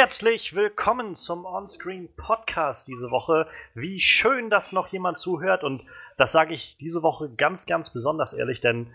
[0.00, 3.48] Herzlich willkommen zum Onscreen Podcast diese Woche.
[3.74, 5.84] Wie schön, dass noch jemand zuhört und
[6.16, 8.94] das sage ich diese Woche ganz, ganz besonders ehrlich, denn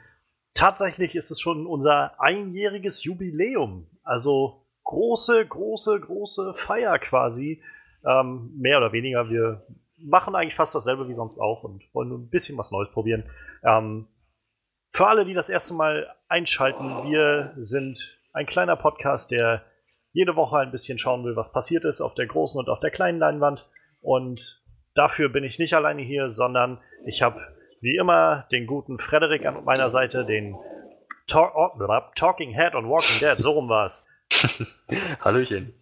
[0.54, 3.86] tatsächlich ist es schon unser einjähriges Jubiläum.
[4.04, 7.62] Also große, große, große Feier quasi.
[8.06, 9.30] Ähm, mehr oder weniger.
[9.30, 9.68] Wir
[9.98, 13.30] machen eigentlich fast dasselbe wie sonst auch und wollen nur ein bisschen was Neues probieren.
[13.62, 14.08] Ähm,
[14.94, 19.66] für alle, die das erste Mal einschalten, wir sind ein kleiner Podcast, der
[20.14, 22.92] jede Woche ein bisschen schauen will, was passiert ist auf der großen und auf der
[22.92, 23.68] kleinen Leinwand.
[24.02, 24.64] Und
[24.94, 27.42] dafür bin ich nicht alleine hier, sondern ich habe
[27.82, 30.56] wie immer den guten Frederik an meiner Seite, den
[31.28, 31.72] Talk oh,
[32.16, 34.08] Talking Head und Walking Dead, so rum war es.
[35.22, 35.74] Hallöchen.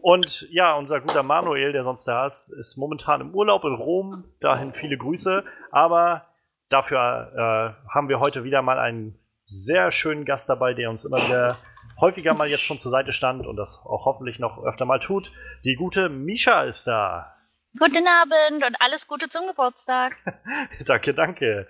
[0.00, 4.24] Und ja, unser guter Manuel, der sonst da ist, ist momentan im Urlaub in Rom.
[4.40, 5.44] Dahin viele Grüße.
[5.70, 6.26] Aber
[6.68, 9.16] dafür äh, haben wir heute wieder mal einen
[9.46, 11.58] sehr schönen Gast dabei, der uns immer wieder
[12.00, 15.32] häufiger mal jetzt schon zur Seite stand und das auch hoffentlich noch öfter mal tut.
[15.64, 17.36] Die gute Misha ist da.
[17.78, 20.16] Guten Abend und alles Gute zum Geburtstag.
[20.86, 21.66] danke, danke.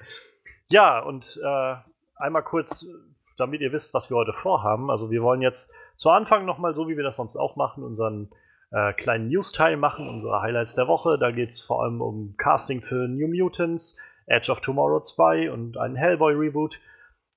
[0.70, 1.75] Ja, und äh,
[2.17, 2.87] einmal kurz,
[3.37, 4.91] damit ihr wisst, was wir heute vorhaben.
[4.91, 8.31] Also wir wollen jetzt zu Anfang nochmal, so wie wir das sonst auch machen, unseren
[8.73, 11.19] äh, kleinen News-Teil machen, unsere Highlights der Woche.
[11.19, 15.77] Da geht es vor allem um Casting für New Mutants, Edge of Tomorrow 2 und
[15.77, 16.81] einen Hellboy-Reboot.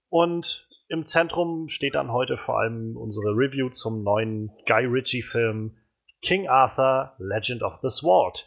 [0.09, 5.77] Und im Zentrum steht dann heute vor allem unsere Review zum neuen Guy Ritchie-Film
[6.22, 8.45] King Arthur, Legend of the Sword.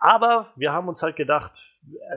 [0.00, 1.52] Aber wir haben uns halt gedacht,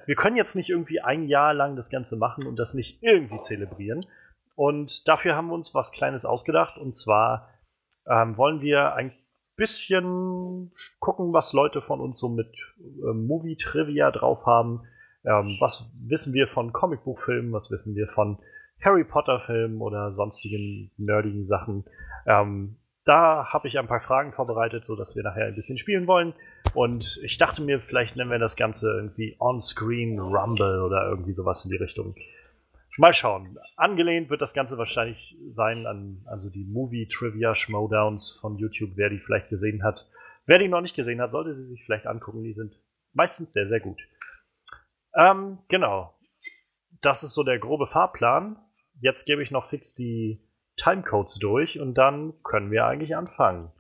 [0.06, 3.40] wir können jetzt nicht irgendwie ein Jahr lang das Ganze machen und das nicht irgendwie
[3.40, 4.06] zelebrieren.
[4.56, 6.78] Und dafür haben wir uns was Kleines ausgedacht.
[6.78, 7.50] Und zwar
[8.08, 9.14] ähm, wollen wir ein
[9.56, 12.48] bisschen gucken, was Leute von uns so mit
[12.78, 14.84] äh, Movie-Trivia drauf haben.
[15.26, 17.52] Ähm, was wissen wir von Comicbuchfilmen?
[17.52, 18.38] Was wissen wir von
[18.82, 21.86] Harry Potter-Filmen oder sonstigen nerdigen Sachen.
[22.26, 26.34] Ähm, da habe ich ein paar Fragen vorbereitet, sodass wir nachher ein bisschen spielen wollen.
[26.74, 31.64] Und ich dachte mir, vielleicht nennen wir das Ganze irgendwie On-Screen Rumble oder irgendwie sowas
[31.64, 32.16] in die Richtung.
[32.98, 33.58] Mal schauen.
[33.76, 39.10] Angelehnt wird das Ganze wahrscheinlich sein an also die Movie Trivia Schmodowns von YouTube, wer
[39.10, 40.08] die vielleicht gesehen hat.
[40.46, 42.44] Wer die noch nicht gesehen hat, sollte sie sich vielleicht angucken.
[42.44, 42.80] Die sind
[43.14, 44.02] meistens sehr, sehr gut.
[45.14, 46.18] Ähm, genau.
[47.02, 48.58] Das ist so der grobe Fahrplan
[49.02, 50.40] jetzt gebe ich noch fix die
[50.78, 53.72] Timecodes durch und dann können wir eigentlich anfangen.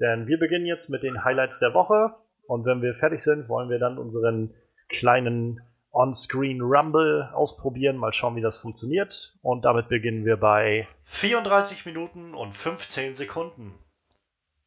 [0.00, 2.14] Denn wir beginnen jetzt mit den Highlights der Woche
[2.46, 4.54] und wenn wir fertig sind, wollen wir dann unseren
[4.88, 5.60] kleinen
[5.92, 9.36] On-Screen Rumble ausprobieren, mal schauen, wie das funktioniert.
[9.42, 13.74] Und damit beginnen wir bei 34 Minuten und 15 Sekunden.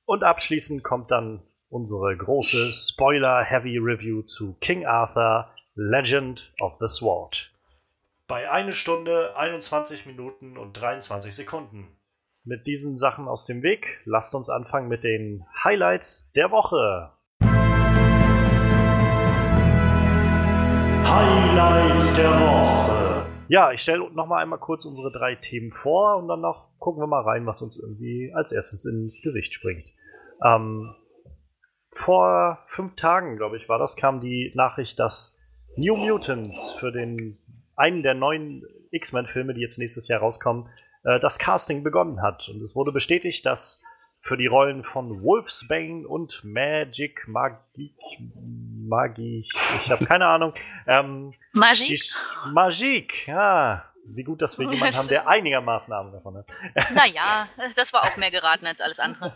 [0.06, 7.55] Und abschließend kommt dann unsere große Spoiler-Heavy Review zu King Arthur, Legend of the Sword
[8.28, 11.88] bei 1 Stunde 21 Minuten und 23 Sekunden.
[12.44, 17.12] Mit diesen Sachen aus dem Weg, lasst uns anfangen mit den Highlights der Woche.
[21.08, 23.28] Highlights der Woche.
[23.48, 27.04] Ja, ich stelle noch mal einmal kurz unsere drei Themen vor und dann noch gucken
[27.04, 29.88] wir mal rein, was uns irgendwie als erstes ins Gesicht springt.
[30.44, 30.96] Ähm,
[31.92, 35.40] vor fünf Tagen, glaube ich, war das, kam die Nachricht, dass
[35.78, 37.38] New Mutants für den
[37.76, 40.70] einen der neuen X-Men-Filme, die jetzt nächstes Jahr rauskommen,
[41.04, 42.50] äh, das Casting begonnen hat.
[42.50, 43.82] Und es wurde bestätigt, dass
[44.26, 47.94] für die Rollen von Wolfsbane und Magic, Magik,
[48.88, 50.54] Magik, ich habe keine Ahnung.
[50.88, 52.02] Ähm, Magik?
[52.52, 53.86] Magik, ja.
[54.08, 56.48] Wie gut, dass wir jemanden haben, der einigermaßen Ahnung davon hat.
[56.94, 59.34] Naja, das war auch mehr geraten als alles andere.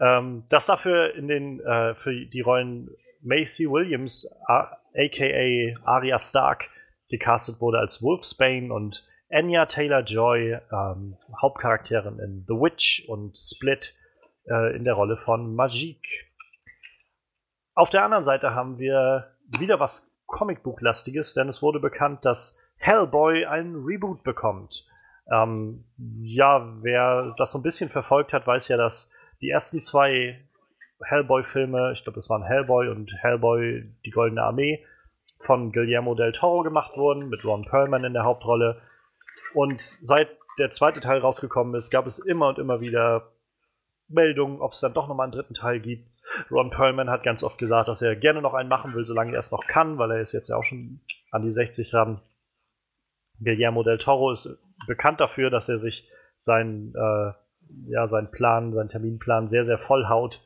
[0.00, 2.90] ähm, dass dafür in den, äh, für die Rollen
[3.22, 6.68] Macy Williams, aka Arya Stark,
[7.08, 13.94] gecastet wurde als Wolfsbane und Anya Taylor-Joy, ähm, Hauptcharakterin in The Witch und Split
[14.48, 16.26] äh, in der Rolle von Magique.
[17.74, 23.46] Auf der anderen Seite haben wir wieder was Comicbuchlastiges, denn es wurde bekannt, dass Hellboy
[23.46, 24.86] einen Reboot bekommt.
[25.30, 25.84] Ähm,
[26.22, 29.10] ja, wer das so ein bisschen verfolgt hat, weiß ja, dass
[29.40, 30.40] die ersten zwei
[31.02, 34.84] Hellboy-Filme, ich glaube, es waren Hellboy und Hellboy, die Goldene Armee,
[35.40, 38.80] von Guillermo del Toro gemacht wurden, mit Ron Perlman in der Hauptrolle.
[39.54, 40.28] Und seit
[40.58, 43.32] der zweite Teil rausgekommen ist, gab es immer und immer wieder
[44.08, 46.08] Meldungen, ob es dann doch nochmal einen dritten Teil gibt.
[46.50, 49.38] Ron Perlman hat ganz oft gesagt, dass er gerne noch einen machen will, solange er
[49.38, 51.00] es noch kann, weil er ist jetzt ja auch schon
[51.30, 52.20] an die 60 ran.
[53.42, 57.32] Guillermo del Toro ist bekannt dafür, dass er sich seinen, äh,
[57.88, 60.42] ja, seinen Plan, seinen Terminplan sehr, sehr voll haut.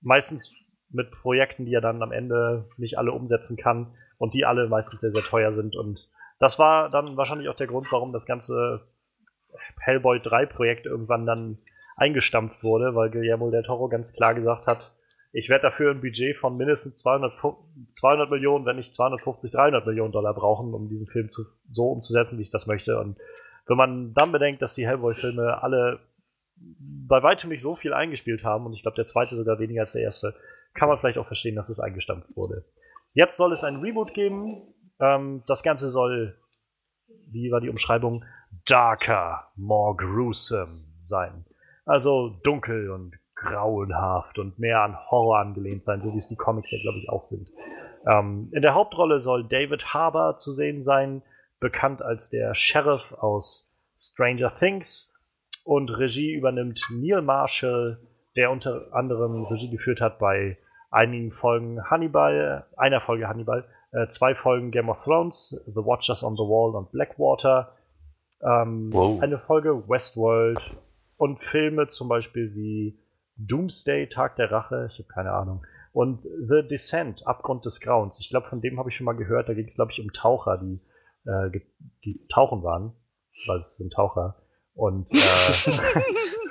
[0.00, 0.54] Meistens
[0.90, 5.00] mit Projekten, die er dann am Ende nicht alle umsetzen kann und die alle meistens
[5.00, 5.76] sehr, sehr teuer sind.
[5.76, 8.82] Und das war dann wahrscheinlich auch der Grund, warum das ganze
[9.78, 11.58] Hellboy 3 Projekt irgendwann dann
[11.96, 14.92] eingestampft wurde, weil Guillermo del Toro ganz klar gesagt hat,
[15.32, 17.32] ich werde dafür ein Budget von mindestens 200,
[17.92, 22.38] 200 Millionen, wenn nicht 250, 300 Millionen Dollar brauchen, um diesen Film zu, so umzusetzen,
[22.38, 22.98] wie ich das möchte.
[22.98, 23.18] Und
[23.66, 26.00] wenn man dann bedenkt, dass die Hellboy-Filme alle
[26.56, 29.92] bei weitem nicht so viel eingespielt haben, und ich glaube, der zweite sogar weniger als
[29.92, 30.34] der erste,
[30.74, 32.64] kann man vielleicht auch verstehen, dass es eingestampft wurde.
[33.18, 34.62] Jetzt soll es ein Reboot geben.
[35.00, 36.38] Ähm, das Ganze soll,
[37.26, 38.24] wie war die Umschreibung,
[38.64, 41.44] darker, more gruesome sein.
[41.84, 46.70] Also dunkel und grauenhaft und mehr an Horror angelehnt sein, so wie es die Comics
[46.70, 47.50] ja, glaube ich, auch sind.
[48.06, 51.22] Ähm, in der Hauptrolle soll David Harbour zu sehen sein,
[51.58, 55.12] bekannt als der Sheriff aus Stranger Things.
[55.64, 57.98] Und Regie übernimmt Neil Marshall,
[58.36, 60.56] der unter anderem Regie geführt hat bei
[60.90, 66.34] einigen Folgen Hannibal, einer Folge Hannibal, äh, zwei Folgen Game of Thrones, The Watchers on
[66.36, 67.74] the Wall und Blackwater,
[68.42, 69.20] ähm, wow.
[69.22, 70.60] eine Folge Westworld
[71.16, 72.98] und Filme zum Beispiel wie
[73.36, 75.64] Doomsday, Tag der Rache, ich habe keine Ahnung.
[75.92, 78.20] Und The Descent, Abgrund des Grauens.
[78.20, 79.48] Ich glaube, von dem habe ich schon mal gehört.
[79.48, 80.80] Da ging es, glaube ich, um Taucher, die,
[81.24, 81.60] äh,
[82.04, 82.92] die tauchen waren,
[83.46, 84.36] weil es sind Taucher.
[84.74, 85.16] Und äh,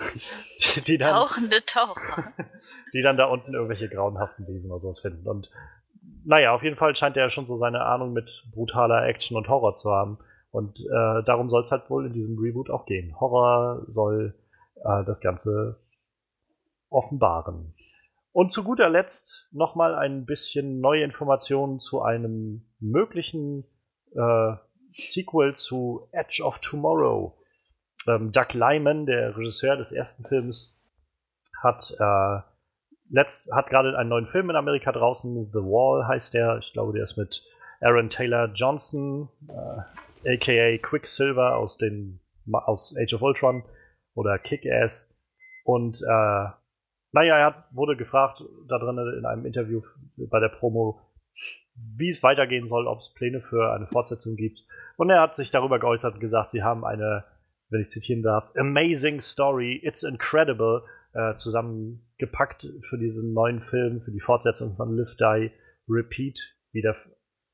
[0.87, 2.33] die, dann, Tauchende Taucher.
[2.93, 5.27] Die dann da unten irgendwelche grauenhaften Wesen oder sowas finden.
[5.27, 5.49] Und
[6.25, 9.75] naja, auf jeden Fall scheint er schon so seine Ahnung mit brutaler Action und Horror
[9.75, 10.19] zu haben.
[10.51, 13.19] Und äh, darum soll es halt wohl in diesem Reboot auch gehen.
[13.19, 14.35] Horror soll
[14.75, 15.79] äh, das Ganze
[16.89, 17.73] offenbaren.
[18.31, 23.65] Und zu guter Letzt nochmal ein bisschen neue Informationen zu einem möglichen
[24.15, 24.53] äh,
[24.93, 27.37] Sequel zu Edge of Tomorrow.
[28.07, 30.79] Ähm, Doug Lyman, der Regisseur des ersten Films,
[31.61, 32.39] hat, äh,
[33.53, 35.51] hat gerade einen neuen Film in Amerika draußen.
[35.51, 36.59] The Wall heißt der.
[36.59, 37.43] Ich glaube, der ist mit
[37.81, 39.29] Aaron Taylor Johnson,
[40.23, 42.19] äh, aka Quicksilver aus, den,
[42.51, 43.63] aus Age of Ultron
[44.13, 45.15] oder Kick-Ass.
[45.63, 46.47] Und äh,
[47.11, 49.81] naja, er hat, wurde gefragt da drin in einem Interview
[50.17, 50.99] bei der Promo,
[51.75, 54.59] wie es weitergehen soll, ob es Pläne für eine Fortsetzung gibt.
[54.97, 57.23] Und er hat sich darüber geäußert und gesagt, sie haben eine,
[57.69, 60.83] wenn ich zitieren darf, amazing story, it's incredible,
[61.13, 65.51] äh, zusammengepackt für diesen neuen Film, für die Fortsetzung von Live, Die,
[65.89, 66.95] Repeat, wie, der,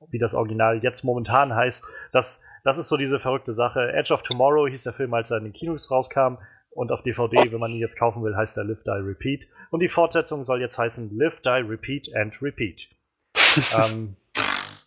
[0.10, 1.86] wie das Original jetzt momentan heißt.
[2.12, 3.94] Das, das ist so diese verrückte Sache.
[3.94, 6.38] Edge of Tomorrow hieß der Film, als er in den Kinos rauskam.
[6.72, 9.48] Und auf DVD, wenn man ihn jetzt kaufen will, heißt er Live, Die, Repeat.
[9.70, 12.90] Und die Fortsetzung soll jetzt heißen Live, Die, Repeat and Repeat.
[13.78, 14.16] ähm,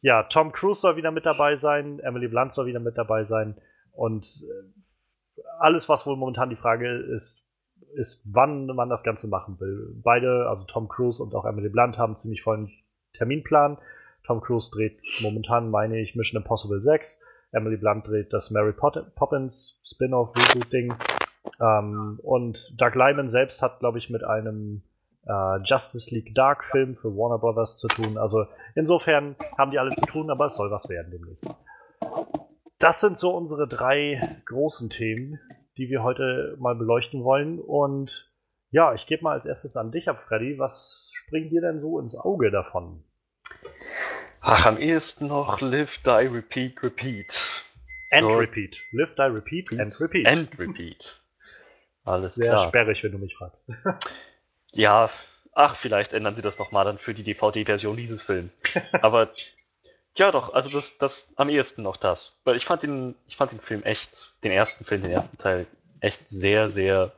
[0.03, 3.57] ja, Tom Cruise soll wieder mit dabei sein, Emily Blunt soll wieder mit dabei sein.
[3.93, 4.86] Und äh,
[5.59, 7.47] alles, was wohl momentan die Frage ist,
[7.95, 9.95] ist, wann man das Ganze machen will.
[10.03, 12.71] Beide, also Tom Cruise und auch Emily Blunt, haben ziemlich vollen
[13.15, 13.79] Terminplan.
[14.25, 17.21] Tom Cruise dreht momentan, meine ich, Mission Impossible 6.
[17.53, 20.95] Emily Blunt dreht das Mary Poppins Spin-off-Reboot-Ding.
[21.61, 24.83] Ähm, und Doug Lyman selbst hat, glaube ich, mit einem
[25.27, 28.19] äh, Justice League Dark Film für Warner Brothers zu tun.
[28.19, 31.49] Also insofern haben die alle zu tun, aber es soll was werden demnächst.
[32.79, 35.41] Das sind so unsere drei großen Themen,
[35.79, 37.59] die wir heute mal beleuchten wollen.
[37.59, 38.31] Und
[38.71, 40.59] ja, ich gebe mal als erstes an dich ab, Freddy.
[40.59, 43.03] Was springt dir denn so ins Auge davon?
[44.41, 47.65] Ach, am ehesten noch Live, Die, Repeat, Repeat.
[48.13, 48.37] And so.
[48.39, 48.83] Repeat.
[48.93, 50.27] Live, Die, Repeat, and Repeat.
[50.29, 51.21] And Repeat.
[52.05, 52.59] Alles Sehr klar.
[52.59, 53.73] Sehr sperrig, wenn du mich fragst.
[54.73, 55.11] ja,
[55.53, 58.61] ach, vielleicht ändern sie das nochmal dann für die DVD-Version dieses Films.
[59.03, 59.31] Aber
[60.17, 62.39] ja, doch, also das, das am ehesten noch das.
[62.45, 65.67] Weil ich fand den, ich fand den Film echt, den ersten Film, den ersten Teil,
[66.01, 67.13] echt sehr, sehr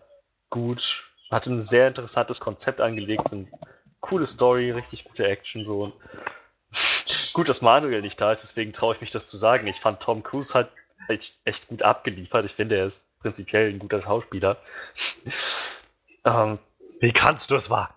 [0.50, 1.11] gut.
[1.31, 3.49] Hatte ein sehr interessantes Konzept angelegt, so eine
[4.00, 5.93] coole Story, richtig gute Action, so.
[7.33, 9.67] Gut, dass Manuel nicht da ist, deswegen traue ich mich das zu sagen.
[9.67, 10.69] Ich fand Tom Cruise halt
[11.09, 12.45] echt, echt gut abgeliefert.
[12.45, 14.59] Ich finde, er ist prinzipiell ein guter Schauspieler.
[16.25, 16.59] ähm,
[17.00, 17.95] Wie kannst du es wagen?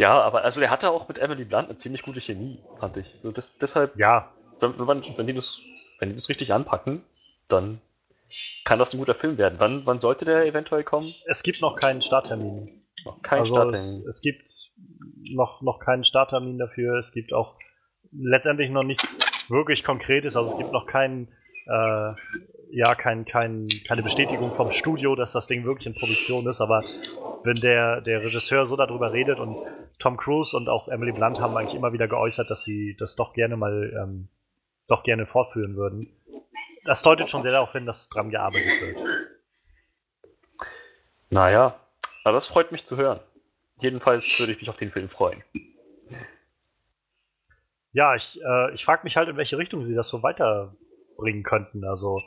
[0.00, 3.14] Ja, aber also der hatte auch mit Emily Blunt eine ziemlich gute Chemie, fand ich.
[3.16, 4.32] So, das, deshalb, ja.
[4.58, 5.60] Wenn, wenn, man, wenn, die das,
[5.98, 7.02] wenn die das richtig anpacken,
[7.48, 7.80] dann
[8.64, 9.56] kann das ein guter Film werden.
[9.58, 11.14] Wann, wann sollte der eventuell kommen?
[11.26, 12.82] Es gibt noch keinen Starttermin.
[13.04, 13.78] Noch keinen also Starttermin.
[13.78, 14.70] Es, es, gibt
[15.22, 16.98] noch, noch keinen Starttermin dafür.
[16.98, 17.56] Es gibt auch
[18.12, 20.36] letztendlich noch nichts wirklich Konkretes.
[20.36, 21.28] Also es gibt noch keinen
[21.66, 22.12] äh,
[22.72, 26.82] ja kein, kein, keine Bestätigung vom Studio, dass das Ding wirklich in Produktion ist, aber
[27.44, 29.56] wenn der, der Regisseur so darüber redet und
[30.00, 33.32] Tom Cruise und auch Emily Blunt haben eigentlich immer wieder geäußert, dass sie das doch
[33.32, 34.28] gerne mal ähm,
[34.88, 36.08] doch gerne fortführen würden.
[36.84, 38.96] Das deutet schon sehr darauf hin, dass dran gearbeitet wird.
[41.28, 41.78] Naja,
[42.24, 43.20] aber das freut mich zu hören.
[43.76, 45.44] Jedenfalls würde ich mich auf den Film freuen.
[47.92, 50.74] Ja, ich, äh, ich frage mich halt, in welche Richtung sie das so weiter
[51.16, 51.84] bringen könnten.
[51.84, 52.20] Also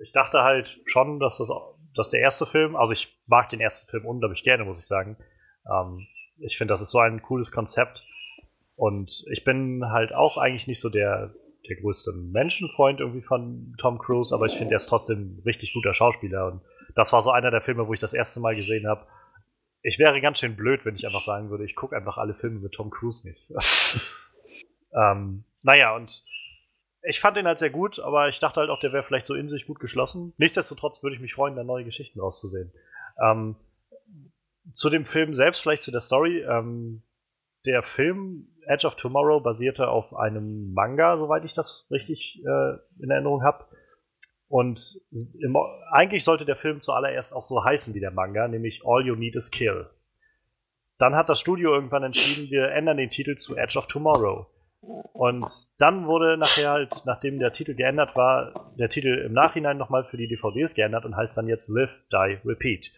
[0.00, 1.48] ich dachte halt schon, dass das
[1.94, 5.16] dass der erste Film, also ich mag den ersten Film unglaublich gerne, muss ich sagen.
[5.70, 6.06] Ähm,
[6.38, 8.02] ich finde, das ist so ein cooles Konzept.
[8.76, 11.32] Und ich bin halt auch eigentlich nicht so der,
[11.68, 15.72] der größte Menschenfreund irgendwie von Tom Cruise, aber ich finde, er ist trotzdem ein richtig
[15.72, 16.46] guter Schauspieler.
[16.46, 16.60] Und
[16.94, 19.06] das war so einer der Filme, wo ich das erste Mal gesehen habe.
[19.82, 22.60] Ich wäre ganz schön blöd, wenn ich einfach sagen würde, ich gucke einfach alle Filme
[22.60, 23.52] mit Tom Cruise nicht.
[24.94, 26.24] ähm, naja, und
[27.02, 29.34] ich fand den halt sehr gut, aber ich dachte halt auch, der wäre vielleicht so
[29.34, 30.32] in sich gut geschlossen.
[30.38, 32.72] Nichtsdestotrotz würde ich mich freuen, da neue Geschichten rauszusehen.
[33.22, 33.56] Ähm,
[34.72, 36.40] zu dem Film selbst, vielleicht zu der Story.
[36.40, 37.02] Ähm,
[37.66, 43.10] der Film Edge of Tomorrow basierte auf einem Manga, soweit ich das richtig äh, in
[43.10, 43.66] Erinnerung habe.
[44.48, 45.00] Und
[45.40, 45.56] im,
[45.90, 49.36] eigentlich sollte der Film zuallererst auch so heißen wie der Manga, nämlich All You Need
[49.36, 49.88] Is Kill.
[50.98, 54.46] Dann hat das Studio irgendwann entschieden, wir ändern den Titel zu Edge of Tomorrow.
[55.12, 55.46] Und
[55.78, 60.18] dann wurde nachher halt, nachdem der Titel geändert war, der Titel im Nachhinein nochmal für
[60.18, 62.92] die DVDs geändert und heißt dann jetzt Live, Die, Repeat.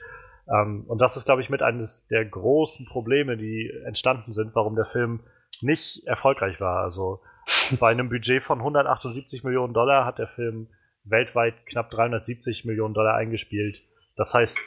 [0.49, 4.77] Ähm, und das ist, glaube ich, mit eines der großen Probleme, die entstanden sind, warum
[4.77, 5.21] der Film
[5.61, 6.83] nicht erfolgreich war.
[6.83, 7.21] Also
[7.81, 10.69] bei einem Budget von 178 Millionen Dollar hat der Film
[11.05, 13.83] weltweit knapp 370 Millionen Dollar eingespielt.
[14.17, 14.59] Das heißt,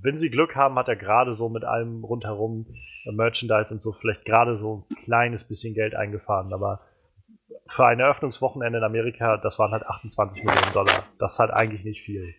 [0.00, 2.66] wenn sie Glück haben, hat er gerade so mit allem rundherum
[3.04, 6.52] äh, Merchandise und so vielleicht gerade so ein kleines bisschen Geld eingefahren.
[6.52, 6.80] Aber
[7.66, 11.04] für ein Eröffnungswochenende in Amerika, das waren halt 28 Millionen Dollar.
[11.18, 12.34] Das ist halt eigentlich nicht viel.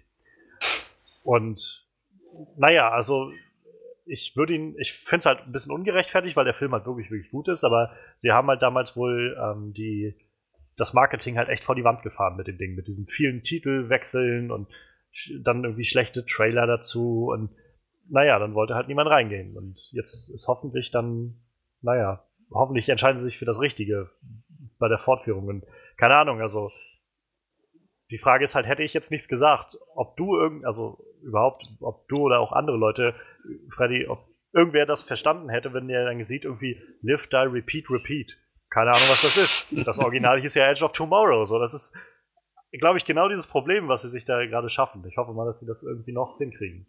[1.24, 1.86] Und
[2.58, 3.32] naja, also
[4.06, 7.10] ich würde ihn, ich finde es halt ein bisschen ungerechtfertigt, weil der Film halt wirklich,
[7.10, 10.16] wirklich gut ist, aber sie haben halt damals wohl ähm, die,
[10.75, 14.52] das Marketing halt echt vor die Wand gefahren mit dem Ding, mit diesen vielen Titelwechseln
[14.52, 14.68] und
[15.42, 17.52] dann irgendwie schlechte Trailer dazu und
[18.10, 19.58] naja, dann wollte halt niemand reingehen.
[19.58, 21.36] Und jetzt ist hoffentlich dann,
[21.82, 24.10] naja, hoffentlich entscheiden sie sich für das Richtige
[24.80, 25.48] bei der Fortführung.
[25.48, 25.66] Und
[25.98, 26.72] keine Ahnung, also
[28.13, 32.08] die Frage ist halt, hätte ich jetzt nichts gesagt, ob du irgend, also überhaupt, ob
[32.10, 33.15] du oder auch andere Leute,
[33.75, 38.38] Freddy, ob irgendwer das verstanden hätte, wenn der dann sieht, irgendwie Live, Die, Repeat, Repeat.
[38.70, 39.88] Keine Ahnung, was das ist.
[39.88, 41.98] Das Original hieß ja Edge of Tomorrow, so, das ist,
[42.74, 45.03] glaube ich, genau dieses Problem, was sie sich da gerade schaffen.
[45.10, 46.86] Ich hoffe mal, dass sie das irgendwie noch hinkriegen.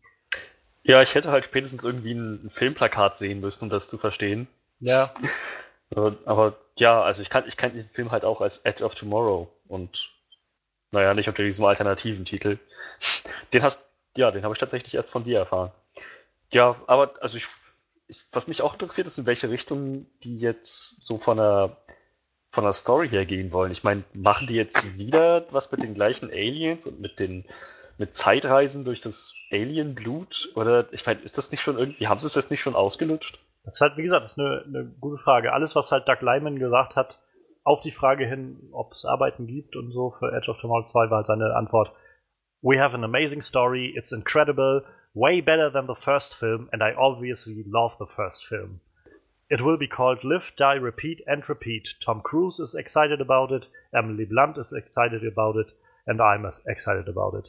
[0.82, 4.46] Ja, ich hätte halt spätestens irgendwie ein, Filmplakat sehen müssen, um das zu verstehen.
[4.78, 5.14] Ja.
[5.94, 9.48] Aber ja, also ich kann, ich kann den Film halt auch als Edge of Tomorrow
[9.68, 10.13] und
[10.94, 12.58] naja, nicht unter diesem alternativen Titel.
[13.52, 13.86] Den hast,
[14.16, 15.72] ja, den habe ich tatsächlich erst von dir erfahren.
[16.52, 17.46] Ja, aber also ich,
[18.06, 21.76] ich, was mich auch interessiert, ist, in welche Richtung die jetzt so von der
[22.52, 23.72] von der Story her gehen wollen.
[23.72, 27.44] Ich meine, machen die jetzt wieder was mit den gleichen Aliens und mit den
[27.98, 30.52] mit Zeitreisen durch das Alien-Blut?
[30.54, 33.40] Oder ich meine, ist das nicht schon irgendwie, haben sie es jetzt nicht schon ausgelutscht?
[33.64, 35.52] Das ist halt, wie gesagt, das ist eine, eine gute Frage.
[35.52, 37.18] Alles, was halt Doug Lyman gesagt hat,
[37.64, 41.10] auf die Frage hin, ob es Arbeiten gibt und so für Edge of Tomorrow 2,
[41.10, 41.92] war halt seine Antwort:
[42.62, 46.94] We have an amazing story, it's incredible, way better than the first film, and I
[46.96, 48.80] obviously love the first film.
[49.48, 51.94] It will be called Live, Die, Repeat, and Repeat.
[52.04, 55.70] Tom Cruise is excited about it, Emily Blunt is excited about it,
[56.06, 57.48] and I'm excited about it.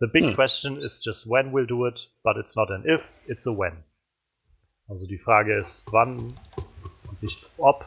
[0.00, 0.34] The big hm.
[0.34, 3.84] question is just when we'll do it, but it's not an if, it's a when.
[4.88, 6.34] Also die Frage ist, wann
[7.08, 7.86] und nicht ob.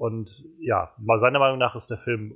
[0.00, 2.34] Und ja, seiner Meinung nach ist der Film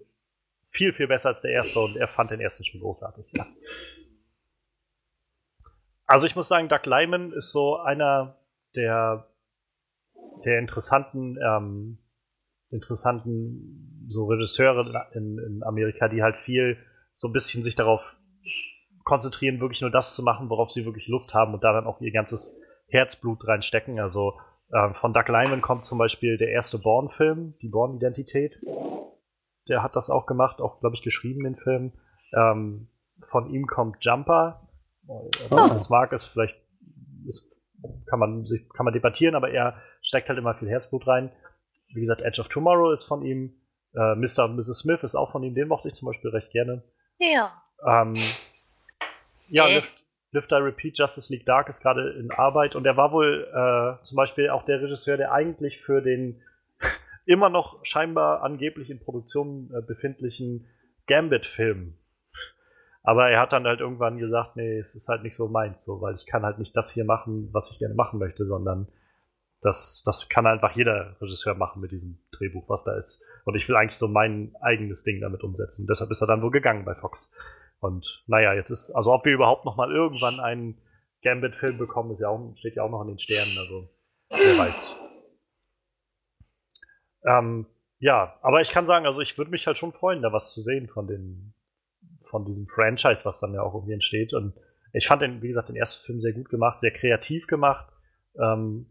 [0.68, 3.32] viel, viel besser als der erste und er fand den ersten schon großartig.
[3.32, 3.46] Ja.
[6.04, 8.36] Also ich muss sagen, Doug Lyman ist so einer
[8.76, 9.30] der,
[10.44, 11.96] der interessanten, ähm,
[12.68, 16.76] interessanten so Regisseure in, in Amerika, die halt viel
[17.14, 18.18] so ein bisschen sich darauf
[19.04, 22.02] konzentrieren, wirklich nur das zu machen, worauf sie wirklich Lust haben und da dann auch
[22.02, 23.98] ihr ganzes Herzblut reinstecken.
[24.00, 24.38] Also
[24.74, 28.58] äh, von Doug Lyman kommt zum Beispiel der erste Born-Film, die Born-Identität.
[29.68, 31.92] Der hat das auch gemacht, auch, glaube ich, geschrieben, den Film.
[32.34, 32.88] Ähm,
[33.30, 34.68] von ihm kommt Jumper.
[35.06, 35.30] Oh.
[35.50, 36.56] Das mag es vielleicht,
[37.26, 37.62] ist,
[38.06, 41.30] kann, man sich, kann man debattieren, aber er steckt halt immer viel Herzblut rein.
[41.94, 43.54] Wie gesagt, Edge of Tomorrow ist von ihm.
[43.94, 44.46] Äh, Mr.
[44.46, 44.80] und Mrs.
[44.80, 46.82] Smith ist auch von ihm, den mochte ich zum Beispiel recht gerne.
[47.18, 47.62] Ja.
[47.86, 48.16] Ähm,
[49.48, 49.76] ja, äh.
[49.76, 50.03] Lift,
[50.34, 54.02] Lift I Repeat, Justice League Dark ist gerade in Arbeit und er war wohl äh,
[54.02, 56.42] zum Beispiel auch der Regisseur, der eigentlich für den
[57.24, 60.66] immer noch scheinbar angeblich in Produktion äh, befindlichen
[61.06, 61.96] Gambit-Film.
[63.04, 66.00] Aber er hat dann halt irgendwann gesagt, nee, es ist halt nicht so meins, so,
[66.00, 68.88] weil ich kann halt nicht das hier machen, was ich gerne machen möchte, sondern
[69.60, 73.22] das, das kann einfach jeder Regisseur machen mit diesem Drehbuch, was da ist.
[73.44, 75.86] Und ich will eigentlich so mein eigenes Ding damit umsetzen.
[75.86, 77.32] Deshalb ist er dann wohl gegangen bei Fox.
[77.84, 80.80] Und naja, jetzt ist, also ob wir überhaupt noch mal irgendwann einen
[81.22, 83.90] Gambit-Film bekommen, ist ja auch, steht ja auch noch in den Sternen, also
[84.30, 84.96] wer weiß.
[87.26, 87.66] Ähm,
[87.98, 90.62] ja, aber ich kann sagen, also ich würde mich halt schon freuen, da was zu
[90.62, 91.52] sehen von den
[92.30, 94.32] von diesem Franchise, was dann ja auch irgendwie entsteht.
[94.32, 94.54] Und
[94.94, 97.92] ich fand den, wie gesagt, den ersten Film sehr gut gemacht, sehr kreativ gemacht.
[98.40, 98.86] Ähm,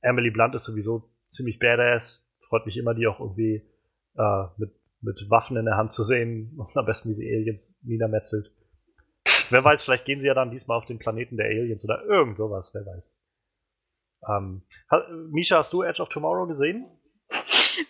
[0.00, 2.32] Emily Blunt ist sowieso ziemlich badass.
[2.48, 3.68] Freut mich immer, die auch irgendwie
[4.16, 7.76] äh, mit, mit Waffen in der Hand zu sehen und am besten, wie sie Aliens
[7.82, 8.52] niedermetzelt.
[9.50, 12.38] Wer weiß, vielleicht gehen sie ja dann diesmal auf den Planeten der Aliens oder irgend
[12.38, 13.20] sowas, wer weiß.
[14.28, 14.62] Ähm,
[15.30, 16.86] Misha, hast du Edge of Tomorrow gesehen?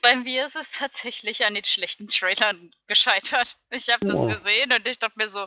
[0.00, 3.56] Bei mir ist es tatsächlich an den schlechten Trailern gescheitert.
[3.70, 4.26] Ich habe das oh.
[4.26, 5.46] gesehen und ich dachte mir so.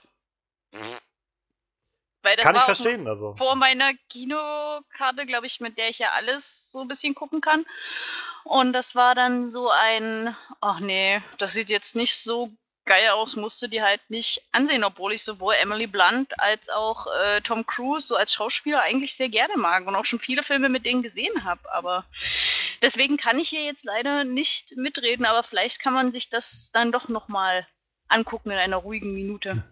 [2.21, 3.35] Weil das Kann war ich verstehen, also.
[3.37, 7.65] Vor meiner Kinokarte, glaube ich, mit der ich ja alles so ein bisschen gucken kann.
[8.45, 12.51] Und das war dann so ein, ach nee, das sieht jetzt nicht so
[12.85, 17.41] geil aus, musste die halt nicht ansehen, obwohl ich sowohl Emily Blunt als auch äh,
[17.41, 20.85] Tom Cruise so als Schauspieler eigentlich sehr gerne mag und auch schon viele Filme mit
[20.85, 21.61] denen gesehen habe.
[21.73, 22.05] Aber
[22.83, 26.91] deswegen kann ich hier jetzt leider nicht mitreden, aber vielleicht kann man sich das dann
[26.91, 27.65] doch nochmal
[28.07, 29.63] angucken in einer ruhigen Minute.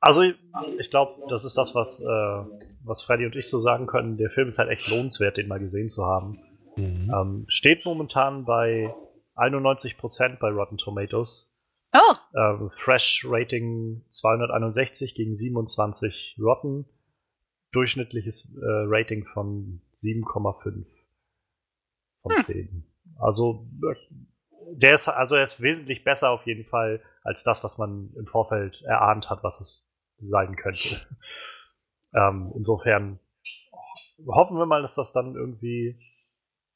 [0.00, 2.44] Also ich glaube, das ist das, was, äh,
[2.84, 4.16] was Freddy und ich so sagen können.
[4.16, 6.40] Der Film ist halt echt lohnenswert, den mal gesehen zu haben.
[6.76, 7.12] Mhm.
[7.14, 8.94] Ähm, steht momentan bei
[9.36, 11.50] 91% bei Rotten Tomatoes.
[11.92, 12.14] Oh.
[12.36, 16.86] Ähm, Fresh Rating 261 gegen 27 Rotten.
[17.72, 20.86] Durchschnittliches äh, Rating von 7,5
[22.22, 22.42] von hm.
[22.42, 22.84] 10.
[23.18, 23.68] Also
[24.70, 28.26] der ist, also er ist wesentlich besser auf jeden Fall als das, was man im
[28.26, 29.86] Vorfeld erahnt hat, was es
[30.18, 31.06] sein könnte.
[32.14, 33.18] ähm, insofern
[34.26, 35.98] hoffen wir mal, dass das dann irgendwie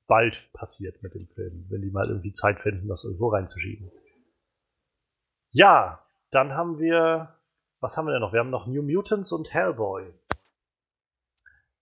[0.09, 3.93] bald passiert mit dem Film, wenn die mal irgendwie Zeit finden, das irgendwo reinzuschieben.
[5.51, 7.35] Ja, dann haben wir.
[7.81, 8.33] Was haben wir denn noch?
[8.33, 10.13] Wir haben noch New Mutants und Hellboy.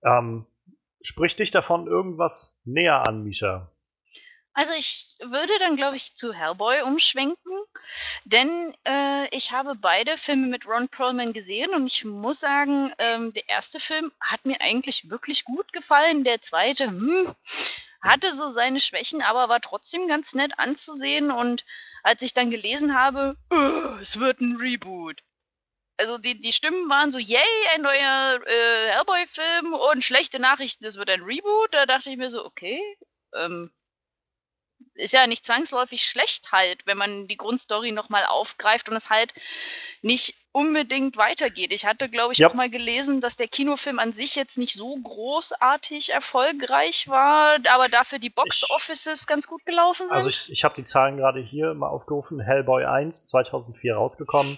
[0.04, 0.46] Ähm,
[1.00, 3.72] sprich dich davon irgendwas näher an, Misha?
[4.52, 7.58] Also ich würde dann, glaube ich, zu Hellboy umschwenken,
[8.24, 13.32] denn äh, ich habe beide Filme mit Ron Perlman gesehen und ich muss sagen, ähm,
[13.34, 16.24] der erste Film hat mir eigentlich wirklich gut gefallen.
[16.24, 17.34] Der zweite, hm,
[18.06, 21.64] hatte so seine Schwächen, aber war trotzdem ganz nett anzusehen und
[22.02, 25.22] als ich dann gelesen habe, oh, es wird ein Reboot.
[25.98, 27.40] Also die, die Stimmen waren so, yay,
[27.74, 31.72] ein neuer äh, Hellboy-Film und schlechte Nachrichten, es wird ein Reboot.
[31.72, 32.80] Da dachte ich mir so, okay,
[33.34, 33.72] ähm,
[34.96, 39.32] ist ja nicht zwangsläufig schlecht halt, wenn man die Grundstory nochmal aufgreift und es halt
[40.02, 41.72] nicht unbedingt weitergeht.
[41.72, 42.48] Ich hatte, glaube ich, ja.
[42.48, 47.88] auch mal gelesen, dass der Kinofilm an sich jetzt nicht so großartig erfolgreich war, aber
[47.88, 50.14] dafür die Box-Offices ganz gut gelaufen sind.
[50.14, 52.40] Also ich, ich habe die Zahlen gerade hier mal aufgerufen.
[52.40, 54.56] Hellboy 1, 2004 rausgekommen,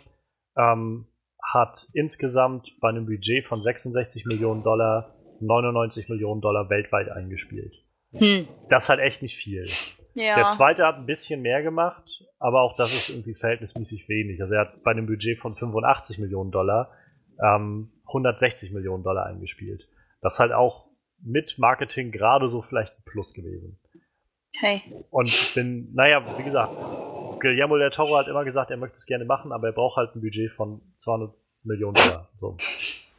[0.57, 1.09] ähm,
[1.43, 7.75] hat insgesamt bei einem Budget von 66 Millionen Dollar 99 Millionen Dollar weltweit eingespielt.
[8.13, 8.49] Hm.
[8.69, 9.69] Das ist halt echt nicht viel.
[10.15, 10.35] Ja.
[10.35, 14.41] Der zweite hat ein bisschen mehr gemacht, aber auch das ist irgendwie verhältnismäßig wenig.
[14.41, 16.91] Also er hat bei einem Budget von 85 Millionen Dollar
[17.43, 19.89] ähm, 160 Millionen Dollar eingespielt.
[20.21, 20.89] Das ist halt auch
[21.21, 23.79] mit Marketing gerade so vielleicht ein Plus gewesen.
[24.57, 24.83] Okay.
[25.11, 26.73] Und bin, naja, wie gesagt,
[27.41, 30.15] Guillermo del Toro hat immer gesagt, er möchte es gerne machen, aber er braucht halt
[30.15, 32.29] ein Budget von 200 Millionen Dollar.
[32.41, 32.57] So.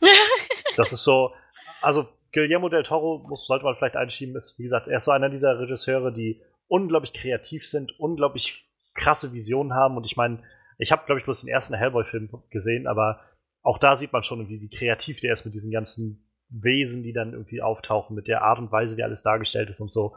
[0.76, 1.34] das ist so,
[1.82, 5.12] also Guillermo del Toro muss, sollte man vielleicht einschieben, ist, wie gesagt, er ist so
[5.12, 9.98] einer dieser Regisseure, die unglaublich kreativ sind, unglaublich krasse Visionen haben.
[9.98, 10.42] Und ich meine,
[10.78, 13.20] ich habe, glaube ich, bloß den ersten Hellboy-Film gesehen, aber
[13.62, 17.14] auch da sieht man schon irgendwie, wie kreativ der ist mit diesen ganzen Wesen, die
[17.14, 20.16] dann irgendwie auftauchen, mit der Art und Weise, wie alles dargestellt ist und so.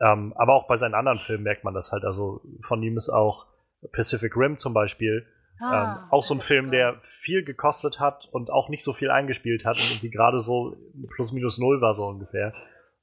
[0.00, 2.04] Ähm, aber auch bei seinen anderen Filmen merkt man das halt.
[2.04, 3.46] Also von ihm ist auch
[3.92, 5.26] Pacific Rim zum Beispiel.
[5.60, 6.70] Ah, ähm, auch so ein Film, cool.
[6.72, 10.76] der viel gekostet hat und auch nicht so viel eingespielt hat und irgendwie gerade so
[11.14, 12.52] plus minus null war so ungefähr.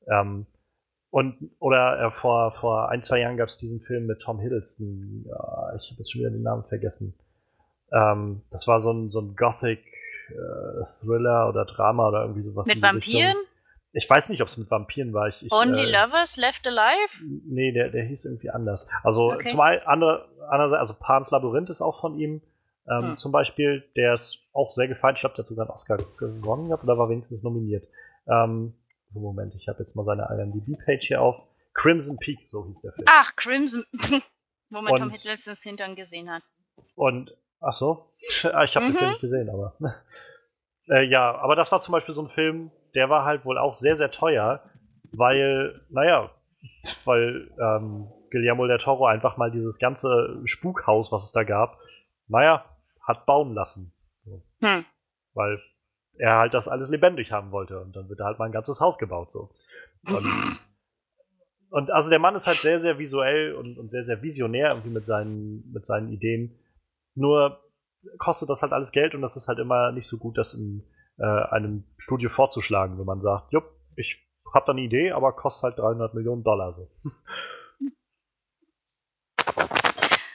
[0.08, 0.46] Ähm,
[1.12, 5.26] und, oder äh, vor, vor ein, zwei Jahren gab es diesen Film mit Tom Hiddleston.
[5.28, 7.16] Ja, ich habe jetzt schon wieder den Namen vergessen.
[7.92, 12.68] Ähm, das war so ein, so ein Gothic-Thriller äh, oder Drama oder irgendwie sowas.
[12.68, 13.28] Mit Vampiren?
[13.28, 13.46] Richtung.
[13.92, 15.30] Ich weiß nicht, ob es mit Vampiren war.
[15.30, 17.10] Ich, ich, Only äh, Lovers Left Alive?
[17.48, 18.88] Nee, der, der hieß irgendwie anders.
[19.04, 19.48] Also okay.
[19.48, 22.44] zum andere, andererseits, also Pan's Labyrinth ist auch von ihm.
[22.88, 23.18] Ähm, hm.
[23.18, 25.18] Zum Beispiel, der ist auch sehr gefeiert.
[25.18, 27.88] Ich glaube, der hat sogar einen Oscar gewonnen gehabt oder war wenigstens nominiert.
[28.28, 28.76] Ähm,
[29.14, 31.36] so, Moment, ich habe jetzt mal seine IMDb-Page hier auf.
[31.74, 33.08] Crimson Peak, so hieß der Film.
[33.10, 33.86] Ach, Crimson,
[34.70, 36.44] wo man und, Tom Hiddlestons Hintern gesehen hat.
[36.96, 38.12] Und, ach so,
[38.52, 38.92] ah, ich habe mhm.
[38.92, 39.76] den Film nicht gesehen, aber.
[40.90, 43.74] äh, ja, aber das war zum Beispiel so ein Film, der war halt wohl auch
[43.74, 44.64] sehr, sehr teuer,
[45.12, 46.32] weil, naja,
[47.06, 51.80] weil ähm, Guillermo del Toro einfach mal dieses ganze Spukhaus, was es da gab,
[52.28, 52.66] naja,
[53.02, 53.92] hat bauen lassen.
[54.26, 54.44] So.
[54.62, 54.86] Hm.
[55.34, 55.60] Weil
[56.20, 57.80] er halt das alles lebendig haben wollte.
[57.80, 59.32] Und dann wird da halt mal ein ganzes Haus gebaut.
[59.32, 59.50] So.
[60.06, 60.60] Und,
[61.72, 64.92] und also der Mann ist halt sehr, sehr visuell und, und sehr, sehr visionär irgendwie
[64.92, 66.60] mit seinen, mit seinen Ideen.
[67.16, 67.64] Nur
[68.18, 70.84] kostet das halt alles Geld und das ist halt immer nicht so gut, das in
[71.18, 75.64] äh, einem Studio vorzuschlagen, wenn man sagt, jupp, ich hab da eine Idee, aber kostet
[75.64, 76.90] halt 300 Millionen Dollar so.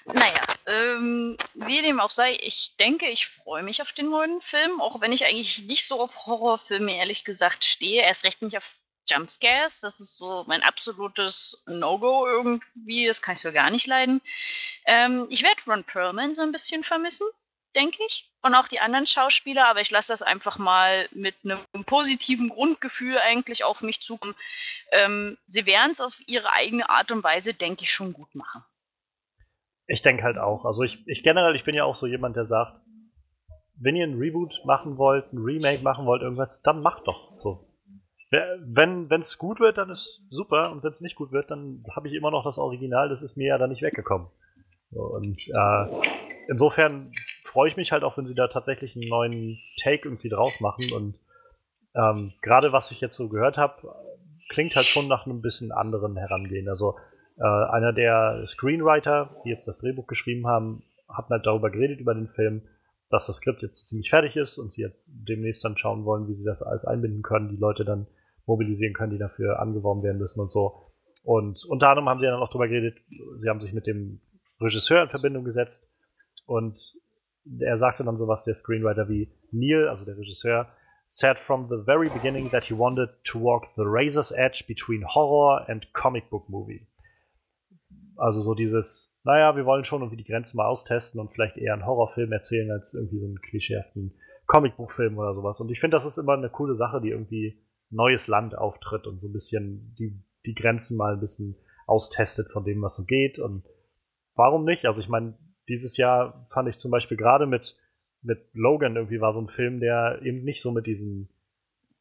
[0.06, 4.80] Naja, ähm, wie dem auch sei, ich denke, ich freue mich auf den neuen Film,
[4.80, 8.64] auch wenn ich eigentlich nicht so auf Horrorfilme ehrlich gesagt stehe, erst recht nicht auf
[9.06, 9.80] Jumpscares.
[9.80, 14.22] Das ist so mein absolutes No-Go irgendwie, das kann ich so gar nicht leiden.
[14.86, 17.26] Ähm, ich werde Ron Perlman so ein bisschen vermissen,
[17.76, 18.30] denke ich.
[18.42, 23.18] Und auch die anderen Schauspieler, aber ich lasse das einfach mal mit einem positiven Grundgefühl
[23.18, 24.34] eigentlich auf mich zukommen.
[24.92, 28.64] Ähm, sie werden es auf ihre eigene Art und Weise, denke ich, schon gut machen.
[29.86, 30.64] Ich denke halt auch.
[30.64, 32.80] Also ich, ich generell, ich bin ja auch so jemand, der sagt,
[33.76, 37.68] wenn ihr ein Reboot machen wollt, ein Remake machen wollt, irgendwas, dann macht doch so.
[38.30, 40.72] Wenn es gut wird, dann ist super.
[40.72, 43.08] Und wenn es nicht gut wird, dann habe ich immer noch das Original.
[43.08, 44.28] Das ist mir ja dann nicht weggekommen.
[44.90, 45.86] Und äh,
[46.48, 50.58] insofern freue ich mich halt auch, wenn sie da tatsächlich einen neuen Take irgendwie drauf
[50.60, 50.92] machen.
[50.92, 51.18] Und
[51.94, 53.94] ähm, gerade was ich jetzt so gehört habe,
[54.48, 56.68] klingt halt schon nach einem bisschen anderen Herangehen.
[56.68, 56.96] Also
[57.36, 62.14] äh, einer der Screenwriter, die jetzt das Drehbuch geschrieben haben, hat halt darüber geredet, über
[62.14, 62.62] den Film,
[63.10, 66.34] dass das Skript jetzt ziemlich fertig ist und sie jetzt demnächst dann schauen wollen, wie
[66.34, 68.06] sie das alles einbinden können, die Leute dann
[68.46, 70.92] mobilisieren können, die dafür angeworben werden müssen und so.
[71.22, 72.98] Und unter anderem haben sie dann auch darüber geredet,
[73.36, 74.20] sie haben sich mit dem
[74.60, 75.92] Regisseur in Verbindung gesetzt
[76.46, 76.94] und
[77.60, 80.68] er sagte dann sowas, der Screenwriter wie Neil, also der Regisseur,
[81.06, 85.68] said from the very beginning that he wanted to walk the razor's edge between horror
[85.68, 86.86] and comic book movie.
[88.16, 91.74] Also so dieses, naja, wir wollen schon irgendwie die Grenzen mal austesten und vielleicht eher
[91.74, 94.14] einen Horrorfilm erzählen als irgendwie so einen klischeehaften
[94.46, 95.60] Comicbuchfilm oder sowas.
[95.60, 97.58] Und ich finde, das ist immer eine coole Sache, die irgendwie
[97.90, 102.64] neues Land auftritt und so ein bisschen die, die Grenzen mal ein bisschen austestet von
[102.64, 103.38] dem, was so geht.
[103.38, 103.64] Und
[104.34, 104.84] warum nicht?
[104.84, 107.78] Also ich meine, dieses Jahr fand ich zum Beispiel gerade mit,
[108.22, 111.28] mit Logan irgendwie war so ein Film, der eben nicht so mit diesem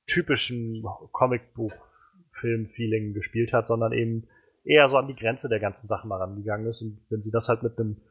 [0.06, 4.28] typischen Comicbuch-Film-Feeling gespielt hat, sondern eben
[4.64, 6.82] eher so an die Grenze der ganzen Sache mal rangegangen ist.
[6.82, 8.02] Und wenn sie das halt mit einem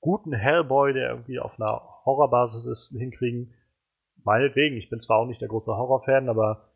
[0.00, 3.54] guten Hellboy, der irgendwie auf einer Horrorbasis ist, hinkriegen,
[4.24, 4.76] meinetwegen.
[4.76, 6.72] Ich bin zwar auch nicht der große Horrorfan, aber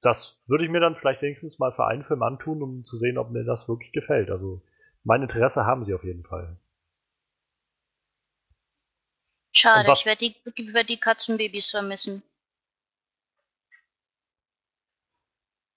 [0.00, 3.18] das würde ich mir dann vielleicht wenigstens mal für einen Film antun, um zu sehen,
[3.18, 4.30] ob mir das wirklich gefällt.
[4.30, 4.62] Also
[5.04, 6.56] mein Interesse haben sie auf jeden Fall.
[9.52, 12.22] Schade, ich werde die, werd die Katzenbabys vermissen.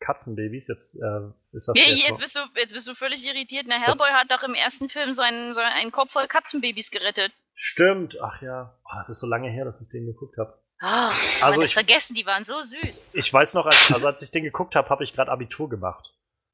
[0.01, 0.67] Katzenbabys.
[0.67, 1.77] Jetzt äh, ist das.
[1.77, 3.65] Ja, jetzt, jetzt, bist du, jetzt bist du völlig irritiert.
[3.67, 7.31] Na, Hellboy das hat doch im ersten Film seinen, so einen Kopf voll Katzenbabys gerettet.
[7.53, 8.75] Stimmt, ach ja.
[8.85, 10.57] Oh, das ist so lange her, dass ich den geguckt habe.
[10.83, 13.05] Oh, also ich vergessen, die waren so süß.
[13.13, 16.11] Ich weiß noch, als, also als ich den geguckt habe, habe ich gerade Abitur gemacht.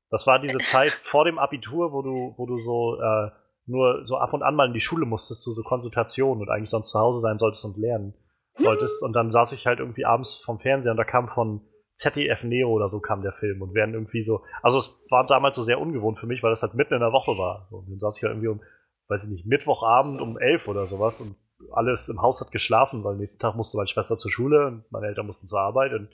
[0.10, 3.32] Das war diese Zeit vor dem Abitur, wo du, wo du so äh,
[3.66, 6.70] nur so ab und an mal in die Schule musstest zu so Konsultationen und eigentlich
[6.70, 8.14] sonst zu Hause sein solltest und lernen
[8.58, 9.02] solltest.
[9.02, 9.08] Hm.
[9.08, 11.62] Und dann saß ich halt irgendwie abends vom Fernseher und da kam von
[11.98, 15.56] ZDF Neo oder so kam der Film und werden irgendwie so, also es war damals
[15.56, 17.68] so sehr ungewohnt für mich, weil das halt mitten in der Woche war.
[17.72, 18.62] Und dann saß ich halt irgendwie um,
[19.08, 21.36] weiß ich nicht, Mittwochabend um elf oder sowas und
[21.72, 25.08] alles im Haus hat geschlafen, weil nächsten Tag musste meine Schwester zur Schule und meine
[25.08, 26.10] Eltern mussten zur Arbeit und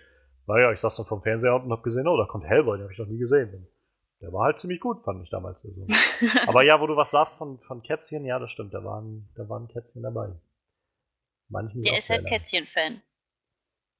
[0.48, 2.94] naja, ich saß dann vom Fernseher und hab gesehen, oh, da kommt Hellboy, den habe
[2.94, 3.54] ich noch nie gesehen.
[3.54, 3.68] Und
[4.22, 5.66] der war halt ziemlich gut, fand ich damals.
[5.66, 5.86] Also.
[6.48, 9.48] Aber ja, wo du was sagst von, von Kätzchen, ja, das stimmt, da waren, da
[9.50, 10.34] waren Kätzchen dabei.
[11.50, 13.02] Manchmal Der ist halt Kätzchen-Fan.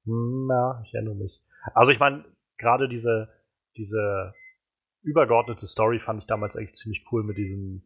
[0.06, 1.43] Hm, ja, ich erinnere mich.
[1.72, 2.24] Also ich meine,
[2.58, 3.28] gerade diese,
[3.76, 4.34] diese
[5.02, 7.82] übergeordnete Story fand ich damals eigentlich ziemlich cool mit diesem,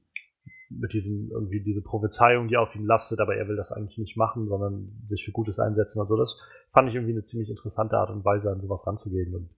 [0.70, 4.16] mit diesem, irgendwie diese Prophezeiung, die auf ihn lastet, aber er will das eigentlich nicht
[4.16, 6.00] machen, sondern sich für Gutes einsetzen.
[6.00, 6.40] Also das
[6.72, 9.50] fand ich irgendwie eine ziemlich interessante Art und Weise, an sowas ranzugehen und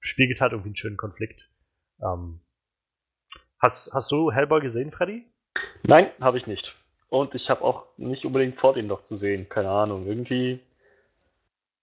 [0.00, 1.50] spiegelt halt irgendwie einen schönen Konflikt.
[2.02, 2.40] Ähm,
[3.58, 5.26] hast, hast du Hellboy gesehen, Freddy?
[5.82, 6.76] Nein, habe ich nicht.
[7.08, 9.48] Und ich habe auch nicht unbedingt vor, den noch zu sehen.
[9.48, 10.06] Keine Ahnung.
[10.06, 10.60] Irgendwie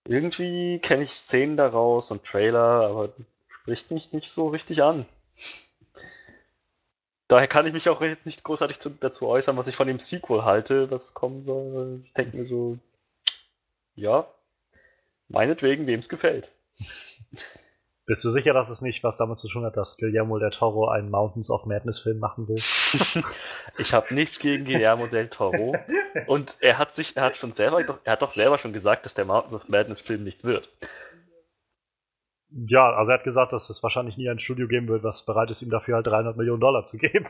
[0.08, 3.10] irgendwie kenne ich Szenen daraus und Trailer, aber
[3.50, 5.06] spricht mich nicht so richtig an.
[7.28, 10.00] Daher kann ich mich auch jetzt nicht großartig zu, dazu äußern, was ich von dem
[10.00, 12.02] Sequel halte, was kommen soll.
[12.06, 12.78] Ich denke mir so,
[13.96, 14.28] ja,
[15.28, 16.52] meinetwegen, wem es gefällt.
[18.06, 20.88] Bist du sicher, dass es nicht was damit zu tun hat, dass Guillermo del Toro
[20.88, 22.62] einen Mountains of Madness Film machen will?
[23.78, 25.76] ich habe nichts gegen Guillermo del Toro.
[26.28, 29.14] Und er hat sich, er hat schon selber, er hat doch selber schon gesagt, dass
[29.14, 30.70] der Mountains of Madness Film nichts wird.
[32.50, 35.52] Ja, also er hat gesagt, dass es wahrscheinlich nie ein Studio geben wird, was bereit
[35.52, 37.28] ist, ihm dafür halt 300 Millionen Dollar zu geben.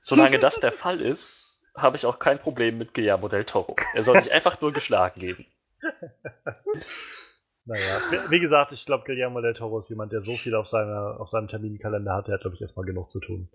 [0.00, 3.76] Solange das der Fall ist, habe ich auch kein Problem mit Guillermo del Toro.
[3.94, 5.46] Er soll sich einfach nur geschlagen geben.
[7.70, 11.20] Naja, wie gesagt, ich glaube, Guillermo del Toro ist jemand, der so viel auf, seiner,
[11.20, 12.26] auf seinem Terminkalender hat.
[12.26, 13.48] Der hat, glaube ich, erstmal genug zu tun.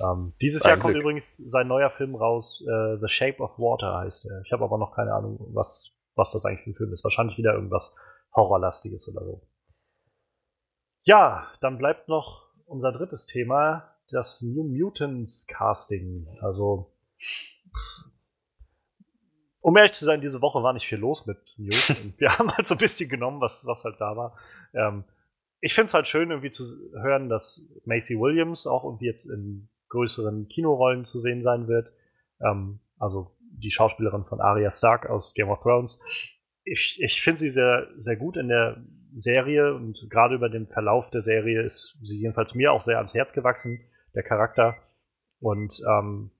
[0.00, 2.64] Ähm, dieses Jahr kommt übrigens sein neuer Film raus.
[2.66, 4.40] Äh, The Shape of Water heißt er.
[4.46, 7.04] Ich habe aber noch keine Ahnung, was, was das eigentlich für ein Film ist.
[7.04, 7.94] Wahrscheinlich wieder irgendwas
[8.34, 9.42] Horrorlastiges oder so.
[11.02, 16.26] Ja, dann bleibt noch unser drittes Thema, das New Mutants Casting.
[16.40, 16.90] Also
[19.60, 21.94] um ehrlich zu sein, diese Woche war nicht viel los mit News.
[22.18, 24.38] wir haben halt so ein bisschen genommen, was, was halt da war.
[24.74, 25.04] Ähm,
[25.60, 26.64] ich finde es halt schön, irgendwie zu
[27.00, 31.92] hören, dass Macy Williams auch irgendwie jetzt in größeren Kinorollen zu sehen sein wird.
[32.40, 36.00] Ähm, also die Schauspielerin von Arya Stark aus Game of Thrones.
[36.64, 41.10] Ich, ich finde sie sehr, sehr gut in der Serie und gerade über den Verlauf
[41.10, 43.80] der Serie ist sie jedenfalls mir auch sehr ans Herz gewachsen,
[44.14, 44.76] der Charakter.
[45.40, 46.30] Und ähm,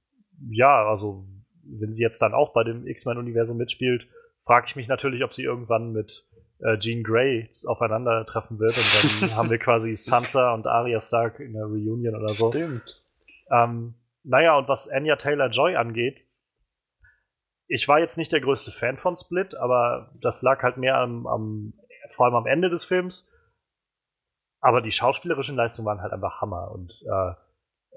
[0.51, 1.27] ja, also
[1.69, 4.09] wenn sie jetzt dann auch bei dem X-Men-Universum mitspielt,
[4.45, 6.27] frage ich mich natürlich, ob sie irgendwann mit
[6.61, 11.53] äh, Jean Grey aufeinandertreffen wird und dann haben wir quasi Sansa und Arya Stark in
[11.53, 12.51] der Reunion oder so.
[12.51, 13.05] Stimmt.
[13.51, 16.25] Ähm, naja, und was Anya Taylor-Joy angeht,
[17.67, 21.27] ich war jetzt nicht der größte Fan von Split, aber das lag halt mehr am,
[21.27, 21.75] am
[22.17, 23.31] vor allem am Ende des Films.
[24.61, 27.35] Aber die schauspielerischen Leistungen waren halt einfach Hammer und äh,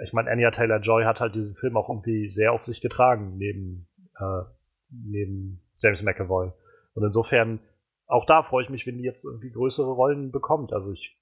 [0.04, 3.88] ich meine, Anya Taylor-Joy hat halt diesen Film auch irgendwie sehr auf sich getragen, neben,
[4.20, 4.44] äh,
[4.90, 6.52] neben James McAvoy.
[6.94, 7.60] Und insofern,
[8.08, 10.74] auch da freue ich mich, wenn die jetzt irgendwie größere Rollen bekommt.
[10.74, 11.20] Also ich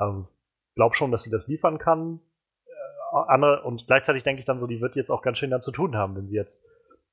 [0.00, 0.26] ähm,
[0.74, 2.20] glaube schon, dass sie das liefern kann.
[2.66, 5.60] Äh, andere, und gleichzeitig denke ich dann so, die wird jetzt auch ganz schön da
[5.60, 6.66] zu tun haben, wenn sie jetzt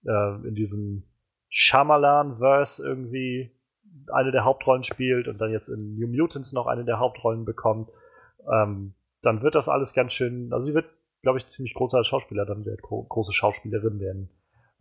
[0.06, 1.04] äh, in diesem
[1.50, 3.52] Shyamalan-Verse irgendwie
[4.14, 7.90] eine der Hauptrollen spielt und dann jetzt in New Mutants noch eine der Hauptrollen bekommt.
[8.52, 10.86] Ähm, dann wird das alles ganz schön, also sie wird
[11.22, 14.30] glaube ich, ziemlich großer Schauspieler dann wird, große Schauspielerin werden.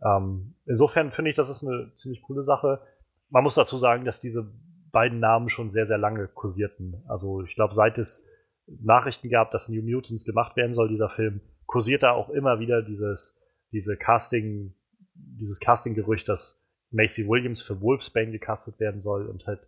[0.03, 2.81] Ähm, insofern finde ich, das ist eine ziemlich coole Sache.
[3.29, 4.51] Man muss dazu sagen, dass diese
[4.91, 7.03] beiden Namen schon sehr, sehr lange kursierten.
[7.07, 8.27] Also ich glaube, seit es
[8.67, 12.81] Nachrichten gab, dass New Mutants gemacht werden soll, dieser Film, kursiert da auch immer wieder
[12.81, 14.73] dieses, diese Casting,
[15.13, 19.61] dieses Casting-Gerücht, dass Macy Williams für Wolfsbane gecastet werden soll und halt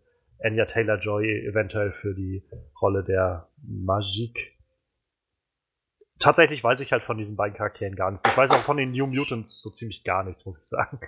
[0.44, 2.44] Anya Taylor-Joy eventuell für die
[2.82, 4.40] Rolle der Magique
[6.22, 8.28] tatsächlich weiß ich halt von diesen beiden Charakteren gar nichts.
[8.28, 11.00] Ich weiß auch von den New Mutants so ziemlich gar nichts, muss ich sagen.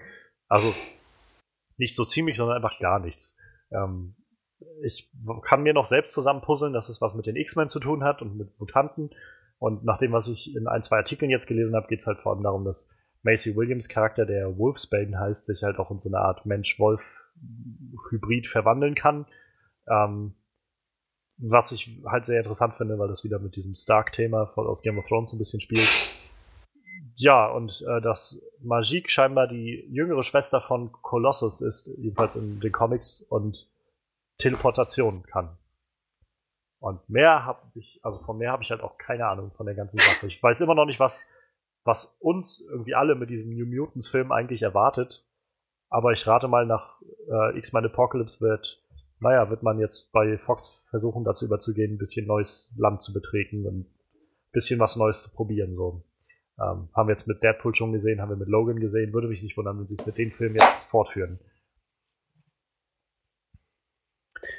[0.50, 0.74] Also
[1.78, 3.38] nicht so ziemlich, sondern einfach gar nichts.
[3.72, 4.16] Ähm,
[4.84, 5.12] ich
[5.48, 8.38] kann mir noch selbst zusammenpuzzeln, dass es was mit den X-Men zu tun hat und
[8.38, 9.12] mit Mutanten.
[9.60, 12.20] Und nach dem, was ich in ein, zwei Artikeln jetzt gelesen habe, geht es halt
[12.20, 12.90] vor allem darum, dass
[13.24, 18.96] Macy Williams Charakter, der Wolfsbane heißt, sich halt auch in so eine Art Mensch-Wolf-Hybrid verwandeln
[18.96, 19.26] kann.
[19.88, 20.36] Ähm,
[21.52, 25.06] was ich halt sehr interessant finde, weil das wieder mit diesem Stark-Thema aus Game of
[25.08, 25.90] Thrones ein bisschen spielt.
[27.16, 32.72] Ja, und äh, dass Magique scheinbar die jüngere Schwester von Colossus ist, jedenfalls in den
[32.72, 33.70] Comics, und
[34.38, 35.58] Teleportation kann.
[36.80, 39.76] Und mehr habe ich, also von mehr habe ich halt auch keine Ahnung von der
[39.76, 40.28] ganzen Sache.
[40.28, 41.30] Ich weiß immer noch nicht, was,
[41.84, 45.26] was uns irgendwie alle mit diesem New Mutants-Film eigentlich erwartet.
[45.90, 48.83] Aber ich rate mal, nach äh, X-Men Apocalypse wird
[49.24, 53.66] naja, wird man jetzt bei Fox versuchen, dazu überzugehen, ein bisschen neues Land zu betreten
[53.66, 53.96] und ein
[54.52, 55.76] bisschen was Neues zu probieren.
[55.76, 56.04] So.
[56.60, 59.14] Ähm, haben wir jetzt mit Deadpool schon gesehen, haben wir mit Logan gesehen.
[59.14, 61.40] Würde mich nicht wundern, wenn sie es mit den Filmen jetzt fortführen.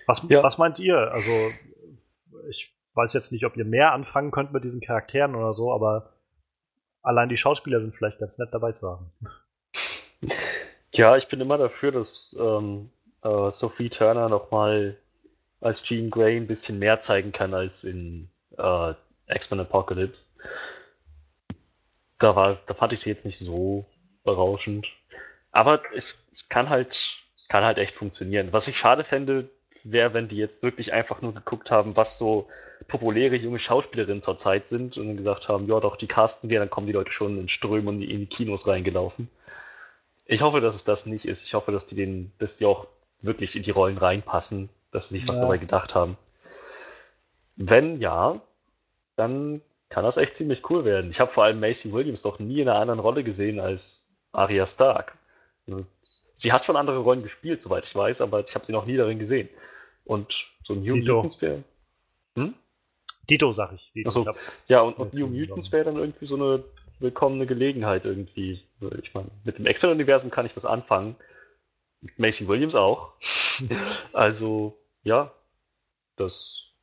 [0.06, 0.42] Was, ja.
[0.42, 0.96] was meint ihr?
[1.12, 1.50] Also,
[2.48, 6.14] ich weiß jetzt nicht, ob ihr mehr anfangen könnt mit diesen Charakteren oder so, aber
[7.02, 9.12] allein die Schauspieler sind vielleicht ganz nett dabei zu haben.
[10.92, 12.90] Ja, ich bin immer dafür, dass ähm,
[13.24, 14.96] äh, Sophie Turner nochmal
[15.60, 18.94] als Jean Grey ein bisschen mehr zeigen kann als in äh,
[19.28, 20.26] X-Men Apocalypse.
[22.18, 23.86] Da, war, da fand ich sie jetzt nicht so
[24.22, 24.88] berauschend.
[25.52, 28.52] Aber es, es kann halt kann halt echt funktionieren.
[28.52, 29.48] Was ich schade fände,
[29.84, 32.48] wäre, wenn die jetzt wirklich einfach nur geguckt haben, was so
[32.88, 36.86] populäre junge Schauspielerinnen zurzeit sind und gesagt haben, ja doch, die casten wir, dann kommen
[36.86, 39.28] die Leute schon in Strömen in die Kinos reingelaufen.
[40.26, 41.44] Ich hoffe, dass es das nicht ist.
[41.44, 42.86] Ich hoffe, dass die den, dass die auch
[43.24, 46.16] wirklich in die Rollen reinpassen, dass sie sich was dabei gedacht haben.
[47.56, 48.40] Wenn ja,
[49.16, 51.10] dann kann das echt ziemlich cool werden.
[51.10, 54.66] Ich habe vor allem Macy Williams doch nie in einer anderen Rolle gesehen als Arya
[54.66, 55.16] Stark.
[56.34, 58.96] Sie hat schon andere Rollen gespielt, soweit ich weiß, aber ich habe sie noch nie
[58.96, 59.48] darin gesehen.
[60.04, 61.14] Und so New Dito.
[61.14, 61.62] Mutants wäre.
[62.36, 62.54] Hm?
[63.30, 63.92] Dito, sag ich.
[63.94, 64.08] Dito.
[64.08, 64.26] Achso,
[64.68, 66.64] ja, und, und New Mutants wäre dann irgendwie so eine
[66.98, 68.62] willkommene Gelegenheit irgendwie.
[69.00, 71.16] Ich meine, mit dem X-Men-Universum kann ich was anfangen.
[72.16, 73.12] Macy Williams auch.
[74.12, 75.32] also, ja,
[76.16, 76.74] das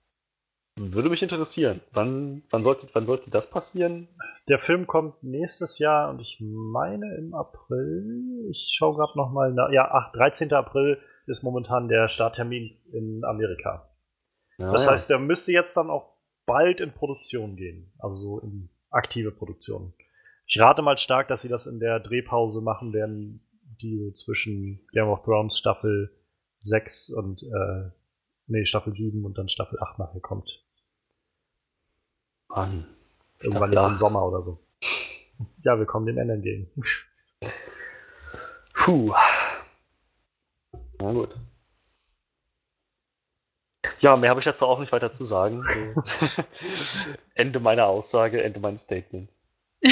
[0.78, 1.82] würde mich interessieren.
[1.92, 4.08] Wann, wann, sollte, wann sollte das passieren?
[4.48, 8.48] Der Film kommt nächstes Jahr und ich meine im April.
[8.50, 9.70] Ich schaue gerade nochmal nach.
[9.72, 10.52] Ja, ach, 13.
[10.54, 13.90] April ist momentan der Starttermin in Amerika.
[14.58, 14.92] Ja, Das ja.
[14.92, 17.94] heißt, der müsste jetzt dann auch bald in Produktion gehen.
[18.00, 19.94] Also so in aktive Produktion.
[20.48, 23.48] Ich rate mal stark, dass sie das in der Drehpause machen werden,
[23.82, 26.16] die so zwischen Game of Thrones Staffel
[26.56, 27.92] 6 und äh,
[28.48, 30.64] nee, Staffel 7 und dann Staffel 8 nachher kommt.
[32.50, 32.86] Mann.
[33.40, 34.00] Irgendwann im 8.
[34.00, 34.60] Sommer oder so.
[35.64, 36.70] Ja, wir kommen dem Ende entgegen.
[38.74, 39.14] Puh.
[41.00, 41.36] Na gut.
[44.00, 45.62] Ja, mehr habe ich dazu auch nicht weiter zu sagen.
[45.62, 46.04] So.
[47.34, 49.42] Ende meiner Aussage, Ende meines Statements.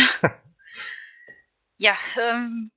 [1.82, 2.72] Ja, ähm,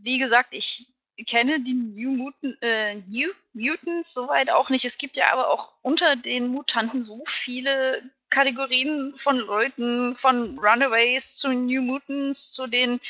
[0.00, 0.86] wie gesagt, ich
[1.26, 4.84] kenne die New, Mutant, äh, New Mutants soweit auch nicht.
[4.84, 11.36] Es gibt ja aber auch unter den Mutanten so viele Kategorien von Leuten, von Runaways
[11.36, 13.00] zu New Mutants, zu den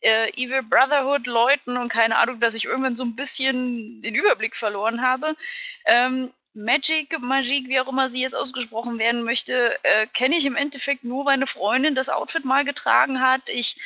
[0.00, 4.56] äh, Evil Brotherhood Leuten und keine Ahnung, dass ich irgendwann so ein bisschen den Überblick
[4.56, 5.36] verloren habe.
[5.86, 10.56] Ähm, Magic, Magie, wie auch immer sie jetzt ausgesprochen werden möchte, äh, kenne ich im
[10.56, 13.48] Endeffekt nur, weil eine Freundin das Outfit mal getragen hat.
[13.48, 13.76] Ich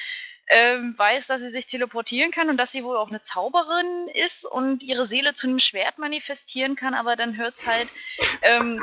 [0.48, 4.44] ähm, weiß, dass sie sich teleportieren kann und dass sie wohl auch eine Zauberin ist
[4.44, 7.88] und ihre Seele zu einem Schwert manifestieren kann, aber dann hört es halt
[8.42, 8.83] ähm,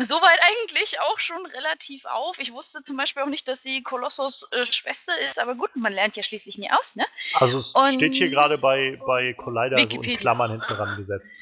[0.00, 2.38] soweit eigentlich auch schon relativ auf.
[2.38, 5.92] Ich wusste zum Beispiel auch nicht, dass sie Kolossos äh, Schwester ist, aber gut, man
[5.92, 7.06] lernt ja schließlich nie aus, ne?
[7.34, 10.16] Also es Und- steht hier gerade bei, bei Collider so in.
[10.16, 11.38] Klammern hinten dran gesetzt.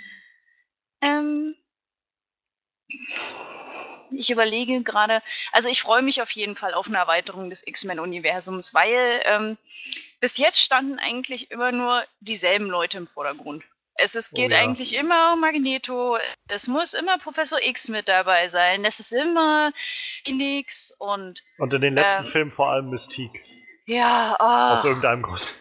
[1.01, 1.57] Ähm,
[4.17, 5.23] ich überlege gerade,
[5.53, 9.57] also ich freue mich auf jeden Fall auf eine Erweiterung des X-Men-Universums, weil ähm,
[10.21, 13.65] bis jetzt standen eigentlich immer nur dieselben Leute im Vordergrund.
[13.95, 14.59] Es, es Oh geht ja.
[14.59, 16.17] eigentlich immer um Magneto,
[16.49, 19.73] es muss immer Professor X mit dabei sein, es ist immer
[20.25, 22.31] Phoenix und Und in den letzten Ähm.
[22.31, 23.39] Filmen vor allem Mystique.
[23.87, 25.55] ja, oh, Aus irgendeinem Grund.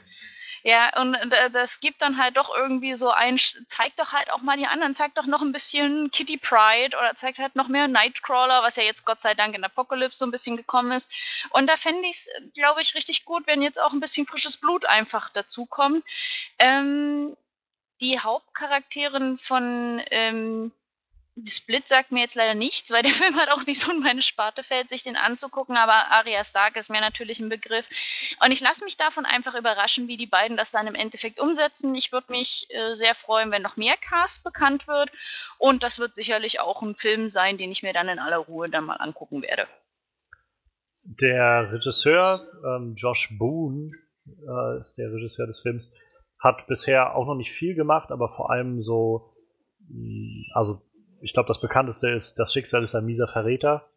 [0.63, 4.41] Ja, und da- das gibt dann halt doch irgendwie so ein, zeigt doch halt auch
[4.41, 7.87] mal die anderen, zeigt doch noch ein bisschen Kitty Pride oder zeigt halt noch mehr
[7.87, 11.09] Nightcrawler, was ja jetzt Gott sei Dank in Apocalypse so ein bisschen gekommen ist.
[11.51, 14.57] Und da fände ich es, glaube ich, richtig gut, wenn jetzt auch ein bisschen frisches
[14.57, 16.03] Blut einfach dazukommt.
[16.59, 17.35] Ähm,
[18.01, 20.71] die Hauptcharakterin von ähm,
[21.47, 24.21] Split sagt mir jetzt leider nichts, weil der Film halt auch nicht so in meine
[24.21, 27.85] Sparte fällt, sich den anzugucken, aber Arya Stark ist mir natürlich ein Begriff.
[28.43, 31.95] Und ich lasse mich davon einfach überraschen, wie die beiden das dann im Endeffekt umsetzen.
[31.95, 35.11] Ich würde mich äh, sehr freuen, wenn noch mehr Cast bekannt wird.
[35.57, 38.69] Und das wird sicherlich auch ein Film sein, den ich mir dann in aller Ruhe
[38.69, 39.67] dann mal angucken werde.
[41.03, 43.91] Der Regisseur, ähm, Josh Boone,
[44.27, 45.91] äh, ist der Regisseur des Films,
[46.39, 49.31] hat bisher auch noch nicht viel gemacht, aber vor allem so,
[49.87, 50.81] mh, also
[51.21, 53.89] ich glaube, das bekannteste ist Das Schicksal ist ein mieser Verräter.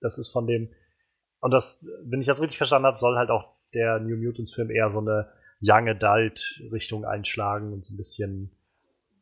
[0.00, 0.70] Das ist von dem,
[1.40, 4.70] und das, wenn ich das richtig verstanden habe, soll halt auch der New Mutants Film
[4.70, 8.50] eher so eine Young Adult Richtung einschlagen und so ein bisschen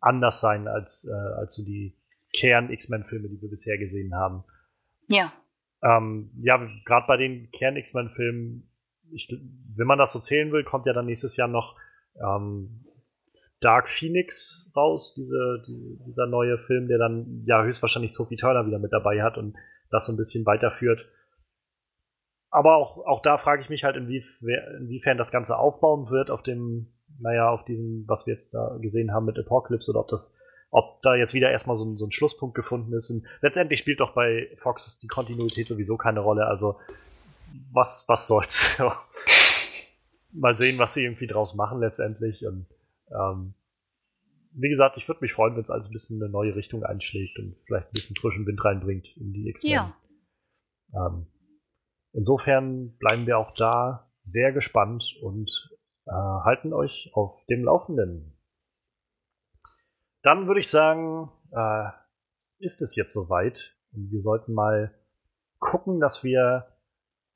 [0.01, 1.97] anders sein als, äh, als so die
[2.35, 4.45] Kern-X-Men-Filme, die wir bisher gesehen haben.
[5.09, 5.33] Ja.
[5.83, 8.69] Ähm, ja, gerade bei den Kern-X-Men-Filmen,
[9.75, 11.77] wenn man das so zählen will, kommt ja dann nächstes Jahr noch
[12.21, 12.86] ähm,
[13.67, 18.79] Dark Phoenix raus, diese, die, dieser neue Film, der dann ja höchstwahrscheinlich Sophie Turner wieder
[18.79, 19.57] mit dabei hat und
[19.91, 21.05] das so ein bisschen weiterführt.
[22.49, 26.45] Aber auch, auch da frage ich mich halt, inwiefern, inwiefern das Ganze aufbauen wird auf
[26.45, 30.33] dem, naja, auf diesem, was wir jetzt da gesehen haben mit Apocalypse oder ob das,
[30.71, 33.11] ob da jetzt wieder erstmal so ein, so ein Schlusspunkt gefunden ist.
[33.11, 36.47] Und letztendlich spielt doch bei Fox die Kontinuität sowieso keine Rolle.
[36.47, 36.79] Also
[37.73, 38.81] was, was soll's?
[40.33, 42.47] Mal sehen, was sie irgendwie draus machen letztendlich.
[42.47, 42.67] Und
[43.11, 43.55] ähm,
[44.59, 47.39] wie gesagt, ich würde mich freuen, wenn es alles ein bisschen eine neue Richtung einschlägt
[47.39, 49.73] und vielleicht ein bisschen frischen Wind reinbringt in die X-Men.
[49.73, 49.97] Ja.
[50.95, 51.27] Ähm,
[52.13, 55.51] insofern bleiben wir auch da sehr gespannt und
[56.07, 58.39] äh, halten euch auf dem Laufenden.
[60.23, 61.91] Dann würde ich sagen, äh,
[62.59, 64.95] ist es jetzt soweit und wir sollten mal
[65.59, 66.76] gucken, dass wir,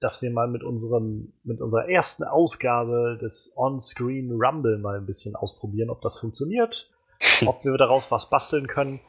[0.01, 5.37] dass wir mal mit unserem, mit unserer ersten Ausgabe des On-Screen Rumble mal ein bisschen
[5.37, 6.91] ausprobieren, ob das funktioniert,
[7.47, 9.01] ob wir daraus was basteln können.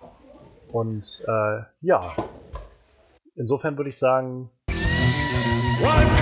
[0.71, 2.15] Und äh, ja,
[3.35, 4.49] insofern würde ich sagen,
[5.81, 6.20] Welcome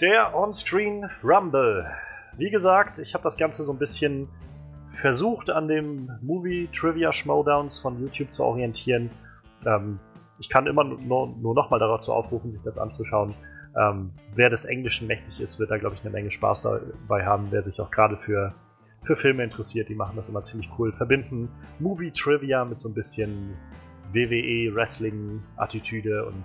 [0.00, 1.84] Der On-Screen Rumble.
[2.36, 4.28] Wie gesagt, ich habe das Ganze so ein bisschen
[4.90, 9.10] versucht, an dem Movie Trivia Schmowdowns von YouTube zu orientieren.
[9.66, 9.98] Ähm,
[10.38, 13.34] ich kann immer nur, nur nochmal dazu aufrufen, sich das anzuschauen.
[13.76, 17.48] Ähm, wer des Englischen mächtig ist, wird da, glaube ich, eine Menge Spaß dabei haben.
[17.50, 18.54] Wer sich auch gerade für,
[19.02, 20.92] für Filme interessiert, die machen das immer ziemlich cool.
[20.92, 21.48] Verbinden
[21.80, 23.56] Movie Trivia mit so ein bisschen
[24.12, 26.44] WWE Wrestling Attitüde und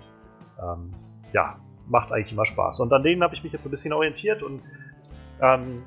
[0.60, 0.90] ähm,
[1.32, 1.56] ja,
[1.88, 2.80] macht eigentlich immer Spaß.
[2.80, 4.62] Und an denen habe ich mich jetzt ein bisschen orientiert und
[5.40, 5.82] ähm,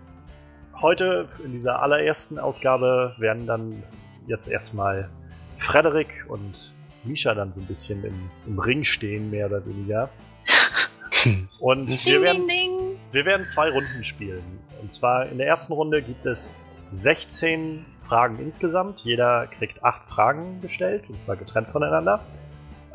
[0.81, 3.83] heute in dieser allerersten Ausgabe werden dann
[4.27, 5.09] jetzt erstmal
[5.57, 6.73] Frederik und
[7.03, 10.09] Misha dann so ein bisschen im, im Ring stehen, mehr oder weniger.
[11.59, 12.99] Und wir werden, ding, ding.
[13.11, 14.43] wir werden zwei Runden spielen.
[14.81, 16.55] Und zwar in der ersten Runde gibt es
[16.89, 19.01] 16 Fragen insgesamt.
[19.01, 22.23] Jeder kriegt acht Fragen gestellt, und zwar getrennt voneinander.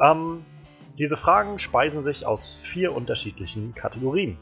[0.01, 0.45] Ähm,
[0.99, 4.39] diese Fragen speisen sich aus vier unterschiedlichen Kategorien.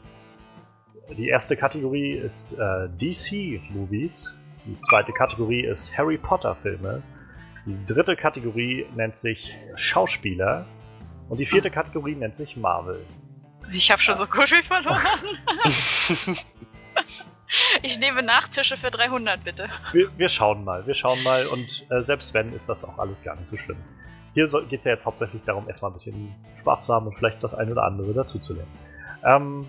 [1.17, 4.37] Die erste Kategorie ist äh, DC-Movies.
[4.65, 7.01] Die zweite Kategorie ist Harry Potter-Filme.
[7.65, 10.65] Die dritte Kategorie nennt sich Schauspieler.
[11.29, 13.05] Und die vierte Kategorie nennt sich Marvel.
[13.71, 14.99] Ich habe schon so kuschelig verloren.
[17.81, 19.69] ich nehme Nachtische für 300, bitte.
[19.93, 21.47] Wir, wir schauen mal, wir schauen mal.
[21.47, 23.77] Und äh, selbst wenn, ist das auch alles gar nicht so schlimm.
[24.33, 27.43] Hier geht es ja jetzt hauptsächlich darum, erstmal ein bisschen Spaß zu haben und vielleicht
[27.43, 28.71] das eine oder andere dazuzulernen.
[29.23, 29.67] Ähm,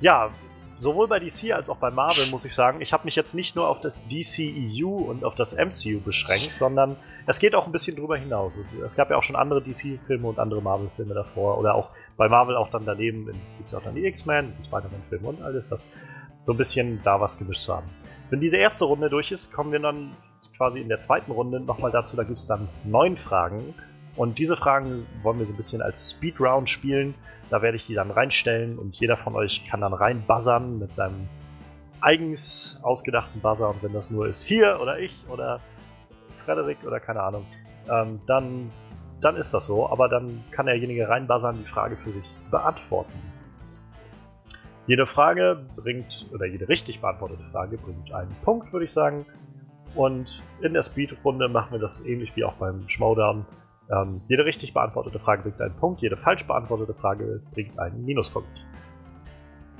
[0.00, 0.30] ja,
[0.76, 3.56] sowohl bei DC als auch bei Marvel muss ich sagen, ich habe mich jetzt nicht
[3.56, 7.96] nur auf das DCEU und auf das MCU beschränkt, sondern es geht auch ein bisschen
[7.96, 8.58] drüber hinaus.
[8.84, 12.56] Es gab ja auch schon andere DC-Filme und andere Marvel-Filme davor oder auch bei Marvel
[12.56, 15.86] auch dann daneben gibt es auch dann die X-Men, die Spider-Man-Filme und alles das.
[16.44, 17.88] So ein bisschen da was gemischt zu haben.
[18.30, 20.16] Wenn diese erste Runde durch ist, kommen wir dann
[20.58, 23.74] quasi in der zweiten Runde nochmal dazu, da gibt es dann neun Fragen.
[24.16, 27.14] Und diese Fragen wollen wir so ein bisschen als Speedround spielen.
[27.48, 31.28] Da werde ich die dann reinstellen und jeder von euch kann dann reinbuzzern mit seinem
[32.00, 33.70] eigens ausgedachten Buzzer.
[33.70, 35.60] Und wenn das nur ist hier oder ich oder
[36.44, 37.46] Frederik oder keine Ahnung,
[37.88, 38.70] ähm, dann,
[39.20, 39.88] dann ist das so.
[39.88, 43.12] Aber dann kann derjenige reinbuzzern, die Frage für sich beantworten.
[44.88, 49.24] Jede Frage bringt, oder jede richtig beantwortete Frage bringt einen Punkt, würde ich sagen.
[49.98, 53.44] Und in der Speedrunde machen wir das ähnlich wie auch beim Schmowdown.
[53.90, 58.64] Ähm, jede richtig beantwortete Frage bringt einen Punkt, jede falsch beantwortete Frage bringt einen Minuspunkt.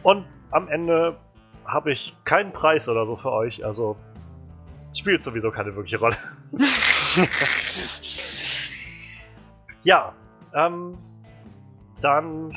[0.03, 1.17] Und am Ende
[1.65, 3.95] habe ich keinen Preis oder so für euch, also
[4.93, 6.17] spielt sowieso keine wirkliche Rolle.
[9.85, 10.13] ja,
[10.53, 10.99] ähm,
[12.01, 12.53] dann.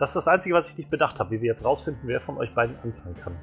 [0.00, 2.38] Das ist das Einzige, was ich nicht bedacht habe, wie wir jetzt rausfinden, wer von
[2.38, 3.36] euch beiden anfangen kann.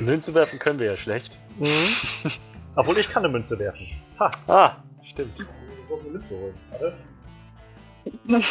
[0.00, 1.38] Münze werfen können wir ja schlecht.
[2.76, 3.86] Obwohl ich kann eine Münze werfen.
[4.20, 4.76] Ha, Ah,
[5.10, 5.38] stimmt.
[5.40, 6.54] ich muss eine Münze holen.
[6.70, 6.96] Warte.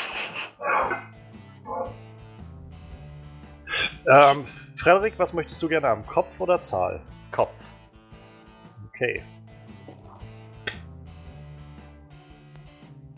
[4.10, 4.46] Ähm,
[4.78, 6.06] Frederik, was möchtest du gerne haben?
[6.06, 7.02] Kopf oder Zahl?
[7.32, 7.52] Kopf.
[8.90, 9.22] Okay.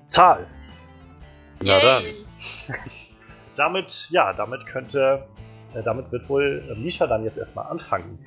[0.06, 0.48] Zahl.
[1.64, 2.04] Na dann.
[3.56, 5.28] Damit, ja, damit könnte,
[5.74, 8.20] damit wird wohl äh, Misha dann jetzt erstmal anfangen.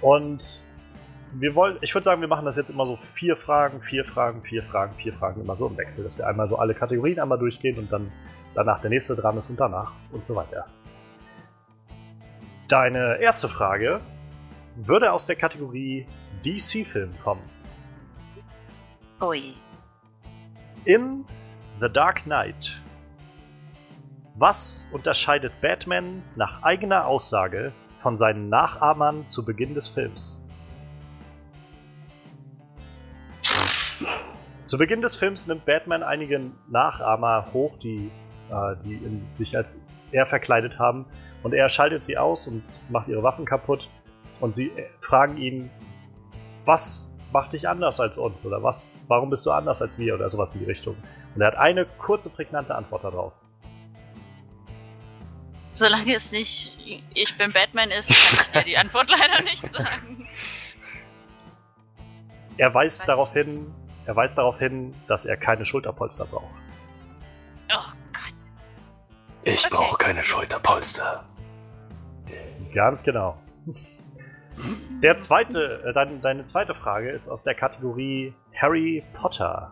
[0.00, 0.62] Und
[1.32, 4.42] wir wollen, ich würde sagen, wir machen das jetzt immer so vier Fragen, vier Fragen,
[4.42, 7.38] vier Fragen, vier Fragen, immer so im Wechsel, dass wir einmal so alle Kategorien einmal
[7.38, 8.12] durchgehen und dann
[8.54, 10.66] danach der nächste dran ist und danach und so weiter.
[12.68, 14.00] Deine erste Frage
[14.76, 16.06] würde aus der Kategorie
[16.44, 17.42] DC-Film kommen.
[19.22, 19.54] Ui.
[20.84, 21.24] In
[21.80, 22.82] The Dark Knight.
[24.38, 27.72] Was unterscheidet Batman nach eigener Aussage
[28.02, 30.42] von seinen Nachahmern zu Beginn des Films?
[34.64, 38.10] Zu Beginn des Films nimmt Batman einige Nachahmer hoch, die,
[38.50, 39.80] äh, die in sich als
[40.12, 41.06] er verkleidet haben,
[41.42, 43.88] und er schaltet sie aus und macht ihre Waffen kaputt.
[44.40, 45.70] Und sie äh, fragen ihn,
[46.66, 48.44] was macht dich anders als uns?
[48.44, 50.14] Oder was, warum bist du anders als wir?
[50.14, 50.96] Oder sowas in die Richtung.
[51.34, 53.32] Und er hat eine kurze, prägnante Antwort darauf.
[55.76, 56.72] Solange es nicht
[57.14, 60.26] ich bin Batman ist, kann ich dir die Antwort leider nicht sagen.
[62.56, 63.72] Er weist Weiß darauf hin,
[64.06, 66.54] er weist darauf hin, dass er keine Schulterpolster braucht.
[67.70, 68.34] Oh Gott.
[69.42, 69.74] Ich Okay.
[69.74, 71.24] brauche keine Schulterpolster.
[72.74, 73.36] Ganz genau.
[75.02, 79.70] Der zweite, äh, dein, deine zweite Frage ist aus der Kategorie Harry Potter.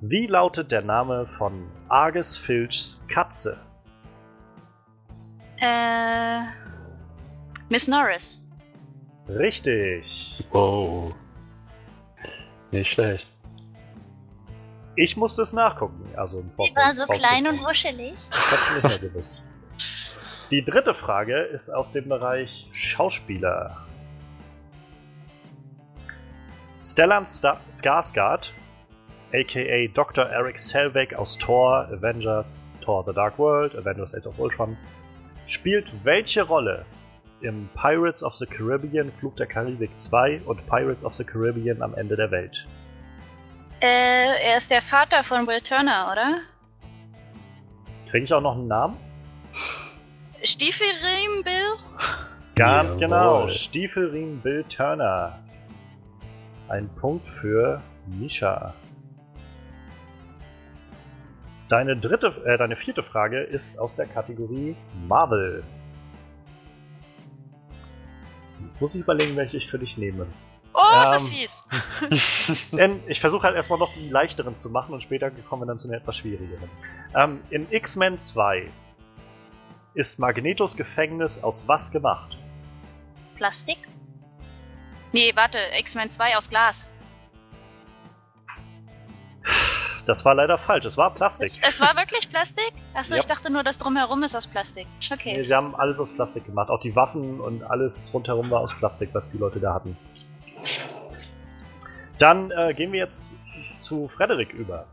[0.00, 3.58] Wie lautet der Name von Argus Filchs Katze?
[5.62, 6.42] Äh.
[7.68, 8.42] Miss Norris.
[9.28, 10.44] Richtig.
[10.50, 11.14] Wow.
[12.72, 13.28] Nicht schlecht.
[14.96, 16.04] Ich musste es nachgucken.
[16.16, 18.18] Also Die war so klein und wuschelig.
[18.30, 19.42] Das hab ich nicht mehr gewusst.
[20.50, 23.86] Die dritte Frage ist aus dem Bereich Schauspieler.
[26.78, 28.52] Stellan Sta Skarsgård,
[29.32, 30.26] aka Dr.
[30.26, 34.76] Eric Selvig aus Thor, Avengers, Thor The Dark World, Avengers Age of Ultron,
[35.46, 36.84] spielt welche Rolle
[37.40, 41.94] im Pirates of the Caribbean Flug der Karibik 2 und Pirates of the Caribbean am
[41.94, 42.66] Ende der Welt?
[43.80, 46.38] Äh, er ist der Vater von Will Turner, oder?
[48.10, 48.96] Kriege ich auch noch einen Namen?
[50.42, 51.76] Stiefelriemen Bill?
[52.54, 53.08] Ganz Jawohl.
[53.08, 53.48] genau.
[53.48, 55.38] Stiefelriemen Bill Turner.
[56.68, 58.74] Ein Punkt für Misha.
[61.72, 64.76] Deine dritte, äh, deine vierte Frage ist aus der Kategorie
[65.08, 65.64] Marvel.
[68.66, 70.26] Jetzt muss ich überlegen, welche ich für dich nehme.
[70.74, 71.64] Oh, das ist
[72.10, 72.10] Ähm.
[72.10, 72.68] fies.
[72.72, 75.78] Denn ich versuche halt erstmal noch die leichteren zu machen und später kommen wir dann
[75.78, 76.68] zu den etwas schwierigeren.
[77.14, 78.68] Ähm, in X-Men 2
[79.94, 82.36] ist Magnetos Gefängnis aus was gemacht?
[83.36, 83.78] Plastik?
[85.12, 86.86] Nee, warte, X-Men 2 aus Glas.
[90.04, 90.84] Das war leider falsch.
[90.84, 91.52] Es war Plastik.
[91.66, 92.72] Es war wirklich Plastik?
[92.94, 93.20] Achso, Ja.
[93.20, 94.86] ich dachte nur, das drumherum ist aus Plastik.
[95.12, 95.34] Okay.
[95.34, 96.70] Nee, sie haben alles aus Plastik gemacht.
[96.70, 99.96] Auch die Waffen und alles rundherum war aus Plastik, was die Leute da hatten.
[102.18, 103.34] Dann äh, gehen wir jetzt
[103.78, 104.86] zu Frederik über.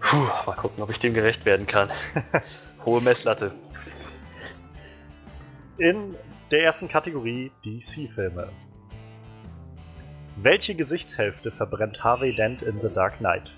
[0.00, 0.16] Puh,
[0.46, 1.90] mal gucken, ob ich dem gerecht werden kann.
[2.84, 3.52] Hohe Messlatte.
[5.78, 6.14] In
[6.50, 8.50] der ersten Kategorie DC-Filme.
[10.36, 13.50] Welche Gesichtshälfte verbrennt Harvey Dent in The Dark Knight?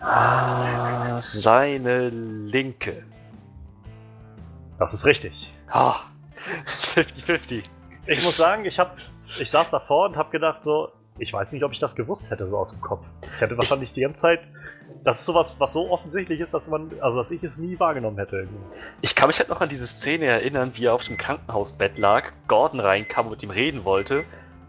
[0.00, 3.04] Ah, seine linke.
[4.78, 5.54] Das ist richtig.
[5.68, 6.00] Ah,
[6.94, 7.62] 50-50.
[8.06, 8.96] Ich muss sagen, ich hab,
[9.38, 12.48] ich saß davor und habe gedacht so, ich weiß nicht, ob ich das gewusst hätte
[12.48, 13.06] so aus dem Kopf.
[13.22, 14.48] Ich hätte wahrscheinlich die ganze Zeit,
[15.04, 18.18] das ist sowas, was so offensichtlich ist, dass man, also dass ich es nie wahrgenommen
[18.18, 18.48] hätte.
[19.02, 22.32] Ich kann mich halt noch an diese Szene erinnern, wie er auf dem Krankenhausbett lag,
[22.48, 24.24] Gordon reinkam und mit ihm reden wollte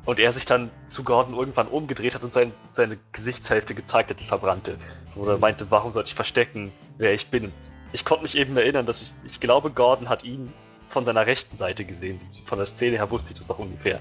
[0.06, 4.20] und er sich dann zu Gordon irgendwann umgedreht hat und sein, seine Gesichtshälfte gezeigt hat,
[4.20, 4.78] die verbrannte.
[5.16, 7.52] Wo er meinte, warum sollte ich verstecken, wer ich bin?
[7.94, 10.52] Ich konnte mich eben erinnern, dass ich, ich glaube, Gordon hat ihn
[10.90, 12.20] von seiner rechten Seite gesehen.
[12.46, 14.00] Von der Szene her wusste ich das doch ungefähr.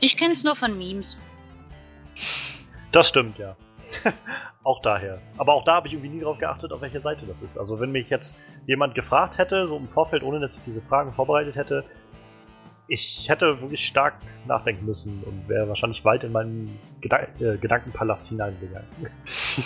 [0.00, 1.16] Ich kenne es nur von Memes.
[2.92, 3.56] Das stimmt, ja.
[4.62, 5.20] auch daher.
[5.38, 7.56] Aber auch da habe ich irgendwie nie drauf geachtet, auf welche Seite das ist.
[7.56, 8.36] Also wenn mich jetzt
[8.66, 11.84] jemand gefragt hätte, so im Vorfeld, ohne dass ich diese Fragen vorbereitet hätte,
[12.90, 14.14] ich hätte wirklich stark
[14.46, 18.88] nachdenken müssen und wäre wahrscheinlich weit in meinen Gedan äh, Gedankenpalast hineingegangen.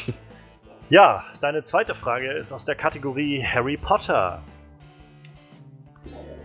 [0.91, 4.43] ja, deine zweite Frage ist aus der Kategorie Harry Potter.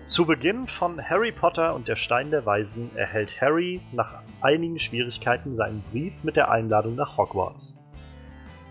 [0.06, 5.54] Zu Beginn von Harry Potter und der Stein der Weisen erhält Harry nach einigen Schwierigkeiten
[5.54, 7.78] seinen Brief mit der Einladung nach Hogwarts.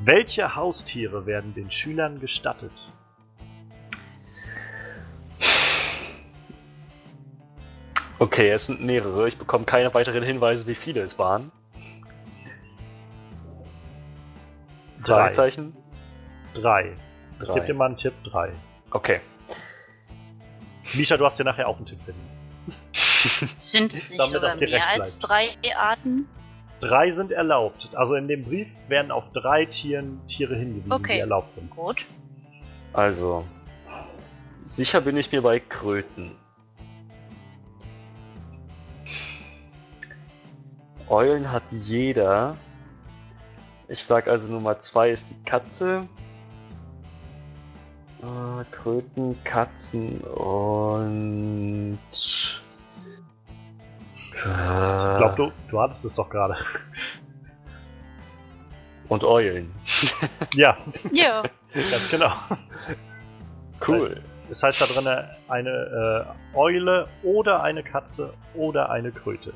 [0.01, 2.73] Welche Haustiere werden den Schülern gestattet?
[8.19, 9.29] Okay, es sind mehrere.
[9.29, 11.53] Ich bekomme keine weiteren Hinweise, wie viele es waren.
[15.05, 15.15] Drei.
[15.15, 15.77] Fragezeichen?
[16.55, 16.97] Drei.
[17.41, 17.55] Ich Drei.
[17.55, 18.15] gebe dir mal einen Tipp.
[18.25, 18.53] Drei.
[18.91, 19.21] Okay.
[20.95, 22.21] Misha, du hast dir nachher auch einen Tipp finden.
[23.57, 26.29] Sind es nicht Damit sogar das mehr als drei Arten?
[26.81, 27.91] Drei sind erlaubt.
[27.95, 31.15] Also in dem Brief werden auf drei Tieren, Tiere hingewiesen, Okay.
[31.15, 31.71] die erlaubt sind.
[31.71, 32.05] Gut.
[32.93, 33.45] Also.
[34.61, 36.37] Sicher bin ich mir bei Kröten.
[41.11, 42.57] Eulen hat jeder.
[43.89, 46.07] Ich sag also Nummer zwei ist die Katze.
[48.21, 51.99] Äh, Kröten, Katzen und.
[54.31, 56.57] Ich glaube, du, du hattest es doch gerade.
[59.09, 59.75] Und Eulen.
[60.55, 60.77] ja,
[61.13, 61.43] Ja.
[61.73, 62.33] ganz genau.
[63.87, 64.23] Cool.
[64.49, 65.07] Das heißt da drin
[65.49, 69.53] eine äh, Eule oder eine Katze oder eine Kröte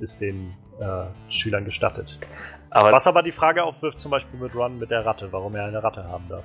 [0.00, 2.18] ist den äh, Schülern gestattet.
[2.70, 5.64] Aber Was aber die Frage aufwirft, zum Beispiel mit Ron mit der Ratte, warum er
[5.66, 6.44] eine Ratte haben darf.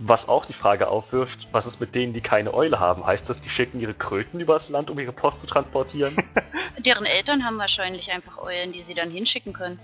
[0.00, 3.04] Was auch die Frage aufwirft, was ist mit denen, die keine Eule haben?
[3.04, 6.16] Heißt das, die schicken ihre Kröten übers Land, um ihre Post zu transportieren?
[6.86, 9.80] Deren Eltern haben wahrscheinlich einfach Eulen, die sie dann hinschicken können.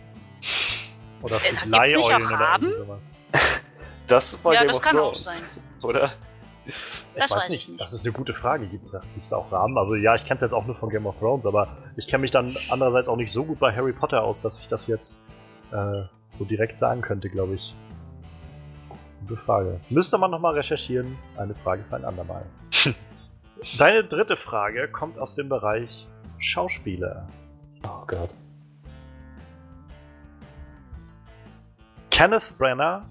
[1.20, 3.16] Oder es Äh, gibt gibt's nicht auch Leiheulen oder sowas.
[4.06, 5.42] Das war ja, Game das of kann auch Thrones, sein.
[5.82, 6.12] oder?
[6.64, 6.74] Das
[7.14, 7.68] ich weiß weiß ich nicht.
[7.68, 7.80] nicht.
[7.80, 8.66] Das ist eine gute Frage.
[8.66, 9.76] Gibt es da, gibt's da auch Raben?
[9.78, 12.22] Also ja, ich kenne es jetzt auch nur von Game of Thrones, aber ich kenne
[12.22, 15.24] mich dann andererseits auch nicht so gut bei Harry Potter aus, dass ich das jetzt
[15.72, 16.02] äh,
[16.32, 17.74] so direkt sagen könnte, glaube ich.
[19.26, 19.80] Gute Frage.
[19.88, 21.16] Müsste man nochmal recherchieren.
[21.36, 22.44] Eine Frage für ein andermal.
[23.78, 26.06] Deine dritte Frage kommt aus dem Bereich
[26.38, 27.26] Schauspieler.
[27.86, 28.34] Oh Gott.
[32.10, 33.02] Kenneth Branagh,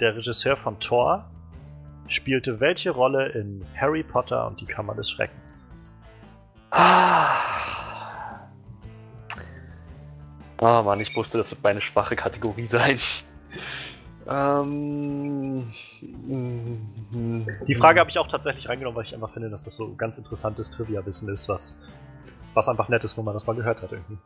[0.00, 1.28] der Regisseur von Thor,
[2.08, 5.68] spielte welche Rolle in Harry Potter und die Kammer des Schreckens?
[6.70, 7.36] Ah.
[10.60, 12.98] Oh Mann, ich wusste, das wird meine schwache Kategorie sein.
[14.28, 15.72] Ähm,
[17.62, 20.18] Die Frage habe ich auch tatsächlich reingenommen, weil ich einfach finde, dass das so ganz
[20.18, 21.76] interessantes Trivia-Wissen ist, was,
[22.54, 24.18] was einfach nett ist, wenn man das mal gehört hat irgendwie.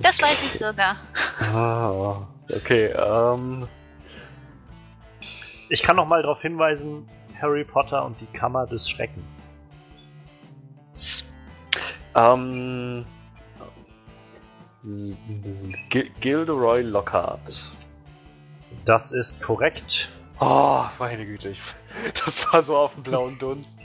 [0.00, 0.96] Das weiß ich sogar.
[1.40, 3.66] Ah, okay, ähm.
[5.70, 7.08] Ich kann noch mal darauf hinweisen,
[7.40, 9.52] Harry Potter und die Kammer des Schreckens.
[12.16, 13.06] Ähm.
[15.90, 17.62] Gil- Gilderoy Lockhart.
[18.84, 20.08] Das ist korrekt.
[20.40, 21.60] Oh, meine Güte, ich,
[22.24, 23.78] das war so auf dem blauen Dunst.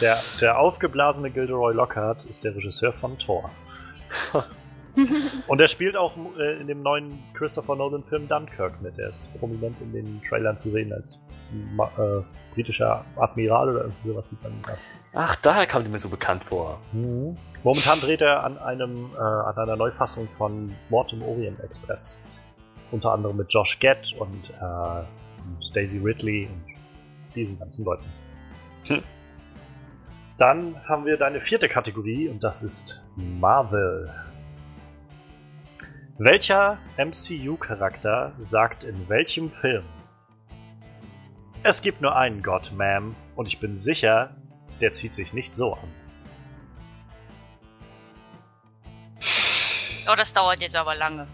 [0.00, 3.50] Der, der aufgeblasene Gilderoy Lockhart ist der Regisseur von Thor.
[5.46, 8.98] Und er spielt auch äh, in dem neuen Christopher Nolan-Film Dunkirk mit.
[8.98, 11.18] Er ist prominent in den Trailern zu sehen als
[11.74, 12.22] Ma äh,
[12.54, 14.52] britischer Admiral oder irgendwie sowas sieht man.
[14.62, 14.72] da.
[15.12, 16.80] Ach, daher kam die mir so bekannt vor.
[17.62, 22.18] Momentan dreht er an, einem, äh, an einer Neufassung von Mord im Orient Express.
[22.92, 25.00] Unter anderem mit Josh Gad und, äh,
[25.44, 28.04] und Daisy Ridley und diesen ganzen Leuten.
[28.84, 29.02] Hm.
[30.38, 34.10] Dann haben wir deine vierte Kategorie und das ist Marvel.
[36.22, 39.86] Welcher MCU-Charakter sagt in welchem Film?
[41.62, 44.36] Es gibt nur einen Gott, Ma'am, und ich bin sicher,
[44.82, 45.88] der zieht sich nicht so an.
[50.12, 51.26] Oh, das dauert jetzt aber lange.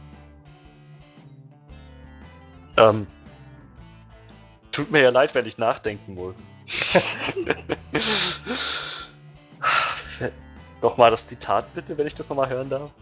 [2.76, 3.08] Ähm.
[4.70, 6.54] Tut mir ja leid, wenn ich nachdenken muss.
[10.80, 12.92] Nochmal das Zitat bitte, wenn ich das nochmal hören darf.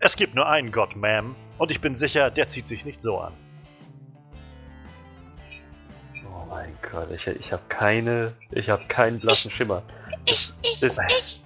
[0.00, 3.18] Es gibt nur einen Gott, Ma'am, und ich bin sicher, der zieht sich nicht so
[3.18, 3.34] an.
[6.26, 9.82] Oh mein Gott, ich, ich habe keine, ich habe keinen blassen Schimmer.
[10.24, 11.44] Ich, ich, ist- ich.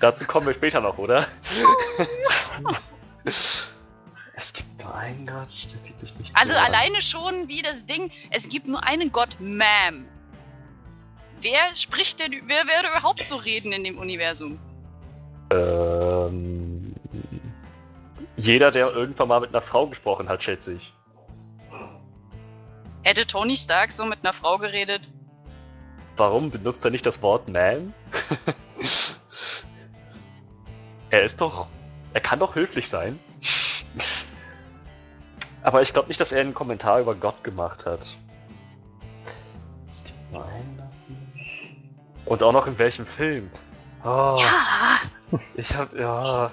[0.00, 1.26] Dazu kommen wir später noch, oder?
[3.24, 6.64] es gibt nur einen Gott, der zieht sich nicht Also so an.
[6.66, 10.04] alleine schon wie das Ding, es gibt nur einen Gott, Ma'am.
[11.40, 14.58] Wer spricht denn, wer würde überhaupt so reden in dem Universum?
[15.52, 16.73] Ähm,
[18.44, 20.92] jeder, der irgendwann mal mit einer Frau gesprochen hat, schätze ich.
[23.02, 25.02] Hätte Tony Stark so mit einer Frau geredet?
[26.16, 27.92] Warum benutzt er nicht das Wort man?
[31.10, 31.66] er ist doch.
[32.12, 33.18] Er kann doch höflich sein.
[35.62, 38.16] Aber ich glaube nicht, dass er einen Kommentar über Gott gemacht hat.
[39.90, 40.82] Es gibt nur einen.
[42.26, 43.50] Und auch noch in welchem Film?
[44.04, 45.00] Oh, Ja!
[45.56, 45.92] ich hab.
[45.94, 46.52] Ja.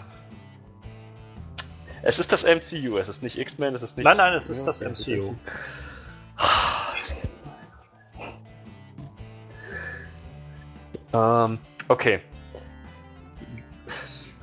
[2.04, 4.06] Es ist das MCU, es ist nicht X-Men, es ist nicht.
[4.06, 5.36] Nein, nein, es ist das MCU.
[11.14, 12.22] Ähm, okay.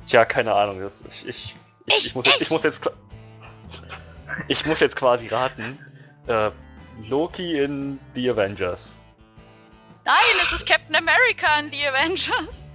[0.05, 0.79] Tja, keine Ahnung.
[0.81, 1.55] Das, ich, ich,
[1.85, 2.89] ich, ich, Ich- muss jetzt, ich ich- muss jetzt.
[4.47, 5.77] Ich muss jetzt quasi raten.
[6.27, 6.51] Äh,
[7.07, 8.95] Loki in The Avengers.
[10.05, 12.68] Nein, es ist Captain America in The Avengers.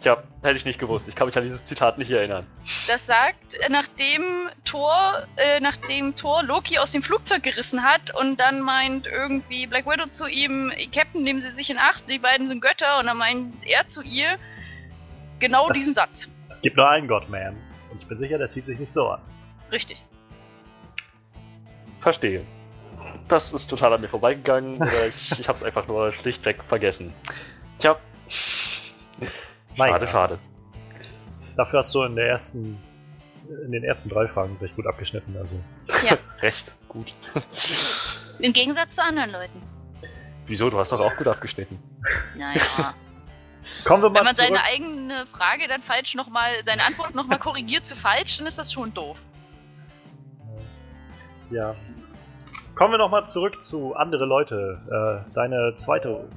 [0.00, 1.08] Tja, hätte ich nicht gewusst.
[1.08, 2.46] Ich kann mich an dieses Zitat nicht erinnern.
[2.86, 8.38] Das sagt, äh, nachdem Thor, äh, nachdem Thor Loki aus dem Flugzeug gerissen hat und
[8.38, 12.46] dann meint irgendwie Black Widow zu ihm, Captain, nehmen Sie sich in Acht, die beiden
[12.46, 14.38] sind Götter und dann meint er zu ihr
[15.40, 16.28] genau Das- diesen Satz.
[16.48, 17.54] Es gibt nur einen Gott, Ma'am,
[17.90, 19.20] und ich bin sicher, der zieht sich nicht so an.
[19.72, 20.02] Richtig.
[22.00, 22.44] Verstehe.
[23.26, 24.76] Das ist total an mir vorbeigegangen.
[24.76, 27.12] Oder ich, ich habe es einfach nur schlichtweg vergessen.
[27.78, 27.96] Tja.
[29.78, 30.12] Mein Schade, Gott.
[30.12, 30.38] schade.
[31.56, 32.78] Dafür hast du in der ersten,
[33.64, 35.36] in den ersten drei Fragen recht gut abgeschnitten.
[35.36, 35.54] Also.
[36.42, 37.14] Recht gut.
[38.40, 39.62] Im Gegensatz zu anderen Leuten.
[40.46, 40.70] Wieso?
[40.70, 41.78] Du hast doch auch gut abgeschnitten.
[42.36, 42.60] Naja.
[43.84, 44.48] Kommen wir mal Wenn man zurück.
[44.48, 48.72] seine eigene Frage dann falsch nochmal, seine Antwort nochmal korrigiert zu falsch, dann ist das
[48.72, 49.18] schon doof.
[51.50, 51.74] Ja.
[52.74, 55.24] Kommen wir nochmal zurück zu andere Leute.
[55.28, 56.28] Äh, deine zweite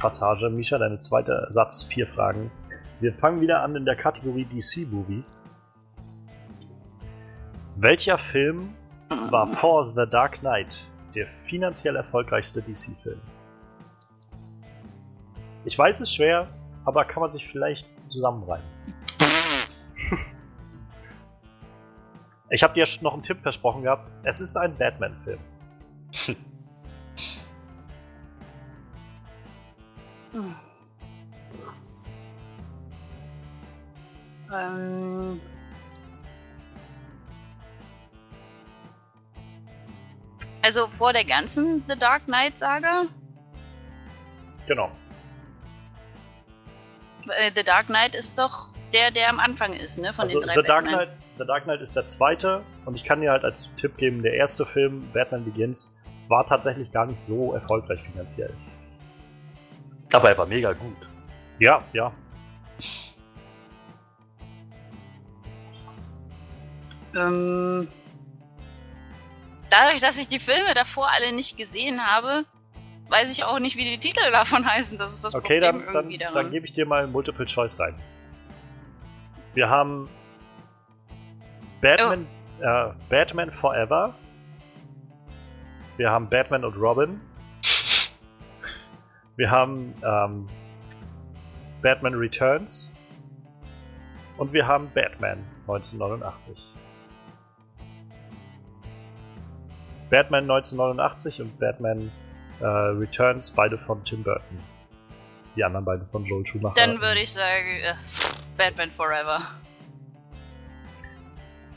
[0.00, 2.50] Passage, Misha, deine zweite Satz, vier Fragen.
[3.00, 5.44] Wir fangen wieder an in der Kategorie DC Movies.
[7.76, 8.74] Welcher Film
[9.08, 10.76] war vor The Dark Knight
[11.14, 13.20] der finanziell erfolgreichste DC-Film?
[15.64, 16.48] Ich weiß, es schwer,
[16.84, 18.66] aber kann man sich vielleicht zusammenreimen.
[22.48, 24.08] Ich habe dir noch einen Tipp versprochen gehabt.
[24.22, 25.40] Es ist ein Batman-Film.
[34.52, 35.40] Ähm.
[40.62, 43.04] Also vor der ganzen The Dark Knight Saga.
[44.66, 44.90] Genau.
[47.28, 50.12] Äh, The Dark Knight ist doch der, der am Anfang ist, ne?
[50.12, 50.86] Von also den drei The Dark.
[50.86, 51.08] Knight,
[51.38, 54.34] The Dark Knight ist der zweite und ich kann dir halt als Tipp geben, der
[54.34, 55.96] erste Film, Batman Begins,
[56.28, 58.52] war tatsächlich gar nicht so erfolgreich finanziell.
[60.12, 60.96] Aber er war mega gut.
[61.58, 62.12] Ja, ja.
[67.14, 67.88] Ähm,
[69.70, 72.44] dadurch, dass ich die Filme davor alle nicht gesehen habe,
[73.08, 74.98] weiß ich auch nicht, wie die Titel davon heißen.
[74.98, 76.50] Das ist das Okay, Problem dann, dann, irgendwie dann daran.
[76.50, 77.94] gebe ich dir mal Multiple Choice rein.
[79.54, 80.08] Wir haben
[81.80, 82.26] Batman,
[82.60, 84.14] äh, Batman Forever.
[85.96, 87.20] Wir haben Batman und Robin.
[89.36, 90.48] Wir haben ähm,
[91.82, 92.90] Batman Returns.
[94.38, 96.58] Und wir haben Batman 1989.
[100.10, 102.12] Batman 1989 und Batman
[102.60, 104.58] äh, Returns, beide von Tim Burton.
[105.56, 106.74] Die anderen beiden von Joel Schumacher.
[106.76, 107.94] Dann würde ich sagen, äh,
[108.56, 109.42] Batman Forever.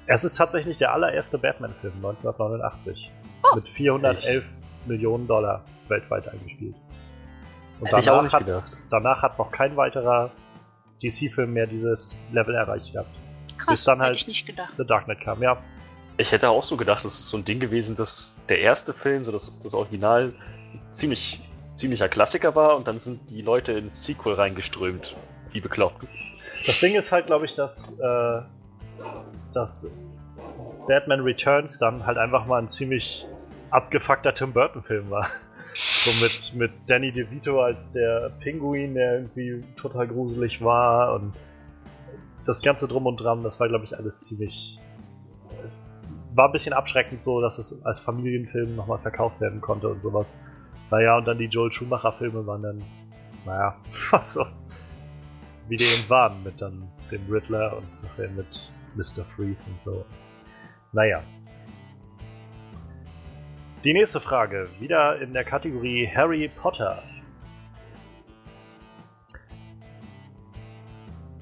[0.05, 3.11] Es ist tatsächlich der allererste Batman-Film 1989.
[3.43, 3.55] Oh.
[3.55, 4.43] Mit 411
[4.85, 6.75] Millionen Dollar weltweit eingespielt.
[7.79, 8.71] Und Hätte ich auch danach nicht hat, gedacht.
[8.89, 10.31] danach hat noch kein weiterer
[11.01, 13.09] DC-Film mehr dieses Level erreicht gehabt.
[13.57, 14.73] Krass, Bis dann hätte halt- ich nicht gedacht.
[14.77, 15.57] The Dark Knight kam, ja.
[16.17, 19.23] Ich hätte auch so gedacht, das ist so ein Ding gewesen, dass der erste Film,
[19.23, 20.33] so das, das Original,
[20.91, 21.39] ziemlich,
[21.75, 25.15] ziemlicher Klassiker war und dann sind die Leute ins Sequel reingeströmt.
[25.51, 26.05] Wie bekloppt.
[26.67, 28.41] Das Ding ist halt, glaube ich, dass, äh,
[29.53, 29.89] dass
[30.87, 33.25] Batman Returns dann halt einfach mal ein ziemlich
[33.71, 35.27] abgefuckter Tim Burton-Film war.
[35.75, 41.33] So mit, mit Danny DeVito als der Pinguin, der irgendwie total gruselig war und
[42.45, 44.79] das ganze Drum und Dran, das war, glaube ich, alles ziemlich.
[46.33, 50.37] War ein bisschen abschreckend so, dass es als Familienfilm nochmal verkauft werden konnte und sowas.
[50.89, 52.83] Naja, und dann die Joel Schumacher-Filme waren dann,
[53.45, 53.75] naja,
[54.11, 54.45] was so
[55.69, 59.23] wie die eben waren, mit dann dem Riddler und nachher mit Mr.
[59.35, 60.05] Freeze und so.
[60.91, 61.21] Naja.
[63.85, 67.01] Die nächste Frage, wieder in der Kategorie Harry Potter.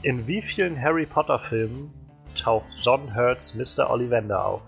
[0.03, 1.91] In wie vielen Harry Potter Filmen
[2.39, 3.89] taucht John Hurts Mr.
[3.89, 4.61] Ollivander auf?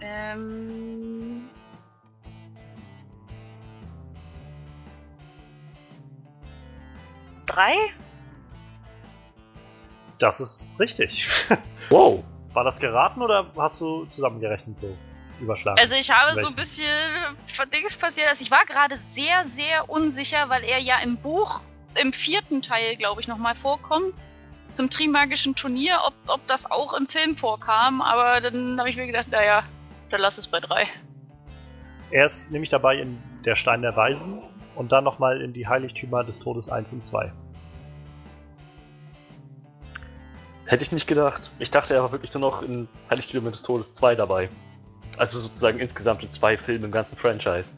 [0.00, 1.50] Ähm.
[7.44, 7.74] Drei?
[10.18, 11.28] Das ist richtig.
[11.90, 12.24] Wow.
[12.54, 14.96] War das geraten oder hast du zusammengerechnet so
[15.40, 15.78] überschlagen?
[15.78, 16.86] Also ich habe so ein bisschen
[17.48, 18.28] von Dings passiert.
[18.28, 21.60] Also ich war gerade sehr, sehr unsicher, weil er ja im Buch
[22.00, 24.14] im vierten Teil, glaube ich, nochmal vorkommt.
[24.72, 28.00] Zum Trimagischen Turnier, ob, ob das auch im Film vorkam.
[28.00, 29.64] Aber dann habe ich mir gedacht, naja,
[30.10, 30.86] dann lass es bei drei.
[32.10, 34.42] Er ist nämlich dabei in Der Stein der Weisen
[34.74, 37.32] und dann nochmal in die Heiligtümer des Todes 1 und 2.
[40.66, 41.50] Hätte ich nicht gedacht.
[41.58, 44.48] Ich dachte, er war wirklich nur noch in Heiligtümer des Todes 2 dabei.
[45.16, 47.72] Also sozusagen insgesamt in zwei Filmen im ganzen Franchise.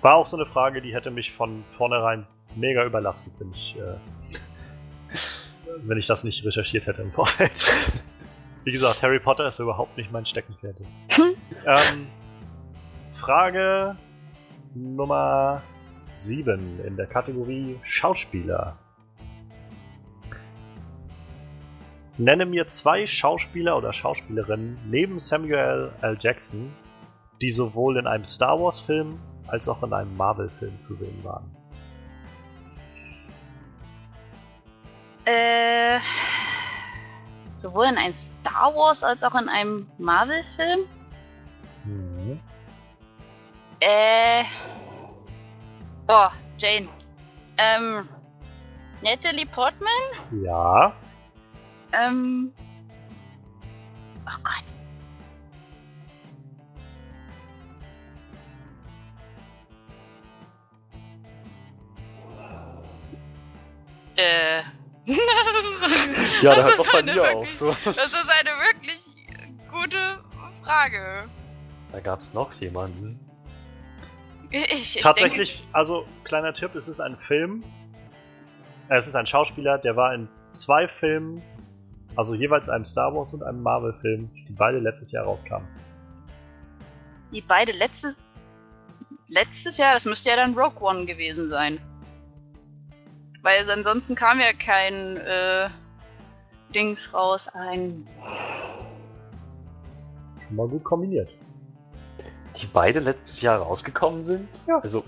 [0.00, 2.26] War auch so eine Frage, die hätte mich von vornherein
[2.56, 5.18] mega überlastet, wenn ich, äh,
[5.82, 7.64] wenn ich das nicht recherchiert hätte im Vorfeld.
[8.64, 10.80] Wie gesagt, Harry Potter ist überhaupt nicht mein Steckenpferd.
[11.66, 12.06] ähm,
[13.14, 13.96] Frage
[14.74, 15.62] Nummer
[16.12, 18.78] 7 in der Kategorie Schauspieler.
[22.20, 26.18] Nenne mir zwei Schauspieler oder Schauspielerinnen neben Samuel L.
[26.20, 26.70] Jackson,
[27.40, 31.50] die sowohl in einem Star Wars-Film als auch in einem Marvel-Film zu sehen waren.
[35.24, 35.98] Äh,
[37.56, 40.80] sowohl in einem Star Wars als auch in einem Marvel-Film.
[41.84, 42.38] Mhm.
[43.80, 44.44] Äh.
[46.06, 46.86] Oh, Jane.
[47.56, 48.06] Ähm.
[49.02, 49.90] Natalie Portman?
[50.44, 50.92] Ja,
[51.92, 52.52] Ähm.
[54.26, 54.64] Oh Gott.
[64.16, 64.62] Äh.
[66.42, 67.52] Ja, da Das hört es ist auch bei eine mir wirklich- auf.
[67.52, 67.76] So.
[67.84, 69.00] Das ist eine wirklich
[69.70, 70.18] gute
[70.64, 71.28] Frage.
[71.92, 73.18] Da gab es noch jemanden.
[74.50, 77.62] Ich, ich tatsächlich, also kleiner Tipp, es ist ein Film.
[78.88, 81.42] Es ist ein Schauspieler, der war in zwei Filmen,
[82.20, 85.66] also jeweils einem Star Wars und einem Marvel-Film, die beide letztes Jahr rauskamen.
[87.32, 88.22] Die beide letztes.
[89.28, 91.78] Letztes Jahr, das müsste ja dann Rogue One gewesen sein.
[93.40, 95.70] Weil ansonsten kam ja kein äh,
[96.74, 98.06] Dings raus, ein.
[100.46, 101.30] Schon mal gut kombiniert.
[102.60, 104.46] die beide letztes Jahr rausgekommen sind?
[104.66, 104.78] Ja.
[104.80, 105.04] Also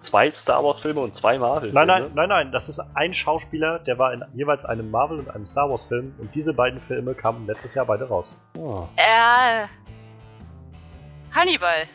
[0.00, 1.74] zwei Star Wars-Filme und zwei Marvel-Filme?
[1.86, 5.30] Nein, nein, nein, nein, das ist ein Schauspieler, der war in jeweils einem Marvel- und
[5.30, 8.38] einem Star Wars-Film und diese beiden Filme kamen letztes Jahr beide raus.
[8.56, 8.86] Oh.
[8.96, 9.66] Äh.
[11.34, 11.86] Hannibal.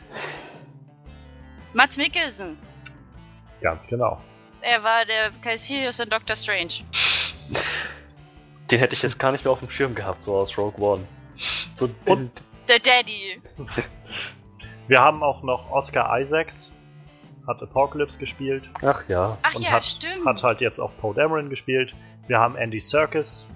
[1.74, 2.58] Mats Mikkelsen.
[3.62, 4.22] Ganz genau.
[4.62, 6.74] Er war der Caecilius in Doctor Strange.
[8.70, 11.08] Den hätte ich jetzt gar nicht mehr auf dem Schirm gehabt, so aus Rogue One.
[11.74, 13.42] So Und- Der Daddy.
[14.88, 16.72] Wir haben auch noch Oscar Isaacs,
[17.48, 19.38] hat Apocalypse gespielt, ach ja.
[19.44, 20.26] Ach Und ja, hat- stimmt.
[20.26, 21.94] hat halt jetzt auch Poe Dameron gespielt.
[22.28, 23.48] Wir haben Andy Serkis,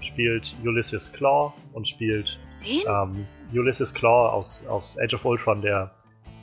[0.00, 5.90] spielt Ulysses Claw und spielt ähm, Ulysses Claw aus, aus Age of Ultron, der,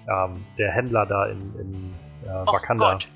[0.09, 1.93] ähm, der Händler da in, in
[2.25, 2.93] äh, Wakanda.
[2.93, 3.07] Gott.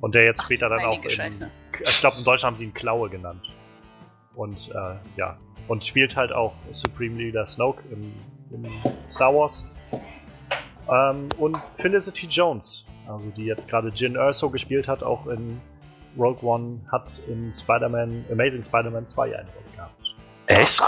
[0.00, 1.50] Und der jetzt Ach, später dann auch in, Scheiße.
[1.82, 3.42] ich glaube in Deutschland haben sie ihn Klaue genannt.
[4.36, 8.12] Und äh, ja, und spielt halt auch Supreme Leader Snoke im,
[8.50, 8.64] im
[9.10, 9.64] Star Wars.
[10.90, 15.60] Ähm, und Felicity Jones, also die jetzt gerade Jin Erso gespielt hat, auch in
[16.18, 20.14] Rogue One, hat in Spider-Man, Amazing Spider-Man 2 eine Rolle gehabt.
[20.46, 20.80] Echt?
[20.80, 20.84] Oh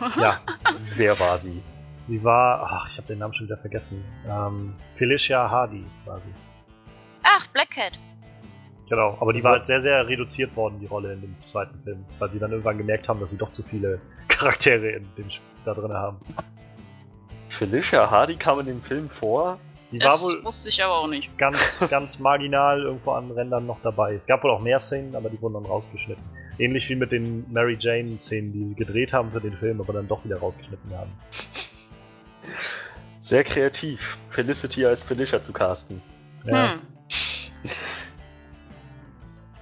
[0.00, 0.16] Gott.
[0.16, 0.40] Ja,
[0.96, 1.62] Wer war sie?
[2.02, 4.02] sie war, ach, ich habe den Namen schon wieder vergessen.
[4.26, 6.28] Ähm, Felicia Hardy quasi.
[7.22, 7.92] Ach, Black Cat.
[8.88, 12.06] Genau, aber die war halt sehr, sehr reduziert worden, die Rolle in dem zweiten Film,
[12.18, 15.26] weil sie dann irgendwann gemerkt haben, dass sie doch zu viele Charaktere in dem
[15.66, 16.18] da drin haben.
[17.50, 19.58] Felicia Hardy kam in dem Film vor.
[19.90, 21.36] Die war Das wohl wusste ich aber auch nicht.
[21.38, 24.14] ganz, ganz marginal irgendwo an Rändern noch dabei.
[24.14, 26.22] Es gab wohl auch mehr Szenen, aber die wurden dann rausgeschnitten.
[26.58, 30.08] Ähnlich wie mit den Mary Jane-Szenen, die sie gedreht haben für den Film, aber dann
[30.08, 31.12] doch wieder rausgeschnitten haben.
[33.20, 36.02] Sehr kreativ, Felicity als Felicia zu casten.
[36.44, 36.72] Ja.
[36.72, 36.80] Hm.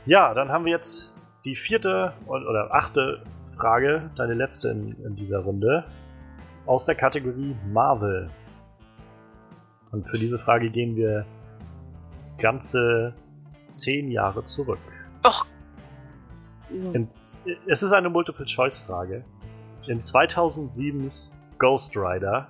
[0.07, 1.14] Ja, dann haben wir jetzt
[1.45, 3.22] die vierte oder achte
[3.57, 5.85] Frage, deine letzte in, in dieser Runde,
[6.66, 8.31] aus der Kategorie Marvel.
[9.97, 11.24] Und für diese Frage gehen wir
[12.36, 13.14] ganze
[13.68, 14.78] zehn Jahre zurück.
[15.24, 15.47] Och.
[16.92, 19.24] In, es ist eine Multiple-Choice-Frage.
[19.86, 22.47] In 2007s Ghost Rider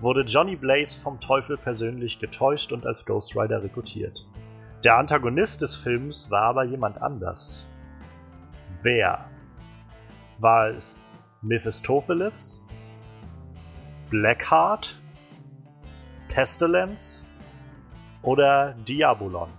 [0.00, 4.24] wurde Johnny Blaze vom Teufel persönlich getäuscht und als Ghost Rider rekrutiert.
[4.84, 7.66] Der Antagonist des Films war aber jemand anders.
[8.82, 9.28] Wer?
[10.38, 11.04] War es
[11.42, 12.64] Mephistopheles?
[14.08, 15.00] Blackheart?
[16.34, 17.22] Pestilence?
[18.22, 19.52] Oder Diabolon?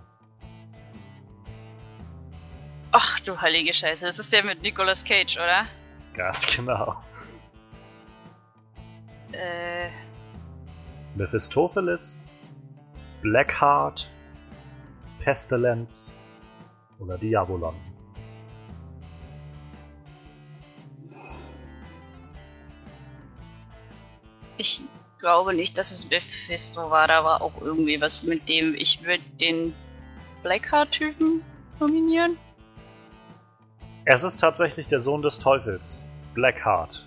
[2.92, 4.04] Ach du heilige Scheiße.
[4.04, 5.66] Das ist der mit Nicolas Cage, oder?
[6.14, 7.02] Ganz genau.
[9.32, 9.88] Äh.
[11.14, 12.26] Mephistopheles?
[13.22, 14.10] Blackheart?
[15.20, 16.14] Pestilence?
[16.98, 17.74] Oder Diabolon?
[24.58, 24.82] Ich
[25.18, 27.08] glaube nicht, dass es Mephisto war.
[27.08, 28.74] Da war auch irgendwie was mit dem.
[28.74, 29.74] Ich würde den
[30.42, 31.42] Blackheart-Typen
[31.80, 32.36] nominieren.
[34.04, 36.04] Es ist tatsächlich der Sohn des Teufels,
[36.34, 37.06] Blackheart.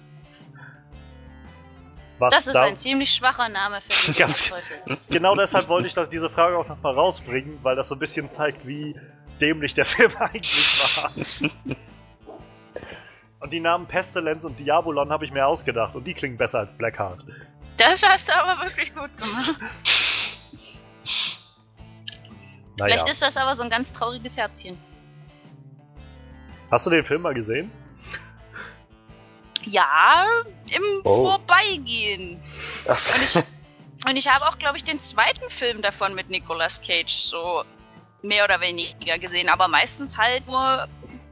[2.18, 5.00] Was Das ist da, ein ziemlich schwacher Name für den Ganz- Teufels.
[5.10, 8.28] Genau deshalb wollte ich das, diese Frage auch nochmal rausbringen, weil das so ein bisschen
[8.28, 8.94] zeigt, wie
[9.40, 11.12] dämlich der Film eigentlich war.
[13.40, 16.74] Und die Namen Pestilence und Diabolon habe ich mir ausgedacht und die klingen besser als
[16.74, 17.24] Blackheart.
[17.80, 19.56] Das hast du aber wirklich gut gemacht.
[22.78, 22.94] Naja.
[22.94, 24.78] Vielleicht ist das aber so ein ganz trauriges Herzchen.
[26.72, 27.72] Hast du den Film mal gesehen?
[29.64, 30.26] Ja,
[30.68, 31.26] im Oh.
[31.26, 32.40] Vorbeigehen.
[32.88, 33.16] Ach.
[33.16, 33.36] Und ich,
[34.08, 37.64] und ich habe auch, glaube ich, den zweiten Film davon mit Nicolas Cage so
[38.22, 40.88] mehr oder weniger gesehen, aber meistens halt nur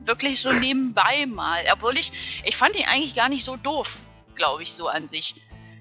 [0.05, 1.63] wirklich so nebenbei mal.
[1.71, 2.11] Obwohl ich,
[2.43, 3.87] ich fand ihn eigentlich gar nicht so doof,
[4.35, 5.35] glaube ich, so an sich.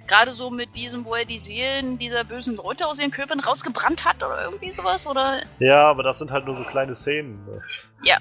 [0.06, 4.04] Gerade so mit diesem, wo er die Seelen dieser bösen Leute aus ihren Körpern rausgebrannt
[4.04, 5.42] hat oder irgendwie sowas, oder?
[5.58, 7.44] Ja, aber das sind halt nur so kleine Szenen.
[7.44, 7.60] ne?
[8.02, 8.18] Ja.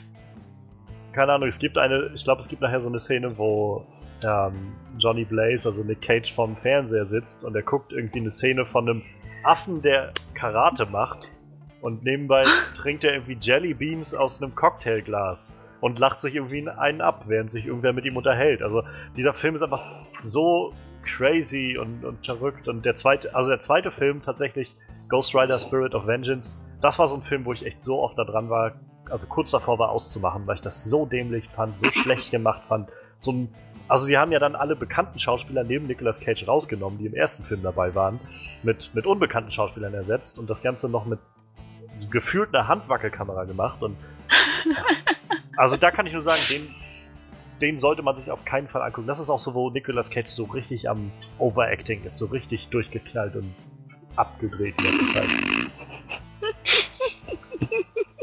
[1.14, 3.86] Keine Ahnung, es gibt eine, ich glaube, es gibt nachher so eine Szene, wo
[4.24, 8.66] ähm, Johnny Blaze, also Nick Cage, vorm Fernseher sitzt und er guckt irgendwie eine Szene
[8.66, 9.04] von einem
[9.44, 11.30] Affen, der Karate macht
[11.82, 17.02] und nebenbei trinkt er irgendwie Jelly Beans aus einem Cocktailglas und lacht sich irgendwie einen
[17.02, 18.64] ab, während sich irgendwer mit ihm unterhält.
[18.64, 18.84] Also
[19.16, 19.84] dieser Film ist einfach
[20.20, 20.74] so
[21.06, 24.76] crazy und, und verrückt und der zweite, also der zweite Film tatsächlich
[25.10, 28.18] Ghost Rider Spirit of Vengeance, das war so ein Film, wo ich echt so oft
[28.18, 28.74] da dran war,
[29.10, 32.90] also kurz davor war auszumachen, weil ich das so dämlich fand, so schlecht gemacht fand.
[33.18, 33.54] So ein,
[33.88, 37.44] also sie haben ja dann alle bekannten Schauspieler neben Nicolas Cage rausgenommen, die im ersten
[37.44, 38.20] Film dabei waren,
[38.64, 41.20] mit, mit unbekannten Schauspielern ersetzt und das Ganze noch mit
[42.10, 43.96] gefühlt einer Handwackelkamera gemacht und
[45.58, 46.68] also da kann ich nur sagen, den,
[47.62, 49.08] den sollte man sich auf keinen Fall angucken.
[49.08, 53.36] Das ist auch so, wo Nicolas Cage so richtig am Overacting ist, so richtig durchgeknallt
[53.36, 53.54] und
[54.16, 54.76] abgedreht.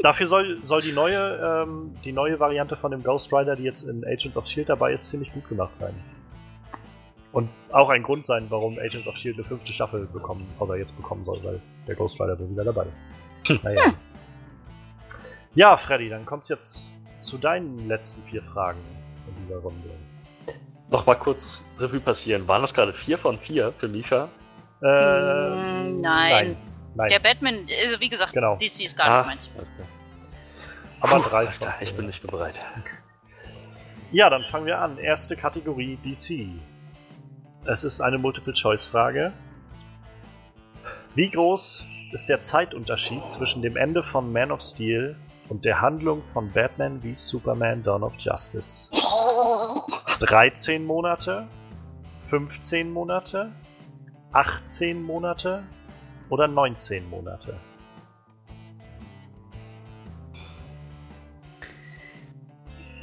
[0.01, 3.83] Dafür soll, soll die, neue, ähm, die neue Variante von dem Ghost Rider, die jetzt
[3.83, 5.93] in Agents of Shield dabei ist, ziemlich gut gemacht sein.
[7.31, 10.95] Und auch ein Grund sein, warum Agents of Shield eine fünfte Staffel bekommen oder jetzt
[10.97, 13.63] bekommen soll, weil der Ghost Rider wohl wieder dabei ist.
[13.63, 13.93] Naja.
[15.55, 18.79] Ja, Freddy, dann kommt's jetzt zu deinen letzten vier Fragen
[19.27, 19.89] in dieser Runde.
[20.89, 22.47] Noch mal kurz Revue passieren.
[22.47, 24.29] Waren das gerade vier von vier für Misha?
[24.83, 26.57] Ähm, Mm, nein.
[26.95, 28.55] Nein, Der Batman, also wie gesagt, Genau.
[28.57, 29.49] DC ist gar Ah, nicht meins.
[29.55, 29.87] alles klar.
[30.99, 31.37] aber Puh, drei.
[31.37, 32.55] alles klar, ich bin nicht mehr bereit.
[34.11, 34.97] Ja, dann fangen wir an.
[34.99, 36.49] Erste Kategorie DC.
[37.65, 39.33] Es ist eine Multiple-Choice-Frage.
[41.15, 45.15] Wie groß ist der Zeitunterschied zwischen dem Ende von Man of Steel
[45.49, 48.89] und der Handlung von Batman wie Superman Dawn of Justice?
[50.19, 51.47] 13 Monate?
[52.29, 53.51] 15 Monate?
[54.31, 55.63] 18 Monate?
[56.29, 57.59] Oder 19 Monate?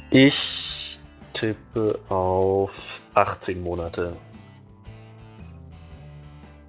[0.09, 0.99] Ich
[1.33, 4.17] tippe auf 18 Monate.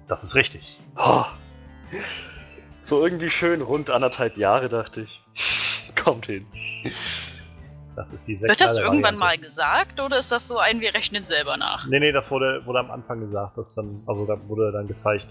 [0.07, 0.79] Das ist richtig.
[0.95, 1.25] Oh.
[2.83, 5.23] So irgendwie schön rund anderthalb Jahre, dachte ich.
[6.03, 6.45] Kommt hin.
[7.95, 9.19] Das ist die Wird das irgendwann Variante.
[9.19, 11.87] mal gesagt oder ist das so ein, wir rechnen selber nach?
[11.87, 13.57] Nee, nee, das wurde, wurde am Anfang gesagt.
[13.57, 15.27] Das dann, also da wurde dann gezeigt.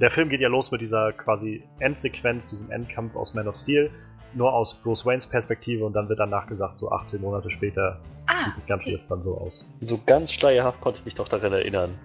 [0.00, 3.90] Der Film geht ja los mit dieser quasi Endsequenz, diesem Endkampf aus Man of Steel,
[4.34, 8.44] nur aus Bruce Waynes Perspektive und dann wird danach gesagt, so 18 Monate später Ah,
[8.46, 8.96] sieht das Ganze okay.
[8.96, 9.66] jetzt dann so aus.
[9.80, 11.98] So ganz schleierhaft konnte ich mich doch daran erinnern.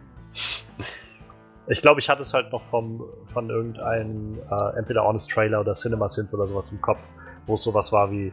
[1.68, 3.04] Ich glaube, ich hatte es halt noch vom,
[3.34, 7.00] von irgendeinem äh, entweder Honest Trailer oder Cinema Sins oder sowas im Kopf,
[7.48, 8.32] wo es sowas war wie,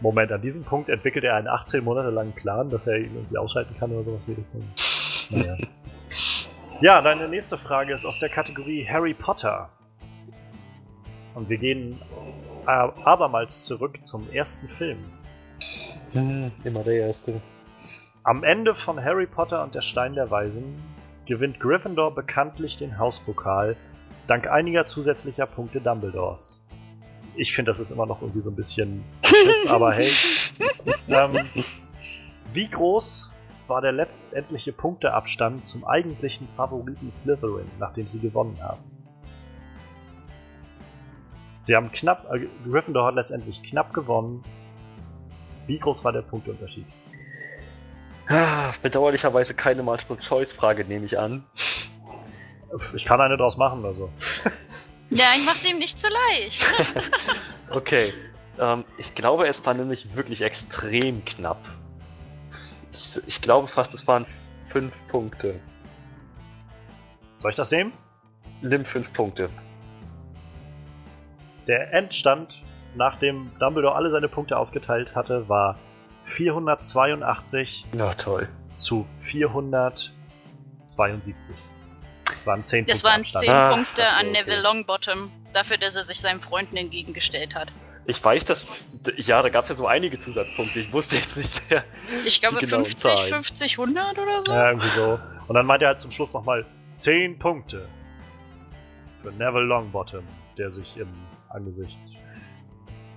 [0.00, 3.36] Moment, an diesem Punkt entwickelt er einen 18 Monate langen Plan, dass er ihn irgendwie
[3.36, 4.30] ausschalten kann oder sowas.
[5.30, 5.56] Naja.
[6.80, 9.68] ja, deine nächste Frage ist aus der Kategorie Harry Potter.
[11.34, 12.00] Und wir gehen
[12.66, 14.98] äh, abermals zurück zum ersten Film.
[16.12, 17.40] Hm, immer der erste.
[18.24, 20.80] Am Ende von Harry Potter und der Stein der Weisen
[21.26, 23.76] gewinnt Gryffindor bekanntlich den Hauspokal
[24.26, 26.64] dank einiger zusätzlicher Punkte Dumbledores.
[27.34, 30.10] Ich finde, das ist immer noch irgendwie so ein bisschen Schiss, aber hey.
[31.08, 31.46] ähm,
[32.52, 33.32] wie groß
[33.68, 38.82] war der letztendliche Punkteabstand zum eigentlichen Favoriten Slytherin, nachdem sie gewonnen haben?
[41.60, 44.42] Sie haben knapp, äh, Gryffindor hat letztendlich knapp gewonnen.
[45.66, 46.86] Wie groß war der Punkteunterschied?
[48.28, 51.44] Ah, bedauerlicherweise keine Multiple-Choice-Frage, nehme ich an.
[52.94, 54.10] Ich kann eine draus machen, also.
[55.10, 56.66] Nein, mach's ihm nicht zu leicht.
[57.70, 58.12] Okay.
[58.58, 61.58] Ähm, ich glaube, es war nämlich wirklich extrem knapp.
[62.92, 64.26] Ich, ich glaube fast, es waren
[64.66, 65.58] fünf Punkte.
[67.38, 67.94] Soll ich das nehmen?
[68.60, 69.48] Nimm fünf Punkte.
[71.66, 72.62] Der Endstand,
[72.94, 75.78] nachdem Dumbledore alle seine Punkte ausgeteilt hatte, war
[76.24, 78.48] 482 Na toll.
[78.76, 81.54] zu 472.
[82.26, 83.44] Das waren 10 Das Punkte waren Abstand.
[83.44, 84.38] 10 Ah, Punkte ach an okay.
[84.40, 87.68] Neville Longbottom, dafür, dass er sich seinen Freunden entgegengestellt hat.
[88.06, 88.66] Ich weiß, dass.
[89.16, 90.80] Ja, da gab es ja so einige Zusatzpunkte.
[90.80, 91.84] Ich wusste jetzt nicht mehr.
[92.24, 93.32] Ich glaube Die genauen 50, Zahlen.
[93.32, 94.50] 50, 100 oder so.
[94.52, 95.20] Ja, irgendwie so.
[95.46, 96.66] Und dann meinte er halt zum Schluss nochmal
[96.96, 97.88] 10 Punkte
[99.22, 100.24] für Neville Longbottom,
[100.58, 101.08] der sich im
[101.50, 102.00] Angesicht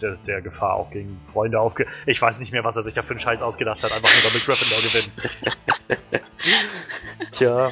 [0.06, 1.86] der, der Gefahr auch gegen Freunde aufge...
[2.06, 4.32] Ich weiß nicht mehr, was er sich da für einen Scheiß ausgedacht hat, einfach nur
[4.32, 6.22] damit Gryffindor gewinnen.
[7.32, 7.72] Tja.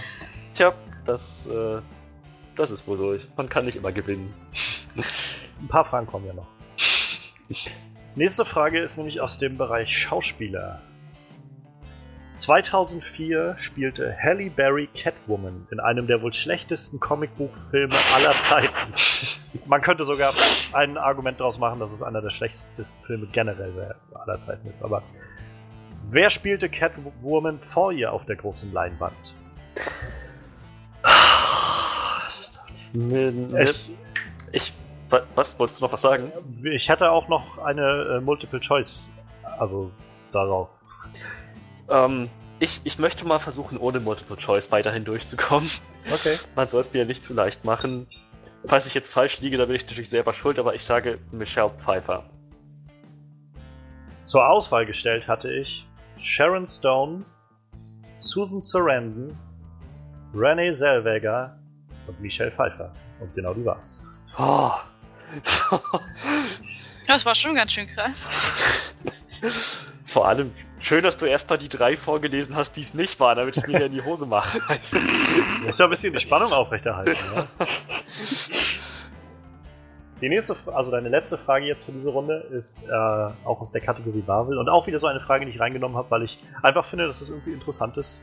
[0.53, 0.73] Tja,
[1.05, 1.47] das.
[1.47, 1.81] Äh,
[2.55, 3.15] das ist wohl so.
[3.35, 4.33] Man kann nicht immer gewinnen.
[4.95, 6.47] Ein paar Fragen kommen ja noch.
[8.15, 10.81] Nächste Frage ist nämlich aus dem Bereich Schauspieler.
[12.33, 18.93] 2004 spielte Halle Berry Catwoman in einem der wohl schlechtesten Comicbuchfilme aller Zeiten.
[19.67, 20.33] Man könnte sogar
[20.73, 24.81] ein Argument daraus machen, dass es einer der schlechtesten Filme generell aller Zeiten ist.
[24.83, 25.03] Aber
[26.09, 29.13] wer spielte Catwoman vor ihr auf der großen Leinwand?
[33.61, 33.91] Ich,
[34.51, 34.73] ich.
[35.09, 35.57] wa- Was?
[35.59, 36.31] Wolltest du noch was sagen?
[36.63, 39.09] ich hätte auch noch eine äh, Multiple Choice,
[39.59, 39.91] also
[40.31, 40.69] darauf.
[41.93, 42.29] Ähm,
[42.59, 45.69] ich, ich möchte mal versuchen, ohne Multiple Choice weiterhin durchzukommen.
[46.11, 46.37] Okay.
[46.55, 48.07] Man soll es mir nicht zu leicht machen.
[48.65, 51.69] Falls ich jetzt falsch liege, dann bin ich natürlich selber schuld, aber ich sage Michelle
[51.69, 52.23] Pfeiffer.
[54.23, 55.85] Zur Auswahl gestellt hatte ich
[56.17, 57.25] Sharon Stone,
[58.15, 59.37] Susan Sarandon,
[60.33, 61.59] Renee Zellweger
[62.07, 62.91] und Michelle Pfeiffer.
[63.19, 64.01] Und genau die war's.
[64.37, 64.71] Oh.
[67.05, 68.25] Das war schon ganz schön krass.
[70.13, 73.57] Vor allem, schön, dass du erstmal die drei vorgelesen hast, die es nicht waren, damit
[73.57, 74.59] ich mir hier in die Hose mache.
[74.91, 77.17] Du musst ja ein bisschen die Spannung aufrechterhalten.
[77.35, 77.47] Ja?
[80.21, 83.81] Die nächste, also deine letzte Frage jetzt für diese Runde ist äh, auch aus der
[83.81, 86.85] Kategorie Marvel und auch wieder so eine Frage, die ich reingenommen habe, weil ich einfach
[86.85, 88.21] finde, dass es irgendwie interessantes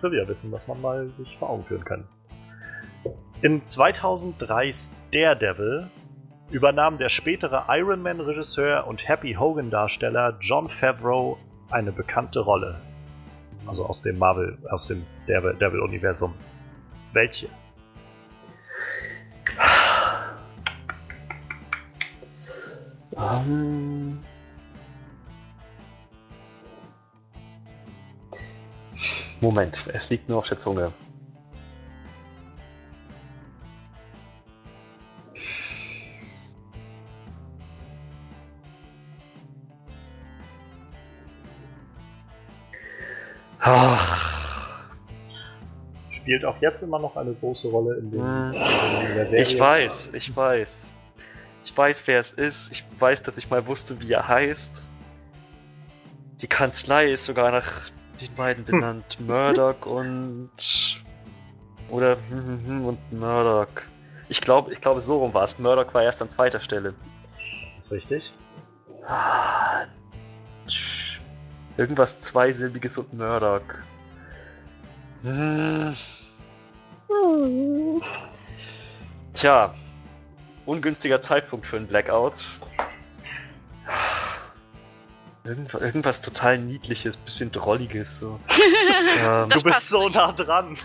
[0.00, 2.04] Trivia-Wissen, was man mal sich vor Augen führen kann.
[3.40, 5.88] In 2003's Daredevil
[6.52, 11.38] übernahm der spätere Iron Man-Regisseur und Happy Hogan-Darsteller John Favreau
[11.70, 12.78] eine bekannte Rolle.
[13.66, 16.34] Also aus dem Marvel, aus dem Devil- Devil-Universum.
[17.12, 17.48] Welche?
[23.16, 24.20] Ähm.
[29.40, 30.92] Moment, es liegt nur auf der Zunge.
[43.62, 44.28] Ach,
[46.10, 48.52] Spielt auch jetzt immer noch eine große Rolle in, dem, Hm.
[48.52, 49.42] in der Serie.
[49.42, 50.86] ich weiß, ich weiß.
[51.64, 52.70] Ich weiß, wer es ist.
[52.72, 54.84] Ich weiß, dass ich mal wusste, wie er heißt.
[56.40, 57.70] Die Kanzlei ist sogar nach
[58.20, 59.18] den beiden benannt.
[59.20, 60.50] Murdoch und.
[61.88, 63.68] Oder hm, hm, hm und Murdoch.
[64.28, 65.58] Ich glaube, ich glaube, so rum war es.
[65.58, 66.94] Murdoch war erst an zweiter Stelle.
[67.64, 68.32] Das ist richtig.
[71.76, 73.62] Irgendwas zweisilbiges und Murdoch.
[75.22, 75.94] Hm.
[79.34, 79.74] Tja,
[80.66, 82.44] ungünstiger Zeitpunkt für einen Blackout.
[85.44, 88.38] Irgend, irgendwas total niedliches, bisschen drolliges so.
[89.24, 90.14] ähm, Du bist so nicht.
[90.14, 90.76] nah dran.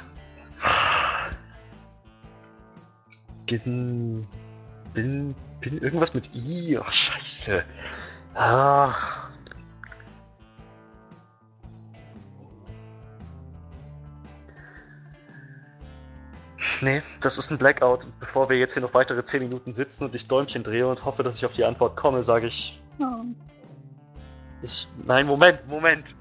[3.46, 4.28] bin,
[4.94, 6.80] bin, bin irgendwas mit I.
[6.80, 7.64] Ach, scheiße.
[8.34, 9.27] Ah.
[16.82, 18.06] Nee, das ist ein Blackout.
[18.06, 21.06] Und Bevor wir jetzt hier noch weitere 10 Minuten sitzen und ich Däumchen drehe und
[21.06, 22.80] hoffe, dass ich auf die Antwort komme, sage ich.
[24.62, 24.88] Ich.
[25.06, 26.16] Nein, Moment, Moment.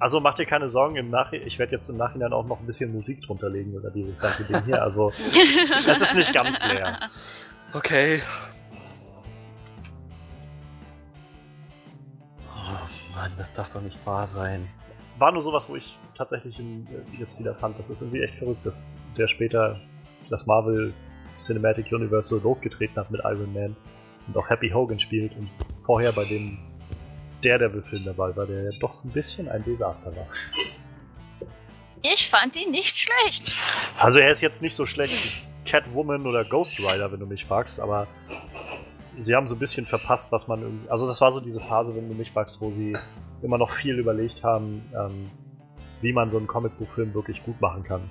[0.00, 2.90] Also mach dir keine Sorgen, im ich werde jetzt im Nachhinein auch noch ein bisschen
[2.92, 4.82] Musik drunter legen über dieses ganze Ding hier.
[4.82, 5.12] Also
[5.86, 7.10] es ist nicht ganz leer.
[7.74, 8.22] Okay.
[12.48, 14.66] Oh Mann, das darf doch nicht wahr sein.
[15.20, 17.78] War nur sowas, wo ich tatsächlich in, jetzt wieder fand.
[17.78, 19.78] Das ist irgendwie echt verrückt, dass der später
[20.30, 20.94] das Marvel
[21.38, 23.76] Cinematic Universe so losgetreten hat mit Iron Man
[24.26, 25.50] und auch Happy Hogan spielt und
[25.84, 26.58] vorher bei dem
[27.42, 30.26] Daredevil-Film dabei war, der ja doch so ein bisschen ein Desaster war.
[32.00, 33.52] Ich fand ihn nicht schlecht.
[33.98, 37.44] Also er ist jetzt nicht so schlecht wie Catwoman oder Ghost Rider, wenn du mich
[37.44, 38.06] fragst, aber
[39.20, 40.90] sie haben so ein bisschen verpasst, was man irgendwie.
[40.90, 42.96] Also das war so diese Phase, wenn du mich fragst, wo sie
[43.42, 45.30] immer noch viel überlegt haben, ähm,
[46.00, 48.08] wie man so einen Comicbuchfilm wirklich gut machen kann.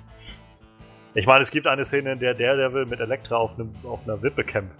[1.14, 4.22] Ich meine, es gibt eine Szene, in der Daredevil mit Elektra auf, einem, auf einer
[4.22, 4.76] Wippe kämpft.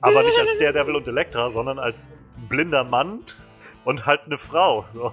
[0.00, 2.10] Aber nicht als Daredevil und Elektra, sondern als
[2.48, 3.20] blinder Mann
[3.84, 4.84] und halt eine Frau.
[4.88, 5.12] So.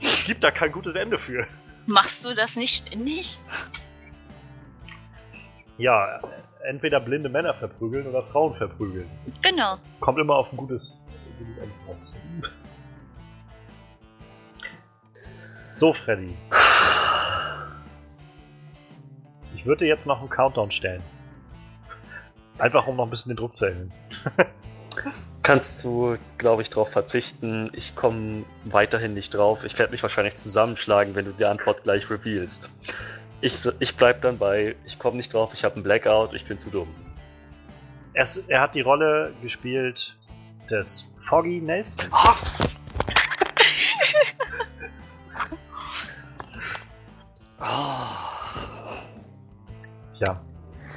[0.00, 1.46] Es gibt da kein gutes Ende für.
[1.86, 3.38] Machst du das nicht ständig?
[5.78, 6.20] Ja,
[6.66, 9.08] entweder blinde Männer verprügeln oder Frauen verprügeln.
[9.42, 9.76] Genau.
[10.00, 11.00] kommt immer auf ein gutes,
[11.38, 12.12] gutes Ende raus.
[15.74, 16.34] So, Freddy.
[19.54, 21.02] Ich würde dir jetzt noch einen Countdown stellen.
[22.58, 23.92] Einfach um noch ein bisschen den Druck zu erhöhen.
[25.42, 27.70] Kannst du, glaube ich, darauf verzichten.
[27.74, 29.64] Ich komme weiterhin nicht drauf.
[29.64, 32.70] Ich werde mich wahrscheinlich zusammenschlagen, wenn du die Antwort gleich revealst.
[33.40, 36.44] Ich, s- ich bleib dann bei, ich komme nicht drauf, ich habe einen Blackout, ich
[36.46, 36.88] bin zu dumm.
[38.14, 40.16] Er, er hat die Rolle gespielt
[40.70, 42.06] des Foggy Nelson.
[50.18, 50.40] Tja,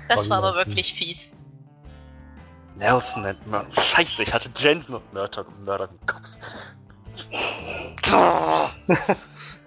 [0.08, 0.68] Das Voll war aber Nelson.
[0.68, 1.30] wirklich fies.
[2.76, 3.70] Nelson nennt man.
[3.72, 6.38] Scheiße, ich hatte Jensen und Murdoch, Murdoch im Kopf.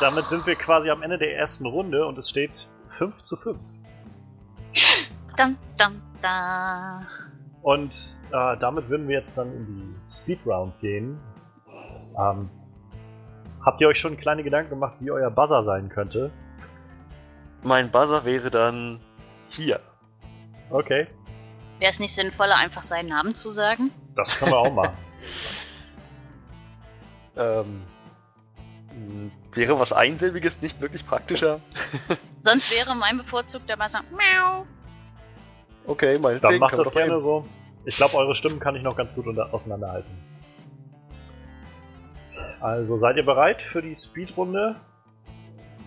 [0.00, 2.68] damit sind wir quasi am Ende der ersten Runde und es steht
[2.98, 3.58] 5 zu 5.
[5.36, 7.06] Dam, dam, da.
[7.62, 11.18] Und äh, damit würden wir jetzt dann in die Speed Round gehen.
[12.18, 12.48] Ähm,
[13.64, 16.30] habt ihr euch schon kleine Gedanken gemacht, wie euer Buzzer sein könnte?
[17.62, 19.00] Mein Buzzer wäre dann
[19.48, 19.80] hier.
[20.70, 21.06] Okay,
[21.78, 23.90] Wäre es nicht sinnvoller, einfach seinen Namen zu sagen?
[24.14, 24.96] das können wir auch machen.
[27.36, 27.82] Ähm,
[29.56, 31.60] wäre was Einsilbiges nicht wirklich praktischer?
[32.42, 34.66] Sonst wäre mein bevorzugter Buzzer Miau.
[35.86, 36.52] Okay, meinetwegen.
[36.52, 37.46] Dann macht kann das gerne so.
[37.84, 40.10] Ich glaube, eure Stimmen kann ich noch ganz gut unter auseinanderhalten.
[42.60, 44.76] Also seid ihr bereit für die Speedrunde?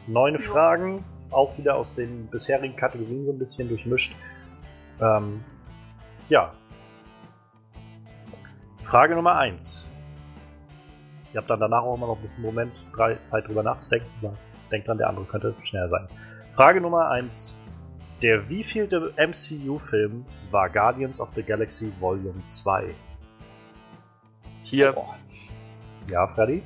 [0.08, 0.52] Neun Jo.
[0.52, 4.16] Fragen, auch wieder aus den bisherigen Kategorien so ein bisschen durchmischt.
[5.02, 5.44] Ähm,
[6.30, 6.54] ja.
[8.86, 9.89] Frage Nummer 1.
[11.34, 14.10] Ihr habt dann danach auch immer noch ein bisschen Moment, drei Zeit drüber nachzudenken.
[14.24, 14.34] aber
[14.72, 16.08] Denkt dran, der andere könnte schneller sein.
[16.56, 17.56] Frage Nummer 1.
[18.22, 22.94] Der wievielte MCU-Film war Guardians of the Galaxy Volume 2?
[24.64, 24.96] Hier
[26.10, 26.62] Ja, Freddy?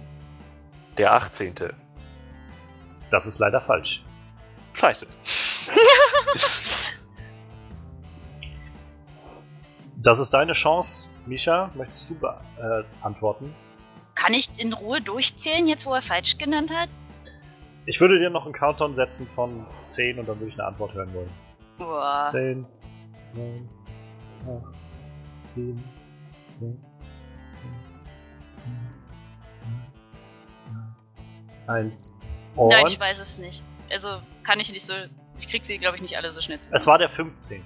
[0.97, 1.53] der 18.
[3.11, 4.03] Das ist leider falsch.
[4.73, 5.05] Scheiße.
[9.97, 11.09] Das ist deine Chance.
[11.25, 13.55] Misha, möchtest du beantworten?
[14.23, 16.87] Kann ich in Ruhe durchzählen, jetzt wo er falsch genannt hat?
[17.85, 20.93] Ich würde dir noch einen Countdown setzen von 10 und dann würde ich eine Antwort
[20.93, 21.29] hören wollen.
[21.77, 22.25] Boah.
[22.29, 22.65] 10,
[23.33, 23.69] 9,
[24.47, 24.63] 8,
[25.55, 25.83] 7,
[26.61, 26.73] 6,
[31.67, 32.19] 1.
[32.55, 33.61] Und Nein, ich weiß es nicht.
[33.91, 34.93] Also kann ich nicht so.
[35.37, 36.77] Ich krieg sie, glaube ich, nicht alle so schnell zusammen.
[36.77, 37.61] es war der 15.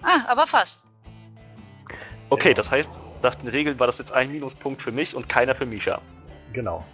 [0.00, 0.86] Ah, aber fast.
[2.30, 5.54] Okay, das heißt, nach den Regeln war das jetzt ein Minuspunkt für mich und keiner
[5.54, 6.00] für Misha.
[6.52, 6.84] Genau.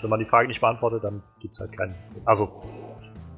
[0.00, 1.94] Wenn man die Frage nicht beantwortet, dann gibt es halt keinen.
[2.24, 2.62] Also,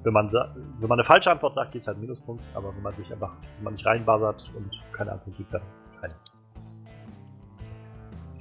[0.02, 2.82] wenn man, wenn man eine falsche Antwort sagt, gibt es halt einen Minuspunkt, aber wenn
[2.82, 5.62] man sich einfach, wenn man nicht reinbuzzert und keine Antwort gibt, dann
[6.00, 6.14] keine.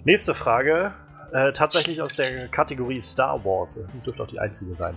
[0.04, 0.94] Nächste Frage,
[1.34, 4.96] äh, tatsächlich aus der Kategorie Star Wars, äh, dürfte auch die einzige sein.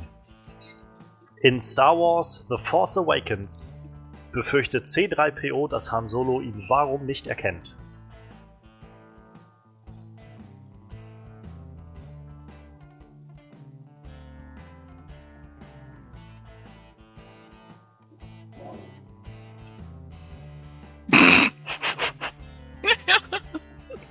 [1.40, 3.74] In Star Wars The Force Awakens
[4.32, 7.74] befürchtet C3PO, dass Han Solo ihn warum nicht erkennt.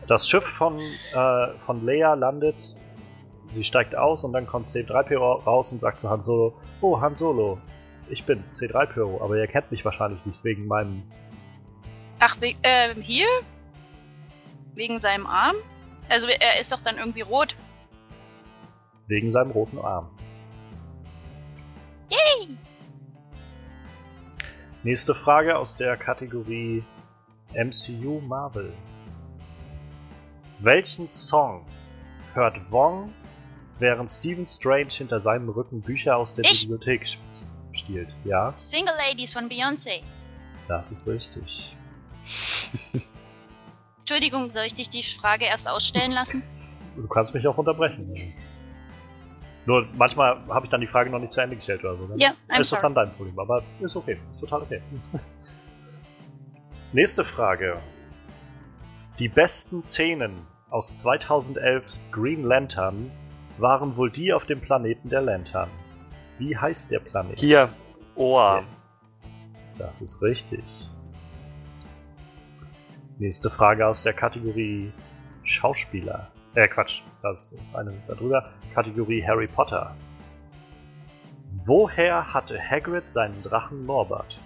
[0.07, 2.75] Das Schiff von, äh, von Leia landet,
[3.47, 7.15] sie steigt aus und dann kommt C3PO raus und sagt zu Han Solo, oh Han
[7.15, 7.59] Solo,
[8.09, 11.03] ich bin's, C3PO, aber ihr kennt mich wahrscheinlich nicht wegen meinem...
[12.19, 13.27] Ach, we ähm, hier?
[14.75, 15.57] Wegen seinem Arm?
[16.09, 17.55] Also er ist doch dann irgendwie rot.
[19.07, 20.09] wegen seinem roten Arm.
[22.09, 22.57] Yay!
[24.84, 26.84] Nächste Frage aus der Kategorie
[27.53, 28.71] MCU Marvel.
[30.59, 31.65] Welchen Song
[32.34, 33.13] hört Wong,
[33.79, 36.61] während Stephen Strange hinter seinem Rücken Bücher aus der Ich.
[36.61, 37.21] Bibliothek sp-
[37.73, 38.09] stiehlt?
[38.25, 40.01] Ja, Single Ladies von Beyoncé.
[40.67, 41.75] das ist richtig.
[43.99, 46.43] Entschuldigung, soll ich dich die Frage erst ausstellen lassen?
[46.95, 48.34] Du kannst mich auch unterbrechen.
[49.67, 52.07] Nur manchmal habe ich dann die Frage noch nicht zu Ende gestellt oder so.
[52.07, 52.95] Dann Ja, I'm ist das sorry.
[52.95, 54.17] dann dein Problem, aber ist okay.
[54.31, 54.81] Ist total okay.
[56.93, 57.77] Nächste Frage.
[59.19, 63.11] Die besten Szenen aus 2011's Green Lantern
[63.57, 65.72] waren wohl die auf dem Planeten der Lantern.
[66.38, 67.39] Wie heißt der Planet?
[67.39, 67.73] Hier,
[68.14, 68.64] Oa.
[69.80, 70.64] Das ist richtig.
[73.18, 74.94] Nächste Frage aus der Kategorie
[75.44, 76.31] Schauspieler.
[76.53, 77.02] Äh, Quatsch.
[77.23, 78.52] Das ist eine darüber.
[78.76, 79.95] Kategorie Harry Potter.
[81.65, 84.39] Woher hatte Hagrid seinen Drachen Norbert?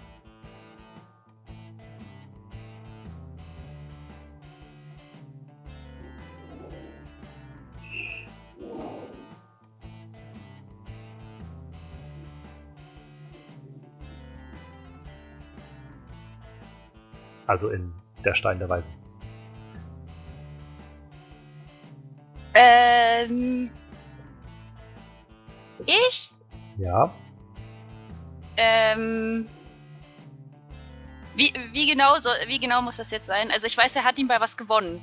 [17.52, 17.92] Also in
[18.24, 18.90] Der Stein der Weisen.
[22.54, 23.70] Ähm.
[25.84, 26.32] Ich?
[26.78, 27.12] Ja.
[28.56, 29.50] Ähm.
[31.34, 33.50] Wie, wie, genau soll, wie genau muss das jetzt sein?
[33.50, 35.02] Also ich weiß, er hat ihn bei was gewonnen.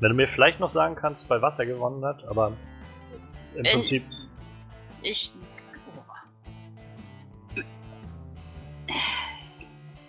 [0.00, 2.52] Wenn du mir vielleicht noch sagen kannst, bei was er gewonnen hat, aber
[3.54, 4.04] im Äh, Prinzip
[5.00, 5.32] Ich.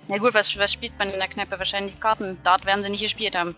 [0.10, 1.60] Na gut, was, was spielt man in der Kneipe?
[1.60, 2.38] Wahrscheinlich Karten.
[2.44, 3.56] Dart werden sie nicht gespielt haben.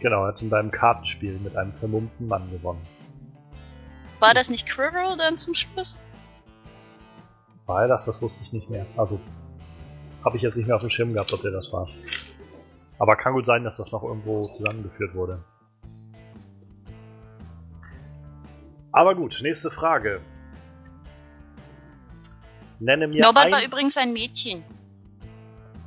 [0.00, 2.86] Genau, er hat ihn beim Kartenspiel mit einem vermummten Mann gewonnen.
[4.20, 5.96] War das nicht Quirrell dann zum Schluss?
[7.66, 8.06] War er das?
[8.06, 8.86] Das wusste ich nicht mehr.
[8.96, 9.20] Also,
[10.24, 11.88] habe ich jetzt nicht mehr auf dem Schirm gehabt, ob der das war.
[12.98, 15.42] Aber kann gut sein, dass das noch irgendwo zusammengeführt wurde.
[18.92, 20.20] Aber gut, nächste Frage.
[22.80, 23.52] Nenne mir Norbert ein...
[23.52, 24.64] war übrigens ein Mädchen.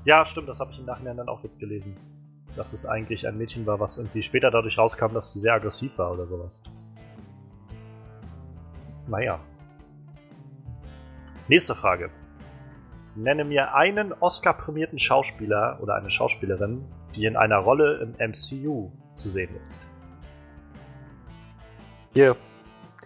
[0.05, 1.97] Ja, stimmt, das habe ich im Nachhinein dann auch jetzt gelesen.
[2.55, 5.97] Dass es eigentlich ein Mädchen war, was irgendwie später dadurch rauskam, dass sie sehr aggressiv
[5.97, 6.61] war oder sowas.
[9.07, 9.39] Naja.
[11.47, 12.09] Nächste Frage.
[13.15, 19.29] Nenne mir einen Oscar-prämierten Schauspieler oder eine Schauspielerin, die in einer Rolle im MCU zu
[19.29, 19.87] sehen ist.
[22.13, 22.35] Hier,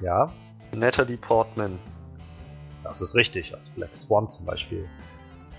[0.01, 0.31] Ja,
[0.75, 1.79] Natalie Portman.
[2.87, 4.87] Das ist richtig, aus Black Swan zum Beispiel.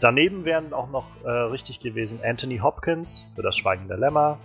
[0.00, 4.38] Daneben wären auch noch äh, richtig gewesen Anthony Hopkins für Das Schweigen der Lämmer,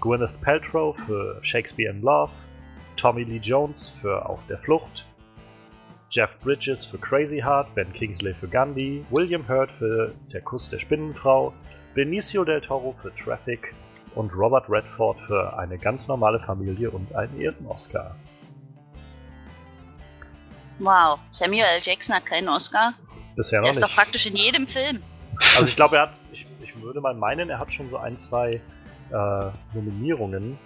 [0.00, 2.32] Gwyneth Paltrow für Shakespeare in Love,
[2.96, 5.06] Tommy Lee Jones für Auf der Flucht,
[6.10, 10.78] Jeff Bridges für Crazy Heart, Ben Kingsley für Gandhi, William Hurt für Der Kuss der
[10.78, 11.52] Spinnenfrau,
[11.94, 13.74] Benicio del Toro für Traffic
[14.14, 18.16] und Robert Redford für Eine ganz normale Familie und einen Ehren-Oscar.
[20.80, 21.80] Wow, Samuel L.
[21.82, 22.94] Jackson hat keinen Oscar.
[23.36, 23.88] Bisher noch Der ist nicht.
[23.88, 25.02] doch praktisch in jedem Film.
[25.56, 28.16] Also ich glaube, er hat, ich, ich würde mal meinen, er hat schon so ein,
[28.16, 28.60] zwei
[29.10, 30.58] äh, Nominierungen.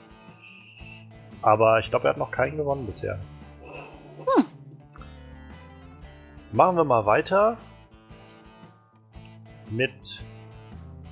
[1.42, 3.18] Aber ich glaube, er hat noch keinen gewonnen bisher.
[4.18, 4.44] Hm.
[6.52, 7.58] Machen wir mal weiter
[9.68, 10.22] mit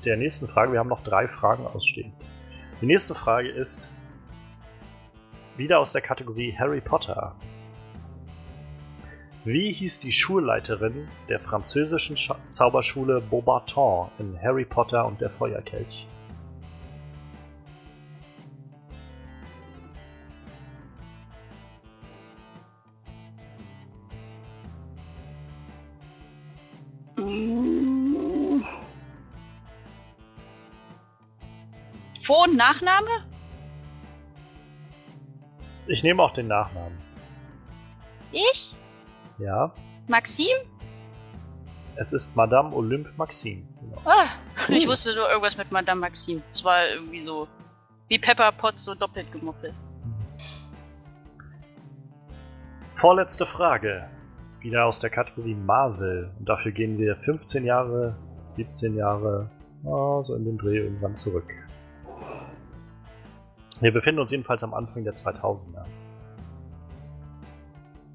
[0.05, 0.73] der nächsten Frage.
[0.73, 2.13] Wir haben noch drei Fragen ausstehen.
[2.81, 3.89] Die nächste Frage ist
[5.57, 7.35] wieder aus der Kategorie Harry Potter.
[9.45, 16.07] Wie hieß die Schulleiterin der französischen Scha Zauberschule Beaubaton in Harry Potter und der Feuerkelch?
[32.25, 33.09] Vor- und Nachname?
[35.89, 36.97] Ich nehme auch den Nachnamen.
[38.31, 38.77] Ich?
[39.43, 39.73] Ja,
[40.09, 40.57] Maxim?
[41.97, 43.63] es ist Madame Olympe Maxime.
[43.81, 44.01] Genau.
[44.05, 44.29] Ah,
[44.69, 46.43] ich wusste nur irgendwas mit Madame Maxim.
[46.53, 47.49] Es war irgendwie so
[48.09, 49.75] wie Pepper Potts so doppelt gemoppelt.
[52.95, 54.09] Vorletzte Frage.
[54.61, 56.31] Wieder aus der Kategorie Marvel.
[56.39, 58.15] Und dafür gehen wir 15 Jahre,
[58.51, 59.51] 17 Jahre,
[59.85, 61.53] ah, so in den Dreh irgendwann zurück.
[63.81, 65.85] Wir befinden uns jedenfalls am Anfang der 2000er.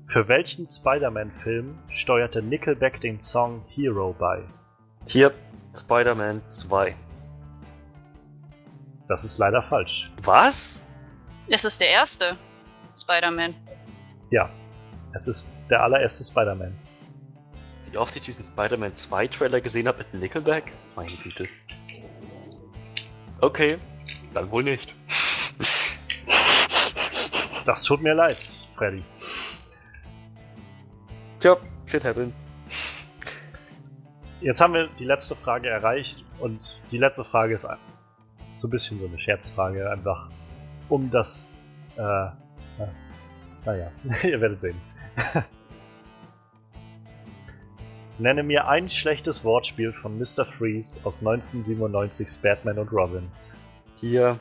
[0.10, 4.42] Für welchen Spider-Man-Film steuerte Nickelback den Song Hero bei?
[5.06, 5.34] Hier,
[5.76, 6.96] Spider-Man 2.
[9.10, 10.10] Das ist leider falsch.
[10.24, 10.86] Was?
[11.50, 12.38] Es ist der erste
[12.98, 13.54] Spider-Man.
[14.32, 14.50] Ja,
[15.14, 16.74] es ist der allererste Spider-Man.
[17.92, 20.72] Wie oft ich diesen Spider-Man 2 Trailer gesehen habe mit Nickelback?
[20.96, 21.48] Meine Güte.
[23.42, 23.78] Okay,
[24.34, 24.96] dann wohl nicht.
[27.66, 28.38] Das tut mir leid,
[28.74, 29.04] Freddy.
[31.40, 32.44] Tja, shit happens.
[34.42, 37.78] Jetzt haben wir die letzte Frage erreicht und die letzte Frage ist ein-
[38.58, 40.30] so ein bisschen so eine Scherzfrage, einfach
[40.90, 41.48] um das.
[41.96, 42.36] Äh, na,
[43.66, 43.92] naja,
[44.24, 44.80] ihr werdet sehen.
[48.20, 50.44] Nenne mir ein schlechtes Wortspiel von Mr.
[50.46, 53.30] Freeze aus 1997's Batman und Robin.
[54.00, 54.40] Hier,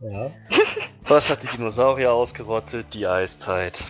[0.00, 0.30] Ja.
[1.04, 2.94] was hat die Dinosaurier ausgerottet?
[2.94, 3.80] Die Eiszeit.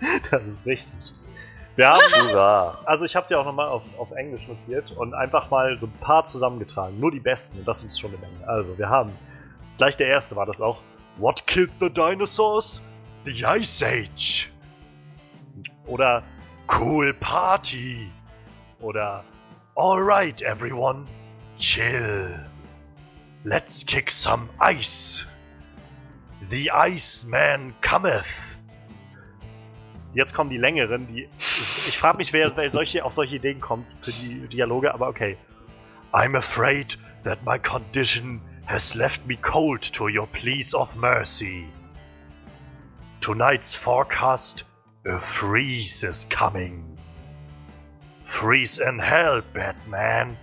[0.30, 1.12] Das ist richtig.
[1.76, 2.78] Wir haben, Hurra!
[2.84, 5.92] also ich habe sie auch nochmal auf, auf Englisch notiert und einfach mal so ein
[6.00, 6.98] paar zusammengetragen.
[6.98, 8.48] Nur die besten und das ist schon eine Menge.
[8.48, 9.12] Also wir haben,
[9.76, 10.80] gleich der erste war das auch.
[11.18, 12.82] What killed the dinosaurs?
[13.24, 14.52] The Ice Age.
[15.86, 16.22] Oder
[16.68, 18.10] Cool Party.
[18.80, 19.24] Oder
[19.76, 21.06] Alright everyone,
[21.58, 22.40] chill.
[23.44, 25.26] Let's kick some ice.
[26.48, 28.55] The Iceman cometh.
[30.16, 31.28] Jetzt kommen die längeren, die.
[31.38, 35.08] Ich, ich frage mich, wer, wer solche, auf solche Ideen kommt für die Dialoge, aber
[35.08, 35.36] okay.
[36.14, 41.66] I'm afraid that my condition has left me cold to your pleas of mercy.
[43.20, 44.64] Tonight's forecast,
[45.04, 46.96] a freeze is coming.
[48.24, 50.34] Freeze in hell, Batman.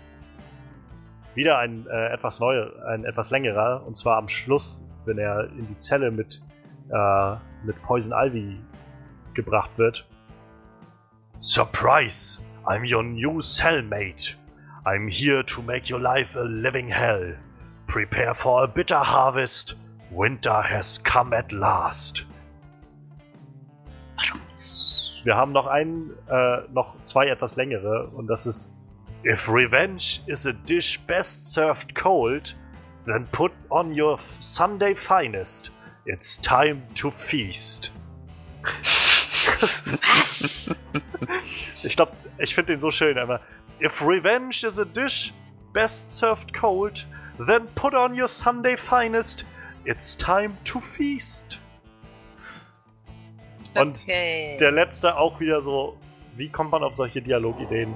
[1.33, 5.67] Wieder ein äh, etwas neuer, ein etwas längerer, und zwar am Schluss, wenn er in
[5.67, 6.43] die Zelle mit,
[6.91, 7.35] äh,
[7.65, 8.59] mit Poison Ivy
[9.33, 10.07] gebracht wird.
[11.39, 12.39] Surprise!
[12.65, 14.35] I'm your new cellmate.
[14.85, 17.35] I'm here to make your life a living hell.
[17.87, 19.75] Prepare for a bitter harvest.
[20.11, 22.25] Winter has come at last.
[25.23, 28.71] Wir haben noch einen, äh, noch zwei etwas längere und das ist
[29.25, 32.55] If revenge is a dish best served cold,
[33.05, 35.71] then put on your Sunday finest.
[36.05, 37.91] It's time to feast.
[41.83, 43.41] Ich glaube, ich finde den so schön, aber
[43.83, 45.33] If revenge is a dish
[45.73, 47.05] best served cold,
[47.37, 49.45] then put on your Sunday finest.
[49.85, 51.59] It's time to feast.
[53.75, 54.55] Und okay.
[54.59, 55.97] der letzte auch wieder so,
[56.37, 57.95] wie kommt man auf solche Dialogideen?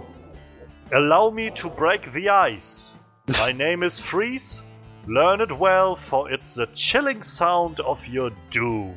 [0.92, 2.96] Allow me to break the ice.
[3.40, 4.64] My name is Freeze.
[5.06, 8.96] Learn it well, for it's the chilling sound of your doom.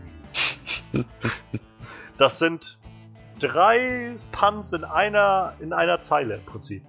[2.21, 2.79] Das sind
[3.39, 6.85] drei Puns in einer, in einer Zeile im Prinzip.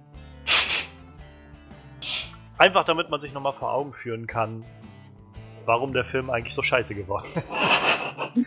[2.58, 4.62] Einfach damit man sich nochmal vor Augen führen kann,
[5.64, 7.66] warum der Film eigentlich so scheiße geworden ist.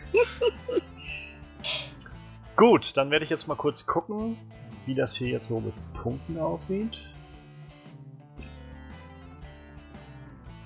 [2.54, 4.38] Gut, dann werde ich jetzt mal kurz gucken,
[4.86, 6.96] wie das hier jetzt so mit Punkten aussieht.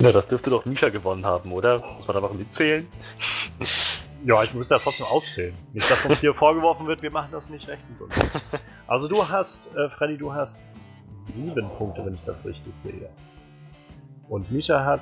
[0.03, 1.79] Ja, das dürfte doch Misha gewonnen haben, oder?
[1.95, 2.87] Muss man einfach mitzählen?
[4.23, 5.55] Ja, ich muss das trotzdem auszählen.
[5.73, 8.01] Nicht, dass uns hier vorgeworfen wird, wir machen das nicht rechtens.
[8.03, 8.21] Und so.
[8.87, 10.63] also du hast, äh, Freddy, du hast
[11.15, 13.09] sieben Punkte, wenn ich das richtig sehe.
[14.29, 15.01] Und Misha hat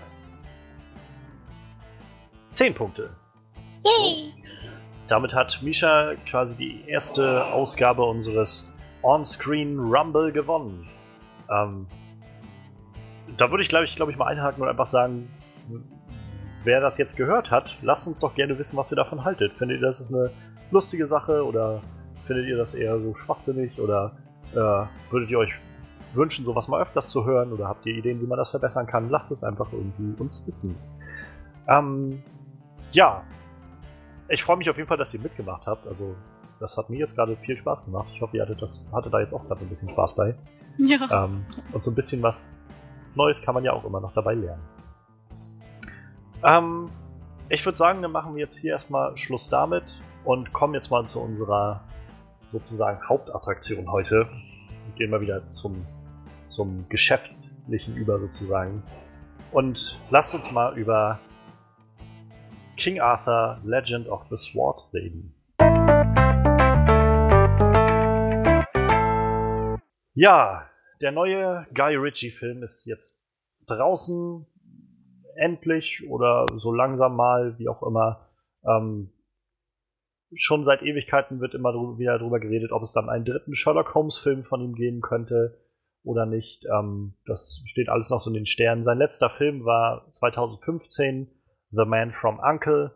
[2.48, 3.10] zehn Punkte.
[3.84, 4.32] Yay!
[5.08, 8.72] Damit hat Misha quasi die erste Ausgabe unseres
[9.02, 10.88] On-Screen Rumble gewonnen.
[11.50, 11.86] Ähm,
[13.36, 15.28] da würde ich, glaube ich, glaub ich, mal einhaken und einfach sagen,
[16.68, 19.54] wer das jetzt gehört hat, lasst uns doch gerne wissen, was ihr davon haltet.
[19.54, 20.30] Findet ihr, das ist eine
[20.70, 21.80] lustige Sache oder
[22.26, 24.12] findet ihr das eher so schwachsinnig oder
[24.52, 25.52] äh, würdet ihr euch
[26.12, 29.08] wünschen, sowas mal öfters zu hören oder habt ihr Ideen, wie man das verbessern kann?
[29.08, 30.76] Lasst es einfach irgendwie uns wissen.
[31.68, 32.22] Ähm,
[32.90, 33.22] ja,
[34.28, 35.86] ich freue mich auf jeden Fall, dass ihr mitgemacht habt.
[35.86, 36.16] Also,
[36.60, 38.08] das hat mir jetzt gerade viel Spaß gemacht.
[38.12, 40.34] Ich hoffe, ihr hattet, das, hattet da jetzt auch gerade so ein bisschen Spaß bei.
[40.76, 41.24] Ja.
[41.24, 42.54] Ähm, und so ein bisschen was
[43.14, 44.62] Neues kann man ja auch immer noch dabei lernen.
[46.44, 46.90] Ähm,
[47.48, 49.84] ich würde sagen, dann machen wir jetzt hier erstmal Schluss damit
[50.24, 51.80] und kommen jetzt mal zu unserer
[52.48, 54.28] sozusagen Hauptattraktion heute.
[54.86, 55.84] Und gehen mal wieder zum,
[56.46, 58.82] zum Geschäftlichen über sozusagen.
[59.52, 61.18] Und lasst uns mal über
[62.76, 65.34] King Arthur Legend of the Sword reden.
[70.14, 70.66] Ja,
[71.00, 73.24] der neue Guy Ritchie-Film ist jetzt
[73.66, 74.46] draußen,
[75.38, 78.28] endlich oder so langsam mal, wie auch immer.
[78.64, 79.12] Ähm,
[80.34, 83.94] schon seit Ewigkeiten wird immer drü wieder darüber geredet, ob es dann einen dritten Sherlock
[83.94, 85.58] Holmes-Film von ihm geben könnte
[86.02, 86.66] oder nicht.
[86.66, 88.82] Ähm, das steht alles noch so in den Sternen.
[88.82, 91.30] Sein letzter Film war 2015
[91.70, 92.94] The Man from Uncle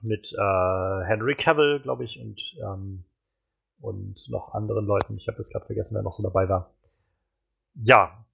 [0.00, 3.04] mit äh, Henry Cavill, glaube ich, und ähm,
[3.80, 5.16] und noch anderen Leuten.
[5.16, 6.74] Ich habe jetzt gerade vergessen, wer noch so dabei war.
[7.74, 8.24] Ja.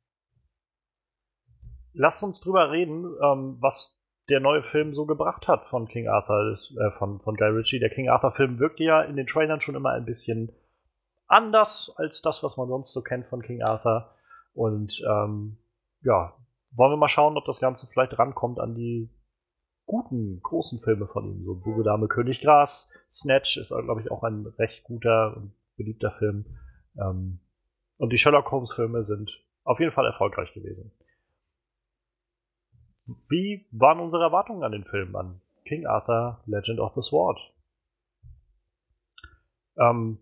[1.97, 6.59] Lasst uns drüber reden, ähm, was der neue Film so gebracht hat von King Arthur,
[6.79, 7.79] äh, von, von Guy Ritchie.
[7.79, 10.53] Der King Arthur-Film wirkte ja in den Trailern schon immer ein bisschen
[11.27, 14.15] anders als das, was man sonst so kennt von King Arthur.
[14.53, 15.59] Und ähm,
[16.03, 16.35] ja,
[16.73, 19.11] wollen wir mal schauen, ob das Ganze vielleicht rankommt an die
[19.87, 21.45] guten, großen Filme von ihm.
[21.45, 22.93] So Bube, Dame, König, Gras.
[23.09, 26.45] Snatch ist, glaube ich, auch ein recht guter und beliebter Film.
[26.99, 27.41] Ähm,
[27.99, 30.93] und die Sherlock Holmes-Filme sind auf jeden Fall erfolgreich gewesen.
[33.29, 37.39] Wie waren unsere Erwartungen an den Film, an King Arthur, Legend of the Sword?
[39.79, 40.19] Ähm,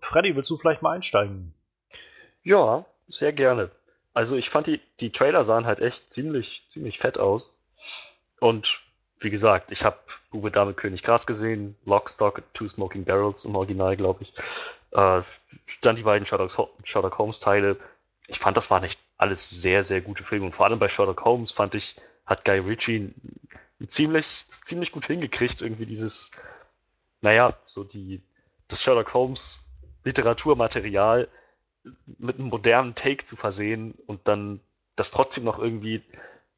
[0.00, 1.54] Freddy, willst du vielleicht mal einsteigen?
[2.42, 3.70] Ja, sehr gerne.
[4.14, 7.56] Also ich fand die, die Trailer sahen halt echt ziemlich, ziemlich fett aus.
[8.40, 8.82] Und
[9.18, 9.98] wie gesagt, ich habe
[10.30, 14.34] Bube Dame König Gras gesehen, Lockstock, Two Smoking Barrels im Original, glaube ich.
[14.90, 15.22] Äh,
[15.80, 16.50] dann die beiden Sherlock,
[16.84, 17.76] Sherlock Holmes Teile.
[18.26, 20.46] Ich fand, das waren echt alles sehr, sehr gute Filme.
[20.46, 21.96] Und vor allem bei Sherlock Holmes fand ich,
[22.26, 23.14] hat Guy Ritchie
[23.86, 26.30] ziemlich, ziemlich gut hingekriegt, irgendwie dieses,
[27.20, 28.22] naja, so die,
[28.68, 29.60] das Sherlock Holmes
[30.04, 31.28] Literaturmaterial
[32.18, 34.60] mit einem modernen Take zu versehen und dann
[34.96, 36.02] das trotzdem noch irgendwie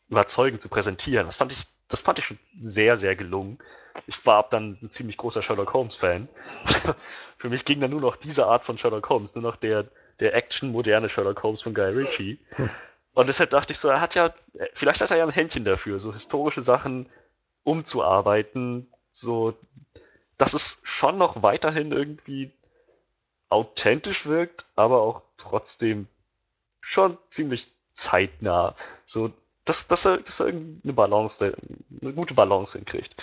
[0.09, 1.27] überzeugend zu präsentieren.
[1.27, 3.59] Das fand ich, das fand ich schon sehr, sehr gelungen.
[4.07, 6.29] Ich war ab dann ein ziemlich großer Sherlock Holmes-Fan.
[7.39, 9.87] Für mich ging dann nur noch diese Art von Sherlock Holmes, nur noch der,
[10.21, 12.39] der Action-moderne Sherlock Holmes von Guy Ritchie.
[13.15, 14.35] Und deshalb dachte ich so, er hat ja,
[14.75, 17.09] vielleicht hat er ja ein Händchen dafür, so historische Sachen
[17.63, 19.55] umzuarbeiten, so,
[20.37, 22.53] dass es schon noch weiterhin irgendwie
[23.49, 26.09] authentisch wirkt, aber auch trotzdem
[26.81, 28.75] schon ziemlich zeitnah.
[29.07, 29.33] So,
[29.65, 31.57] dass, dass, er, dass er irgendwie eine Balance,
[32.03, 33.23] eine gute Balance hinkriegt.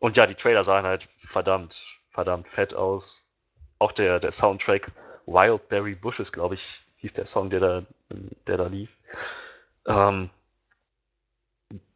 [0.00, 3.24] Und ja, die Trailer sahen halt verdammt, verdammt fett aus.
[3.78, 4.90] Auch der, der Soundtrack
[5.26, 7.82] Wildberry Bushes, glaube ich, hieß der Song, der da,
[8.46, 8.96] der da lief.
[9.86, 10.30] Ähm,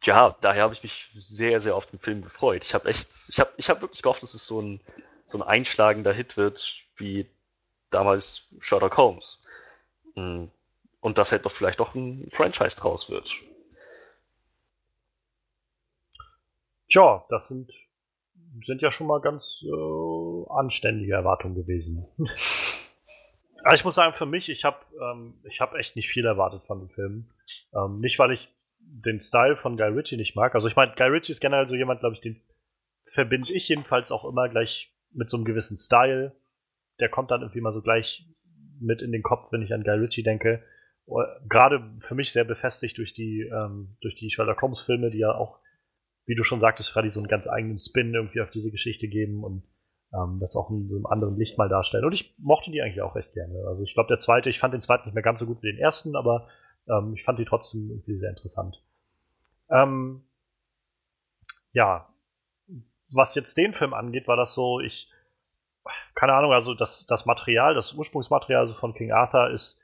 [0.03, 2.63] ja, daher habe ich mich sehr, sehr auf den Film gefreut.
[2.63, 4.81] Ich habe echt, ich habe ich hab wirklich gehofft, dass es so ein,
[5.25, 7.27] so ein einschlagender Hit wird, wie
[7.89, 9.41] damals Sherlock Holmes.
[10.15, 13.31] Und dass halt doch vielleicht doch ein Franchise draus wird.
[16.89, 17.71] Tja, das sind,
[18.61, 22.05] sind ja schon mal ganz äh, anständige Erwartungen gewesen.
[23.63, 26.63] Aber ich muss sagen, für mich, ich habe ähm, ich hab echt nicht viel erwartet
[26.65, 27.29] von dem Film.
[27.73, 28.49] Ähm, nicht, weil ich
[28.79, 30.53] den Style von Guy Ritchie nicht mag.
[30.55, 32.41] Also ich meine, Guy Ritchie ist generell so jemand, glaube ich, den
[33.05, 36.35] verbinde ich jedenfalls auch immer gleich mit so einem gewissen Style.
[36.99, 38.27] Der kommt dann irgendwie mal so gleich
[38.79, 40.63] mit in den Kopf, wenn ich an Guy Ritchie denke.
[41.47, 45.59] gerade für mich sehr befestigt durch die, ähm, durch die Sherlock Holmes-Filme, die ja auch,
[46.25, 49.43] wie du schon sagtest, Freddy, so einen ganz eigenen Spin irgendwie auf diese Geschichte geben
[49.43, 49.63] und
[50.13, 52.05] ähm, das auch in so einem anderen Licht mal darstellen.
[52.05, 53.65] Und ich mochte die eigentlich auch recht gerne.
[53.67, 55.71] Also ich glaube, der zweite, ich fand den zweiten nicht mehr ganz so gut wie
[55.71, 56.47] den ersten, aber
[56.87, 58.83] ähm, ich fand die trotzdem irgendwie sehr interessant.
[59.69, 60.23] Ähm,
[61.71, 62.07] ja,
[63.11, 65.11] was jetzt den Film angeht, war das so, ich,
[66.15, 69.81] keine Ahnung, also das, das Material, das Ursprungsmaterial von King Arthur ist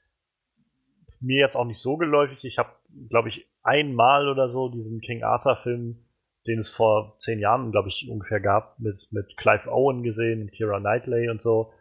[1.19, 2.45] mir jetzt auch nicht so geläufig.
[2.45, 2.69] Ich habe,
[3.09, 6.03] glaube ich, einmal oder so diesen King Arthur-Film,
[6.47, 10.53] den es vor zehn Jahren, glaube ich, ungefähr gab, mit, mit Clive Owen gesehen, mit
[10.53, 11.71] Kira Knightley und so.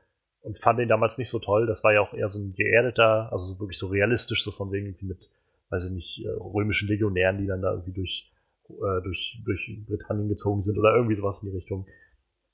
[0.40, 1.66] Und fand den damals nicht so toll.
[1.66, 4.72] Das war ja auch eher so ein geerdeter, also so wirklich so realistisch, so von
[4.72, 5.30] wegen mit,
[5.70, 8.32] weiß ich nicht, äh, römischen Legionären, die dann da irgendwie durch,
[8.68, 11.86] äh, durch, durch Britannien gezogen sind oder irgendwie sowas in die Richtung.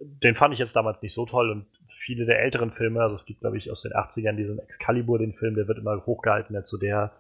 [0.01, 3.27] Den fand ich jetzt damals nicht so toll und viele der älteren Filme, also es
[3.27, 6.69] gibt, glaube ich, aus den 80ern diesen Excalibur, den Film, der wird immer hochgehalten als
[6.69, 7.13] so der,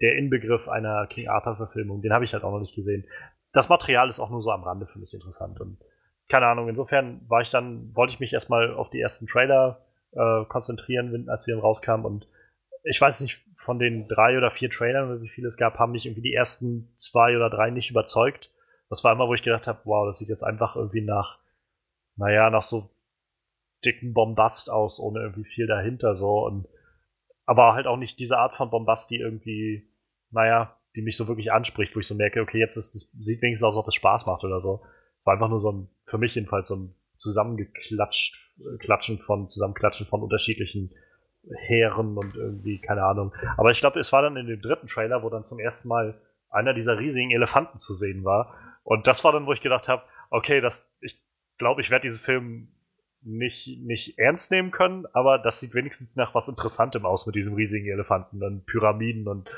[0.00, 2.02] der Inbegriff einer King Arthur-Verfilmung.
[2.02, 3.06] Den habe ich halt auch noch nicht gesehen.
[3.54, 5.78] Das Material ist auch nur so am Rande für mich interessant und
[6.28, 10.44] keine Ahnung, insofern war ich dann, wollte ich mich erstmal auf die ersten Trailer äh,
[10.46, 12.28] konzentrieren, als sie dann rauskamen und
[12.82, 16.04] ich weiß nicht, von den drei oder vier Trailern, wie viele es gab, haben mich
[16.04, 18.50] irgendwie die ersten zwei oder drei nicht überzeugt.
[18.90, 21.38] Das war immer, wo ich gedacht habe, wow, das sieht jetzt einfach irgendwie nach,
[22.16, 22.90] naja, nach so
[23.84, 26.68] dicken Bombast aus, ohne irgendwie viel dahinter so und
[27.46, 29.90] aber halt auch nicht diese Art von Bombast, die irgendwie,
[30.30, 33.42] naja, die mich so wirklich anspricht, wo ich so merke, okay, jetzt ist es, sieht
[33.42, 34.82] wenigstens aus, ob es Spaß macht oder so.
[35.24, 40.06] War einfach nur so ein, für mich jedenfalls so ein zusammengeklatscht, äh, Klatschen von, Zusammenklatschen
[40.06, 40.94] von unterschiedlichen
[41.66, 43.34] Heeren und irgendwie, keine Ahnung.
[43.56, 46.20] Aber ich glaube, es war dann in dem dritten Trailer, wo dann zum ersten Mal
[46.48, 48.54] einer dieser riesigen Elefanten zu sehen war.
[48.82, 51.20] Und das war dann, wo ich gedacht habe, okay, das, ich
[51.58, 52.68] glaube, ich werde diesen Film
[53.22, 57.54] nicht, nicht ernst nehmen können, aber das sieht wenigstens nach was Interessantem aus mit diesem
[57.54, 59.50] riesigen Elefanten und Pyramiden und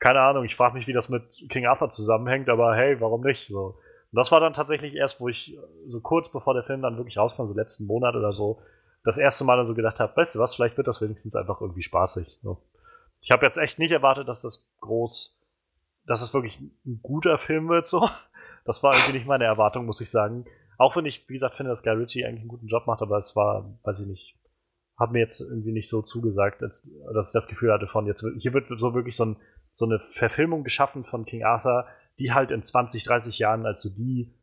[0.00, 3.48] keine Ahnung, ich frage mich, wie das mit King Arthur zusammenhängt, aber hey, warum nicht?
[3.48, 3.78] So.
[4.12, 5.56] Und das war dann tatsächlich erst, wo ich
[5.86, 8.62] so kurz bevor der Film dann wirklich rauskam, so letzten Monat oder so,
[9.04, 11.60] das erste Mal dann so gedacht habe, weißt du was, vielleicht wird das wenigstens einfach
[11.60, 12.38] irgendwie spaßig.
[12.42, 12.62] So.
[13.20, 15.38] Ich habe jetzt echt nicht erwartet, dass das groß,
[16.06, 18.08] dass es wirklich ein guter Film wird, so.
[18.66, 20.44] Das war irgendwie nicht meine Erwartung, muss ich sagen.
[20.76, 23.16] Auch wenn ich, wie gesagt, finde, dass Guy Ritchie eigentlich einen guten Job macht, aber
[23.16, 24.36] es war, weiß ich nicht,
[24.98, 28.22] hat mir jetzt irgendwie nicht so zugesagt, als, dass ich das Gefühl hatte von jetzt,
[28.38, 29.36] hier wird so wirklich so, ein,
[29.72, 31.86] so eine Verfilmung geschaffen von King Arthur,
[32.18, 34.34] die halt in 20, 30 Jahren als so die,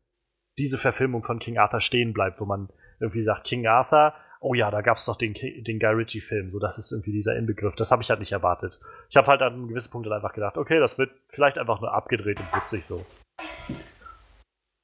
[0.57, 4.71] diese Verfilmung von King Arthur stehen bleibt, wo man irgendwie sagt, King Arthur, oh ja,
[4.71, 7.75] da gab es doch den, den Guy Ritchie-Film, so das ist irgendwie dieser Inbegriff.
[7.75, 8.79] Das habe ich halt nicht erwartet.
[9.09, 11.81] Ich habe halt an einem gewissen Punkt dann einfach gedacht, okay, das wird vielleicht einfach
[11.81, 13.05] nur abgedreht und witzig so.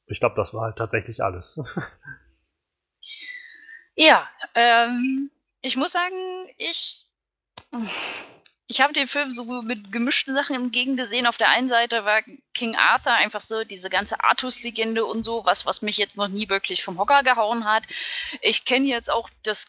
[0.05, 1.59] Ich glaube, das war halt tatsächlich alles.
[3.95, 5.29] Ja, ähm,
[5.61, 7.05] ich muss sagen, ich,
[8.67, 11.27] ich habe den Film so mit gemischten Sachen entgegengesehen.
[11.27, 12.21] Auf der einen Seite war
[12.53, 16.49] King Arthur einfach so diese ganze Artus-Legende und so, was, was mich jetzt noch nie
[16.49, 17.83] wirklich vom Hocker gehauen hat.
[18.41, 19.67] Ich kenne jetzt auch das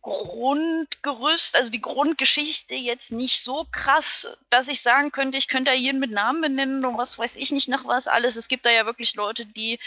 [0.00, 5.76] Grundgerüst, also die Grundgeschichte jetzt nicht so krass, dass ich sagen könnte, ich könnte da
[5.76, 8.36] jeden mit Namen benennen und was weiß ich nicht nach was alles.
[8.36, 9.78] Es gibt da ja wirklich Leute, die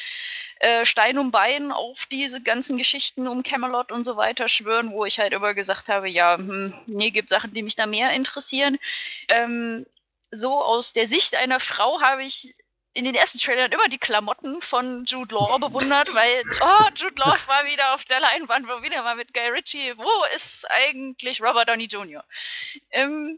[0.60, 5.06] äh, Stein um Bein auf diese ganzen Geschichten um Camelot und so weiter schwören, wo
[5.06, 8.78] ich halt immer gesagt habe, ja, hm, nee, gibt Sachen, die mich da mehr interessieren.
[9.28, 9.86] Ähm,
[10.32, 12.56] so aus der Sicht einer Frau habe ich
[12.96, 17.36] in den ersten Trailern immer die Klamotten von Jude Law bewundert, weil, oh, Jude Law
[17.48, 19.98] war wieder auf der Leinwand, war wieder mal mit Guy Ritchie.
[19.98, 22.24] Wo ist eigentlich Robert Downey Jr.?
[22.92, 23.38] Ähm,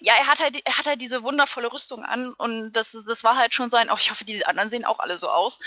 [0.00, 3.36] ja, er hat halt, er hat halt diese wundervolle Rüstung an und das, das war
[3.36, 5.60] halt schon sein, oh, ich hoffe, die anderen sehen auch alle so aus.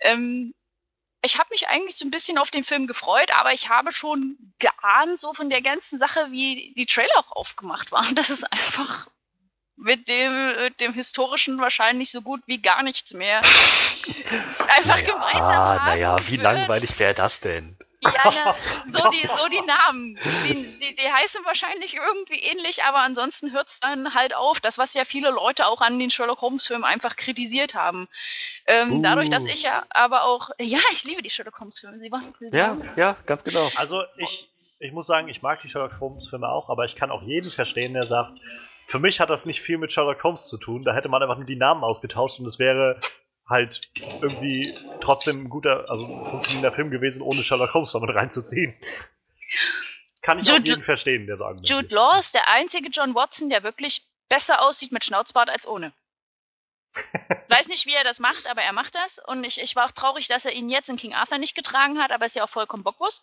[0.00, 0.54] Ähm,
[1.22, 4.36] ich habe mich eigentlich so ein bisschen auf den Film gefreut, aber ich habe schon
[4.58, 9.08] geahnt, so von der ganzen Sache, wie die Trailer auch aufgemacht waren, dass es einfach
[9.80, 13.40] mit dem, mit dem historischen wahrscheinlich so gut wie gar nichts mehr.
[14.76, 16.42] Einfach naja, gemeinsam naja, wie wird.
[16.42, 17.76] langweilig wäre das denn?
[18.02, 18.54] Ja, na,
[18.88, 20.18] so, die, so die Namen.
[20.46, 24.58] Die, die, die heißen wahrscheinlich irgendwie ähnlich, aber ansonsten hört es dann halt auf.
[24.60, 28.08] Das, was ja viele Leute auch an den Sherlock Holmes-Filmen einfach kritisiert haben.
[28.66, 29.48] Ähm, Dadurch, dass Uh.
[29.48, 30.50] ich ja aber auch.
[30.58, 31.98] Ja, ich liebe die Sherlock Holmes-Filme.
[31.98, 33.68] Sie machen sie Ja, ja, ganz genau.
[33.76, 34.48] Also ich,
[34.78, 37.92] ich muss sagen, ich mag die Sherlock Holmes-Filme auch, aber ich kann auch jeden verstehen,
[37.92, 38.32] der sagt,
[38.90, 40.82] für mich hat das nicht viel mit Sherlock Holmes zu tun.
[40.82, 43.00] Da hätte man einfach nur die Namen ausgetauscht und es wäre
[43.48, 43.82] halt
[44.20, 48.74] irgendwie trotzdem ein guter, also ein funktionierender Film gewesen, ohne Sherlock Holmes damit reinzuziehen.
[50.22, 51.82] Kann ich auch Jude- jeden verstehen, der so argumentiert.
[51.82, 55.92] Jude Law ist der einzige John Watson, der wirklich besser aussieht mit Schnauzbart als ohne.
[57.48, 59.20] Weiß nicht, wie er das macht, aber er macht das.
[59.24, 62.02] Und ich, ich war auch traurig, dass er ihn jetzt in King Arthur nicht getragen
[62.02, 63.22] hat, aber ist ja auch vollkommen bockwurst.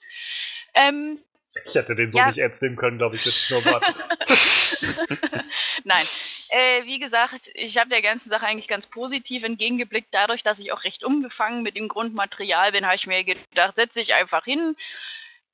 [0.73, 1.19] Ähm,
[1.65, 2.27] Ich hätte den so Ja.
[2.27, 3.84] nicht ernst nehmen können, glaube ich, mit Schnurrbart.
[5.84, 6.05] Nein,
[6.49, 10.09] äh, wie gesagt, ich habe der ganzen Sache eigentlich ganz positiv entgegengeblickt.
[10.11, 14.01] Dadurch, dass ich auch recht umgefangen mit dem Grundmaterial bin, habe ich mir gedacht, setze
[14.01, 14.75] ich einfach hin,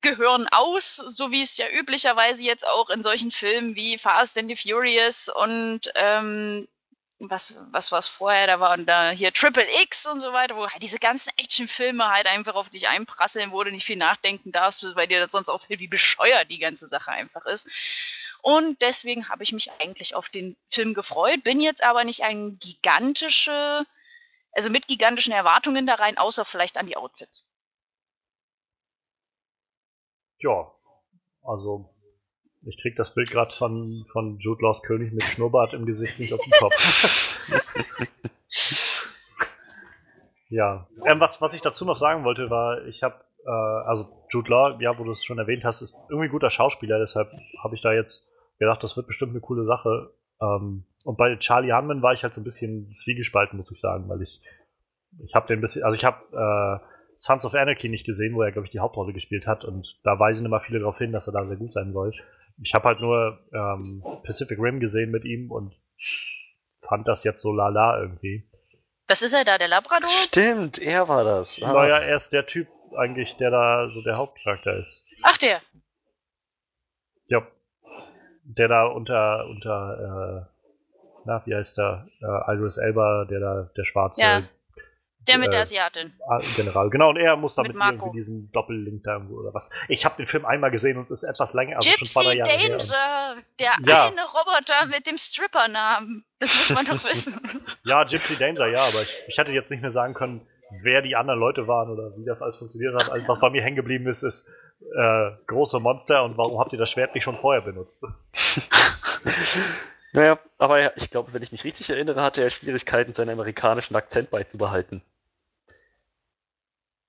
[0.01, 4.49] gehören aus, so wie es ja üblicherweise jetzt auch in solchen Filmen wie Fast and
[4.49, 6.67] the Furious und ähm,
[7.30, 10.70] was, was was vorher da war und da hier Triple X und so weiter, wo
[10.70, 14.84] halt diese ganzen Actionfilme halt einfach auf dich einprasseln, wo du nicht viel nachdenken darfst,
[14.95, 17.68] weil dir das sonst auch wie bescheuert die ganze Sache einfach ist.
[18.41, 22.60] Und deswegen habe ich mich eigentlich auf den Film gefreut, bin jetzt aber nicht ein
[22.60, 23.86] gigantische,
[24.52, 27.45] also mit gigantischen Erwartungen da rein, außer vielleicht an die Outfits.
[30.40, 30.70] Ja,
[31.41, 31.93] also
[32.65, 36.34] ich krieg das Bild gerade von, von Jude Laws König mit Schnurrbart im Gesicht nicht
[36.34, 37.52] auf den Kopf.
[40.49, 43.15] ja, ähm, was, was ich dazu noch sagen wollte, war, ich habe,
[43.45, 46.49] äh, also Jude Law, ja, wo du es schon erwähnt hast, ist irgendwie ein guter
[46.49, 47.31] Schauspieler, deshalb
[47.61, 48.30] habe ich da jetzt
[48.60, 50.14] gedacht, das wird bestimmt eine coole Sache.
[50.41, 54.07] Ähm, und bei Charlie Hunman war ich halt so ein bisschen zwiegespalten, muss ich sagen,
[54.07, 54.41] weil ich,
[55.23, 56.85] ich habe den ein bisschen, also ich habe äh,
[57.15, 59.64] Sons of Anarchy nicht gesehen, wo er, glaube ich, die Hauptrolle gespielt hat.
[59.64, 62.14] Und da weisen immer viele darauf hin, dass er da sehr gut sein soll.
[62.61, 65.73] Ich habe halt nur ähm, Pacific Rim gesehen mit ihm und
[66.88, 68.47] fand das jetzt so lala irgendwie.
[69.07, 70.07] Das ist er da, der Labrador?
[70.07, 71.61] Stimmt, er war das.
[71.61, 71.73] Ah.
[71.73, 75.05] Naja, er ist der Typ eigentlich, der da so der Hauptcharakter ist.
[75.23, 75.61] Ach, der.
[77.25, 77.45] Ja.
[78.43, 80.53] Der da unter, unter, äh,
[81.25, 82.07] na, wie heißt der?
[82.21, 84.43] Äh, Idris Elba, der da, der schwarze Ja.
[85.28, 86.14] Der mit Äh, der Asiatin.
[86.30, 86.90] Ah, General.
[86.90, 88.06] Genau, und er muss da Mit mit, Marco.
[88.06, 89.70] irgendwie diesen Doppellink da irgendwo oder was.
[89.88, 92.36] Ich habe den Film einmal gesehen und es ist etwas länger, also schon zwei, drei
[92.36, 92.78] Gypsy Jahre her.
[92.78, 94.08] Danger, der Ja.
[94.08, 96.26] eine Roboter mit dem Stripper-Namen.
[96.40, 97.40] Das muss man doch wissen.
[97.86, 100.45] Ja, Gypsy Danger, ja, aber ich, ich hätte jetzt nicht mehr sagen können,
[100.82, 103.10] wer die anderen Leute waren oder wie das alles funktioniert hat.
[103.12, 104.48] Alles, was bei mir hängen geblieben ist, ist
[104.98, 108.06] äh, große Monster und warum habt ihr das Schwert nicht schon vorher benutzt?
[110.16, 113.95] Naja, aber ja, ich glaube, wenn ich mich richtig erinnere, hatte er Schwierigkeiten, seinen amerikanischen
[113.95, 115.02] Akzent beizubehalten.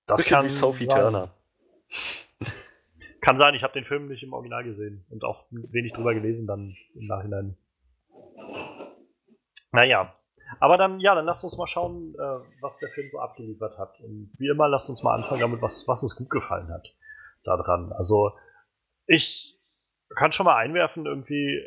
[0.07, 1.01] Das Bisschen wie Sophie sein.
[1.01, 1.35] Turner.
[3.21, 6.47] Kann sein, ich habe den Film nicht im Original gesehen und auch wenig drüber gelesen
[6.47, 7.57] dann im Nachhinein.
[9.73, 10.15] Naja,
[10.61, 13.99] aber dann, ja, dann lasst uns mal schauen, äh, was der Film so abgeliefert hat.
[14.01, 16.95] Und wie immer, lasst uns mal anfangen damit, was, was uns gut gefallen hat
[17.45, 17.93] daran.
[17.93, 18.33] Also,
[19.07, 19.59] ich
[20.15, 21.63] kann schon mal einwerfen, irgendwie,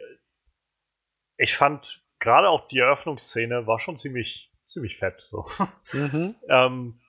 [1.38, 5.22] ich fand gerade auch die Eröffnungsszene war schon ziemlich, ziemlich fett.
[5.30, 5.45] So.
[5.93, 6.35] Mhm.
[6.49, 7.01] Ähm,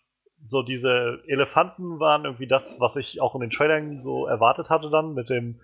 [0.44, 4.90] so diese Elefanten waren irgendwie das, was ich auch in den Trailern so erwartet hatte
[4.90, 5.60] dann mit dem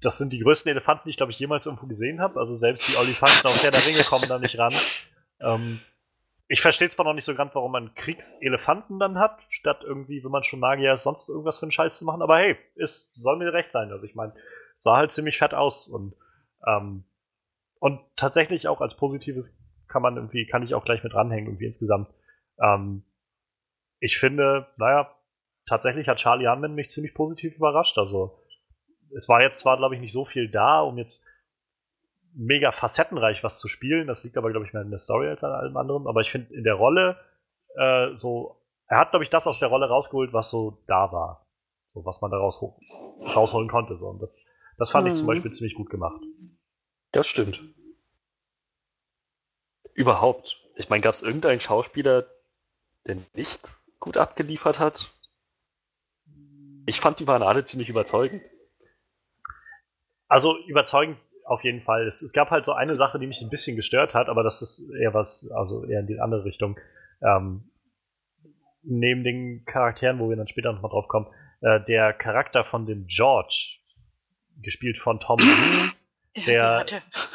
[0.00, 2.38] das sind die größten Elefanten, die ich glaube ich jemals irgendwo gesehen habe.
[2.38, 4.72] Also selbst die Olifanten auf Herr der Ringe kommen da nicht ran.
[5.40, 5.80] Ähm,
[6.46, 10.30] ich verstehe zwar noch nicht so ganz, warum man Kriegselefanten dann hat, statt irgendwie, wenn
[10.30, 12.22] man schon Magier ist, sonst irgendwas für einen Scheiß zu machen.
[12.22, 13.90] Aber hey, es soll mir recht sein.
[13.90, 14.34] Also ich meine,
[14.76, 16.14] sah halt ziemlich fett aus und
[16.66, 17.04] ähm,
[17.80, 21.66] und tatsächlich auch als Positives kann man irgendwie, kann ich auch gleich mit ranhängen, irgendwie
[21.66, 22.08] insgesamt.
[22.60, 23.02] Ähm,
[24.00, 25.14] ich finde, naja,
[25.66, 27.98] tatsächlich hat Charlie Hunman mich ziemlich positiv überrascht.
[27.98, 28.42] Also,
[29.14, 31.24] es war jetzt zwar, glaube ich, nicht so viel da, um jetzt
[32.34, 34.06] mega facettenreich was zu spielen.
[34.06, 36.06] Das liegt aber, glaube ich, mehr in der Story als an allem anderen.
[36.06, 37.18] Aber ich finde in der Rolle
[37.76, 41.46] äh, so, er hat, glaube ich, das aus der Rolle rausgeholt, was so da war.
[41.88, 42.78] So, was man daraus ho-
[43.34, 43.96] rausholen konnte.
[43.98, 44.06] So.
[44.08, 44.38] Und das,
[44.76, 45.28] das fand ich zum Mhm.
[45.28, 46.20] Beispiel ziemlich gut gemacht.
[47.12, 47.60] Das stimmt.
[49.94, 50.62] Überhaupt.
[50.76, 52.26] Ich meine, gab es irgendeinen Schauspieler,
[53.06, 55.12] der nicht gut abgeliefert hat?
[56.86, 58.42] Ich fand, die waren alle ziemlich überzeugend.
[60.28, 62.06] Also überzeugend auf jeden Fall.
[62.06, 64.60] Es, es gab halt so eine Sache, die mich ein bisschen gestört hat, aber das
[64.62, 66.78] ist eher was, also eher in die andere Richtung.
[67.22, 67.70] Ähm,
[68.82, 71.26] neben den Charakteren, wo wir dann später nochmal drauf kommen,
[71.62, 73.78] äh, der Charakter von dem George,
[74.62, 75.38] gespielt von Tom
[76.36, 76.84] Lee, Der-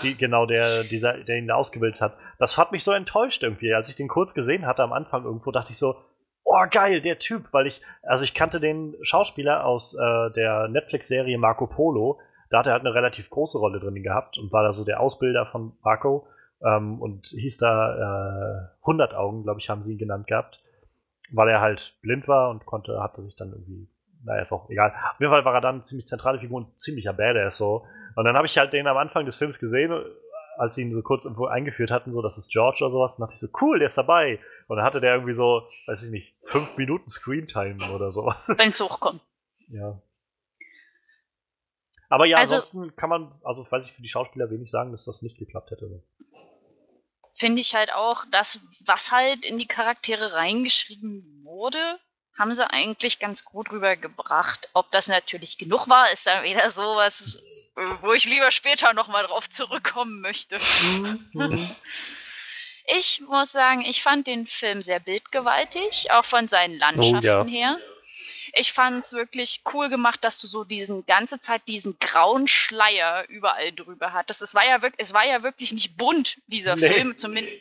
[0.01, 2.17] die, genau, der, dieser, der ihn da ausgebildet hat.
[2.37, 3.73] Das hat mich so enttäuscht irgendwie.
[3.73, 5.95] Als ich den kurz gesehen hatte am Anfang irgendwo, dachte ich so,
[6.53, 11.37] oh geil, der Typ, weil ich, also ich kannte den Schauspieler aus äh, der Netflix-Serie
[11.37, 12.19] Marco Polo.
[12.49, 14.99] Da hat er halt eine relativ große Rolle drin gehabt und war da so der
[14.99, 16.27] Ausbilder von Marco
[16.63, 20.61] ähm, und hieß da äh, 100 Augen, glaube ich, haben sie ihn genannt gehabt,
[21.31, 23.89] weil er halt blind war und konnte, hatte sich dann irgendwie,
[24.23, 24.93] naja, ist auch egal.
[25.13, 27.87] Auf jeden Fall war er dann eine ziemlich zentrale Figur und ziemlicher Badass so.
[28.15, 29.91] Und dann habe ich halt den am Anfang des Films gesehen,
[30.63, 33.33] als sie ihn so kurz irgendwo eingeführt hatten, so, das ist George oder sowas, dachte
[33.33, 34.39] ich so, cool, der ist dabei.
[34.67, 38.53] Und dann hatte der irgendwie so, weiß ich nicht, fünf Minuten Screentime oder sowas.
[38.57, 39.21] Wenn es hochkommt.
[39.67, 40.01] ja.
[42.09, 45.05] Aber ja, Also- ansonsten kann man, also weiß ich für die Schauspieler wenig sagen, dass
[45.05, 46.03] das nicht geklappt hätte.
[47.35, 51.99] Finde ich halt auch, das, was halt in die Charaktere reingeschrieben wurde,
[52.37, 54.69] haben sie eigentlich ganz gut rübergebracht.
[54.73, 57.41] Ob das natürlich genug war, ist dann wieder sowas,
[58.01, 60.59] wo ich lieber später nochmal drauf zurückkommen möchte.
[61.33, 61.75] Mhm.
[62.85, 67.45] Ich muss sagen, ich fand den Film sehr bildgewaltig, auch von seinen Landschaften ja.
[67.45, 67.79] her.
[68.55, 73.25] Ich fand es wirklich cool gemacht, dass du so diesen ganze Zeit diesen grauen Schleier
[73.29, 74.41] überall drüber hattest.
[74.41, 76.91] Es war ja wirklich, es war ja wirklich nicht bunt, dieser Nee.
[76.91, 77.55] Film, zumindest.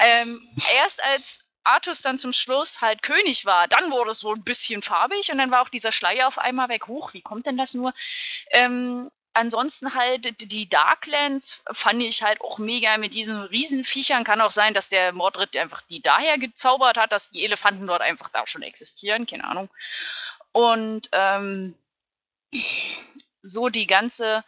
[0.00, 0.46] Ähm,
[0.76, 4.82] erst als Artus dann zum Schluss halt König war, dann wurde es so ein bisschen
[4.82, 6.88] farbig und dann war auch dieser Schleier auf einmal weg.
[6.88, 7.94] Huch, wie kommt denn das nur?
[8.50, 14.24] Ähm, ansonsten halt die Darklands fand ich halt auch mega mit diesen Riesenviechern.
[14.24, 18.02] Kann auch sein, dass der Mordred einfach die daher gezaubert hat, dass die Elefanten dort
[18.02, 19.68] einfach da schon existieren, keine Ahnung.
[20.52, 21.74] Und ähm,
[23.42, 24.44] so die ganze,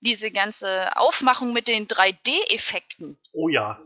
[0.00, 3.78] diese ganze Aufmachung mit den 3D-Effekten Oh ja,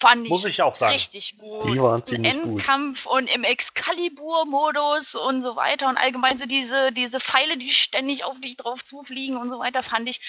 [0.00, 0.92] fand ich muss ich auch sagen.
[0.92, 1.64] richtig gut.
[1.64, 2.42] Die waren Im ziemlich gut.
[2.52, 8.24] Endkampf und im Excalibur-Modus und so weiter und allgemein so diese, diese Pfeile, die ständig
[8.24, 10.20] auf dich drauf zufliegen und so weiter, fand ich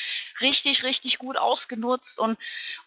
[0.42, 2.38] richtig, richtig gut ausgenutzt und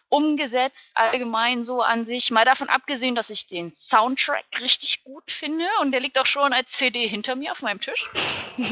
[0.09, 2.31] umgesetzt, allgemein so an sich.
[2.31, 6.53] Mal davon abgesehen, dass ich den Soundtrack richtig gut finde und der liegt auch schon
[6.53, 8.05] als CD hinter mir auf meinem Tisch.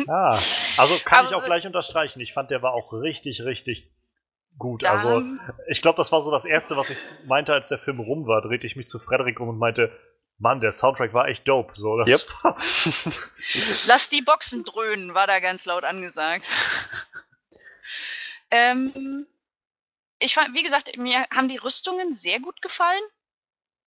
[0.06, 0.38] Ah,
[0.76, 2.20] also kann ich Aber- auch gleich unterstreichen.
[2.20, 3.86] Ich fand, der war auch richtig, richtig
[4.60, 4.84] gut.
[4.84, 5.20] Da- Also,
[5.68, 8.40] ich glaube, das war so das Erste, was ich meinte, als der Film rum war.
[8.40, 9.90] Drehte ich mich zu Frederik um und meinte,
[10.38, 11.72] Mann, der Soundtrack war echt dope.
[11.76, 12.08] So, das
[12.44, 12.54] Yep.
[13.86, 16.44] Lass die Boxen dröhnen, war da ganz laut angesagt.
[18.50, 19.26] ähm,
[20.18, 23.02] ich fand, wie gesagt, mir haben die Rüstungen sehr gut gefallen.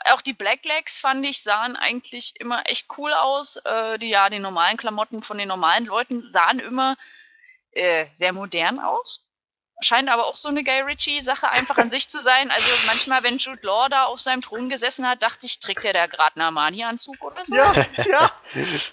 [0.06, 3.58] Auch die Blacklegs fand ich sahen eigentlich immer echt cool aus.
[3.64, 6.98] Äh, die ja die normalen Klamotten von den normalen Leuten sahen immer
[7.72, 9.23] äh, sehr modern aus.
[9.84, 12.52] Scheint aber auch so eine Guy Ritchie-Sache einfach an sich zu sein.
[12.52, 15.94] Also manchmal, wenn Jude Law da auf seinem Thron gesessen hat, dachte ich, trägt er
[15.94, 17.56] da gerade einen Armani-Anzug oder so?
[17.56, 17.74] ja,
[18.06, 18.32] ja,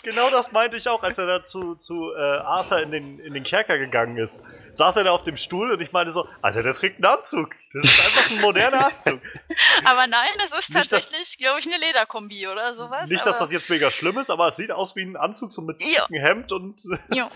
[0.02, 3.34] genau das meinte ich auch, als er da zu, zu äh, Arthur in den, in
[3.34, 4.42] den Kerker gegangen ist.
[4.72, 7.54] Saß er da auf dem Stuhl und ich meinte so, Alter, der trägt einen Anzug.
[7.72, 9.20] Das ist einfach ein moderner Anzug.
[9.84, 13.08] Aber nein, das ist Nicht, tatsächlich, glaube ich, eine Lederkombi oder sowas.
[13.08, 15.62] Nicht, dass das jetzt mega schlimm ist, aber es sieht aus wie ein Anzug, so
[15.62, 16.80] mit dicken Hemd und
[17.12, 17.28] Jo.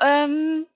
[0.00, 0.66] Ähm,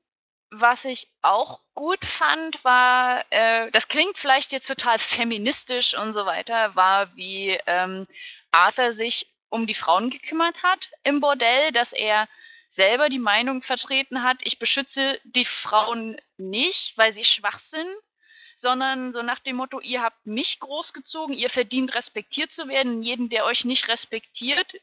[0.51, 6.27] was ich auch gut fand, war, äh, das klingt vielleicht jetzt total feministisch und so
[6.27, 8.07] weiter, war, wie ähm,
[8.51, 12.29] Arthur sich um die Frauen gekümmert hat im Bordell, dass er
[12.69, 17.89] selber die Meinung vertreten hat, ich beschütze die Frauen nicht, weil sie schwach sind,
[18.57, 23.29] sondern so nach dem Motto, ihr habt mich großgezogen, ihr verdient respektiert zu werden, jeden,
[23.29, 24.75] der euch nicht respektiert,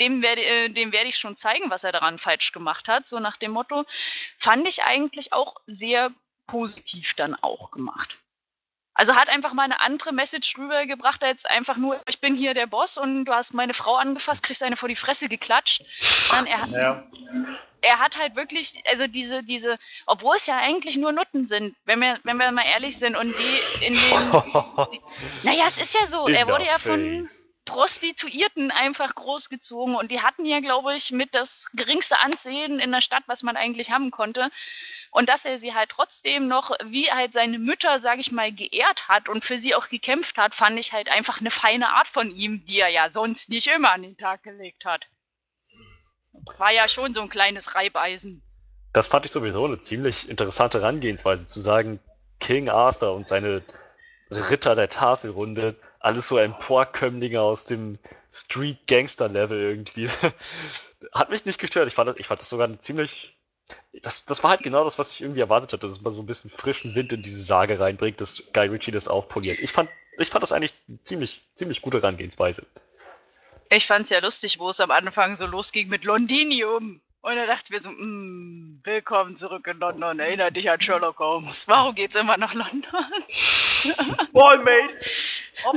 [0.00, 3.06] dem werde, äh, dem werde ich schon zeigen, was er daran falsch gemacht hat.
[3.06, 3.84] So nach dem Motto,
[4.38, 6.10] fand ich eigentlich auch sehr
[6.46, 8.16] positiv dann auch gemacht.
[8.94, 12.66] Also hat einfach mal eine andere Message rübergebracht, als einfach nur, ich bin hier der
[12.66, 15.84] Boss und du hast meine Frau angefasst, kriegst eine vor die Fresse geklatscht.
[16.00, 17.04] Sondern er, ja,
[17.80, 22.00] er hat halt wirklich, also diese, diese, obwohl es ja eigentlich nur Nutten sind, wenn
[22.00, 24.32] wir, wenn wir mal ehrlich sind, und die in den,
[25.44, 27.47] naja, es ist ja so, In er wurde ja von face.
[27.68, 33.02] Prostituierten einfach großgezogen und die hatten ja, glaube ich, mit das geringste Ansehen in der
[33.02, 34.50] Stadt, was man eigentlich haben konnte.
[35.10, 39.08] Und dass er sie halt trotzdem noch, wie halt seine Mütter, sage ich mal, geehrt
[39.08, 42.30] hat und für sie auch gekämpft hat, fand ich halt einfach eine feine Art von
[42.30, 45.04] ihm, die er ja sonst nicht immer an den Tag gelegt hat.
[46.56, 48.42] War ja schon so ein kleines Reibeisen.
[48.94, 52.00] Das fand ich sowieso eine ziemlich interessante Herangehensweise, zu sagen,
[52.40, 53.62] King Arthur und seine
[54.30, 57.98] Ritter der Tafelrunde, alles so Emporkömmlinge aus dem
[58.32, 60.08] Street-Gangster-Level irgendwie.
[61.12, 61.88] Hat mich nicht gestört.
[61.88, 63.36] Ich fand das, ich fand das sogar ziemlich.
[64.02, 66.26] Das, das war halt genau das, was ich irgendwie erwartet hatte, dass man so ein
[66.26, 69.58] bisschen frischen Wind in diese Sage reinbringt, dass Guy Ritchie das aufpoliert.
[69.60, 72.66] Ich fand, ich fand das eigentlich eine ziemlich, ziemlich gute Herangehensweise.
[73.70, 77.02] Ich fand's ja lustig, wo es am Anfang so losging mit Londinium.
[77.28, 81.68] Und da dachten wir so, mm, willkommen zurück in London, erinnere dich an Sherlock Holmes.
[81.68, 82.90] Warum geht's immer nach London?
[84.32, 84.98] Boy, mate!
[85.66, 85.76] Up.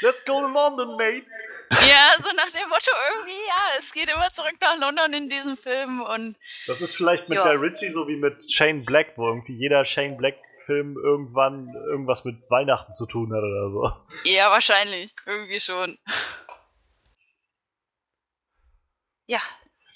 [0.00, 1.24] Let's go to London, mate!
[1.88, 5.56] ja, so nach dem Motto irgendwie, ja, es geht immer zurück nach London in diesem
[5.56, 6.34] Film und
[6.66, 7.44] Das ist vielleicht mit Ja.
[7.44, 12.50] Guy Ritchie so wie mit Shane Black, wo irgendwie jeder Shane Black-Film irgendwann irgendwas mit
[12.50, 13.92] Weihnachten zu tun hat oder so.
[14.28, 15.98] ja, wahrscheinlich, irgendwie schon.
[19.26, 19.40] Ja,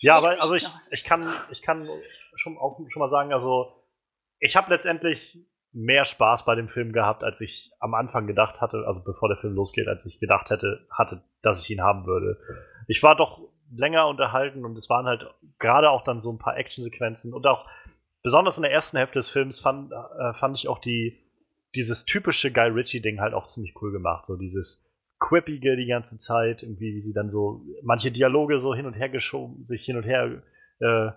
[0.04, 1.88] Ja, aber also ich, ich kann, ich kann
[2.34, 3.72] schon auch schon mal sagen, also
[4.38, 5.38] ich habe letztendlich
[5.72, 9.38] mehr Spaß bei dem Film gehabt, als ich am Anfang gedacht hatte, also bevor der
[9.38, 12.38] Film losgeht, als ich gedacht hätte, hatte, dass ich ihn haben würde.
[12.86, 13.40] Ich war doch
[13.74, 15.26] länger unterhalten und es waren halt
[15.58, 17.66] gerade auch dann so ein paar Actionsequenzen und auch
[18.22, 21.18] besonders in der ersten Hälfte des Films fand, äh, fand ich auch die
[21.74, 24.83] dieses typische Guy Ritchie Ding halt auch ziemlich cool gemacht, so dieses
[25.24, 29.08] quippige die ganze Zeit, irgendwie, wie sie dann so manche Dialoge so hin und her
[29.08, 30.42] geschoben, sich hin und her
[30.80, 31.10] äh,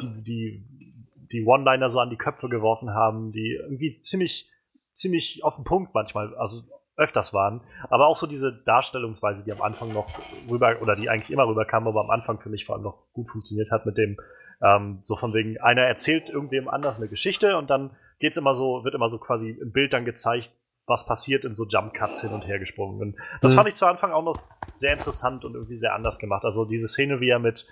[0.00, 4.48] die, die, die One-Liner so an die Köpfe geworfen haben, die irgendwie ziemlich,
[4.92, 6.62] ziemlich auf den Punkt manchmal, also
[6.96, 10.06] öfters waren, aber auch so diese Darstellungsweise, die am Anfang noch
[10.48, 13.30] rüber, oder die eigentlich immer rüberkam, aber am Anfang für mich vor allem noch gut
[13.30, 14.16] funktioniert hat mit dem,
[14.62, 18.84] ähm, so von wegen, einer erzählt irgendwem anders eine Geschichte und dann geht's immer so,
[18.84, 20.52] wird immer so quasi im Bild dann gezeigt,
[20.90, 23.00] was passiert in so Jump Cuts hin und her gesprungen.
[23.00, 23.56] Und das Mhm.
[23.56, 24.36] fand ich zu Anfang auch noch
[24.74, 26.44] sehr interessant und irgendwie sehr anders gemacht.
[26.44, 27.66] Also diese Szene, wie er mit,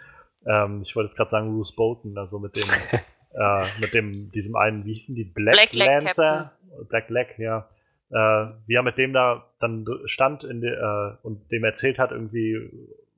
[0.47, 2.63] ähm, ich wollte jetzt gerade sagen, Bruce Bolton, also mit dem,
[3.35, 6.53] äh, mit dem, diesem einen, wie hießen die, Black, Black Lancer?
[6.89, 7.69] Black Leg, ja.
[8.11, 12.11] Äh, wie er mit dem da dann stand in de, äh, und dem erzählt hat,
[12.13, 12.71] irgendwie,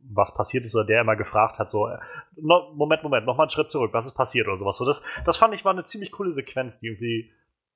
[0.02, 1.98] was passiert ist, oder der immer gefragt hat, so, äh,
[2.36, 4.78] no, Moment, Moment, nochmal einen Schritt zurück, was ist passiert oder sowas.
[4.78, 7.31] So, das, das fand ich war eine ziemlich coole Sequenz, die irgendwie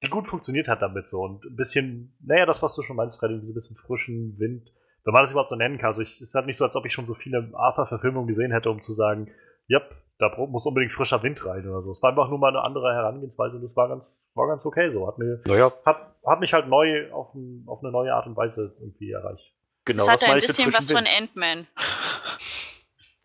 [0.05, 3.19] die gut funktioniert hat damit so und ein bisschen, naja, das, was du schon meinst,
[3.19, 4.71] Freddy, so ein bisschen frischen Wind,
[5.05, 5.89] wenn man das überhaupt so nennen kann.
[5.89, 8.53] Also ich, es ist halt nicht so, als ob ich schon so viele Arthur-Verfilmungen gesehen
[8.53, 9.31] hätte, um zu sagen,
[9.67, 9.81] ja,
[10.19, 11.91] da muss unbedingt frischer Wind rein oder so.
[11.91, 14.91] Es war einfach nur mal eine andere Herangehensweise und das war ganz, war ganz okay
[14.93, 15.07] so.
[15.09, 15.73] Hat, mir, Naja.
[15.85, 19.53] hat, hat mich halt neu auf, ein, auf eine neue Art und Weise irgendwie erreicht.
[19.85, 21.05] Genau, Das das hatte ein bisschen was von.
[21.07, 21.67] Ant-Man.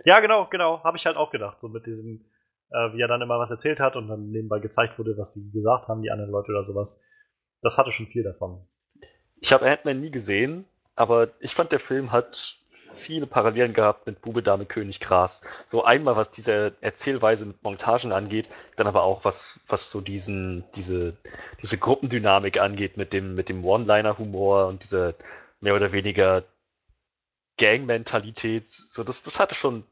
[0.06, 2.26] Ja, genau, genau, habe ich halt auch gedacht, so mit diesem,
[2.72, 5.50] äh, wie er dann immer was erzählt hat und dann nebenbei gezeigt wurde, was sie
[5.52, 7.04] gesagt haben, die anderen Leute oder sowas.
[7.62, 8.66] Das hatte schon viel davon.
[9.42, 10.66] Ich habe Ant-Man nie gesehen,
[10.96, 12.60] aber ich fand, der Film hat
[12.94, 15.42] viele Parallelen gehabt mit Bube, Dame, König, Gras.
[15.68, 20.66] So einmal, was diese Erzählweise mit Montagen angeht, dann aber auch, was, was so diesen,
[20.76, 21.16] diese,
[21.62, 25.14] diese Gruppendynamik angeht mit dem, mit dem One-Liner-Humor und dieser
[25.60, 26.44] mehr oder weniger
[27.58, 28.66] Gang-Mentalität.
[28.68, 29.84] So, das, das hatte schon,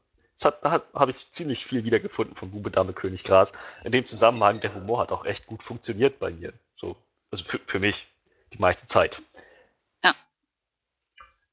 [0.44, 3.52] hat, da habe ich ziemlich viel wiedergefunden von Bube, Dame, König, Gras.
[3.84, 6.52] In dem Zusammenhang, der Humor hat auch echt gut funktioniert bei mir.
[6.76, 6.96] So,
[7.30, 8.08] also für, für mich
[8.52, 9.20] die meiste Zeit.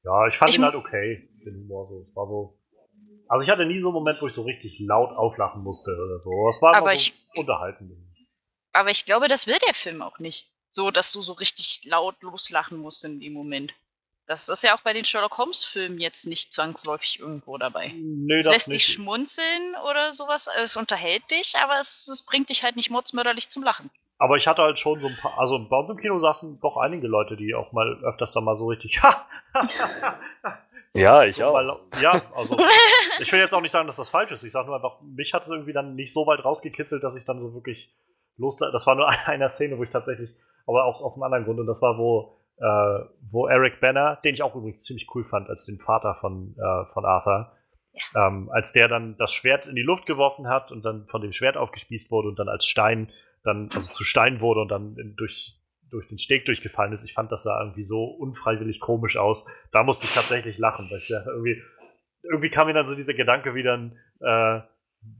[0.04, 2.06] Ja, ich fand Ich ihn halt okay, den Humor so.
[2.08, 2.58] Es war so.
[3.28, 6.20] Also ich hatte nie so einen Moment, wo ich so richtig laut auflachen musste oder
[6.20, 6.48] so.
[6.48, 7.92] Es war Aber so ich- unterhaltend.
[8.72, 10.48] Aber ich glaube, das will der Film auch nicht.
[10.70, 13.74] So, dass du so richtig laut loslachen musst in dem Moment.
[14.26, 17.92] Das ist ja auch bei den Sherlock Holmes-Filmen jetzt nicht zwangsläufig irgendwo dabei.
[17.94, 18.92] Nö, Es das lässt dich nicht.
[18.94, 23.62] schmunzeln oder sowas, es unterhält dich, aber es, es bringt dich halt nicht mordsmörderlich zum
[23.62, 23.88] Lachen.
[24.18, 26.76] Aber ich hatte halt schon so ein paar, also bei uns im Kino saßen doch
[26.78, 28.98] einige Leute, die auch mal öfters dann mal so richtig.
[30.88, 31.52] so, Ja, ich auch.
[31.52, 32.58] Mal, ja, also
[33.20, 34.42] ich will jetzt auch nicht sagen, dass das falsch ist.
[34.42, 37.24] Ich sage nur einfach, mich hat es irgendwie dann nicht so weit rausgekitzelt, dass ich
[37.24, 37.94] dann so wirklich
[38.38, 38.56] los.
[38.56, 40.30] Das war nur eine Szene, wo ich tatsächlich,
[40.66, 42.98] aber auch aus einem anderen Grund, und das war, wo, äh,
[43.30, 46.92] wo Eric Banner, den ich auch übrigens ziemlich cool fand, als den Vater von, äh,
[46.92, 47.52] von Arthur,
[48.14, 51.32] ähm, als der dann das Schwert in die Luft geworfen hat und dann von dem
[51.32, 53.12] Schwert aufgespießt wurde und dann als Stein
[53.46, 55.58] dann, also zu Stein wurde und dann in, durch,
[55.90, 57.04] durch den Steg durchgefallen ist.
[57.04, 59.46] Ich fand das sah irgendwie so unfreiwillig komisch aus.
[59.72, 61.62] Da musste ich tatsächlich lachen, weil ich dachte, irgendwie,
[62.22, 64.60] irgendwie kam mir dann so dieser Gedanke, wie dann, äh,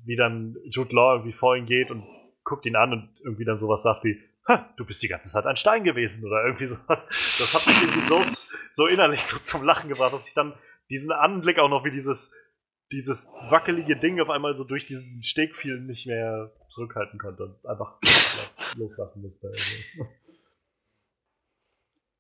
[0.05, 2.05] wie dann Jude Law irgendwie vor ihn geht und
[2.45, 5.47] guckt ihn an und irgendwie dann sowas sagt wie, "Ha, du bist die ganze Zeit
[5.47, 7.07] ein Stein gewesen oder irgendwie sowas.
[7.39, 8.23] Das hat mich irgendwie so,
[8.73, 10.55] so innerlich so zum Lachen gebracht, dass ich dann
[10.91, 12.31] diesen Anblick auch noch wie dieses,
[12.93, 17.67] dieses wackelige Ding auf einmal so durch diesen Steg fiel nicht mehr zurückhalten konnte und
[17.67, 17.99] einfach
[18.77, 19.53] loslassen musste.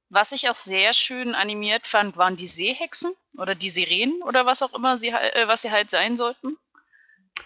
[0.08, 4.62] Was ich auch sehr schön animiert fand, waren die Seehexen oder die Sirenen oder was
[4.62, 6.56] auch immer sie, äh, was sie halt sein sollten.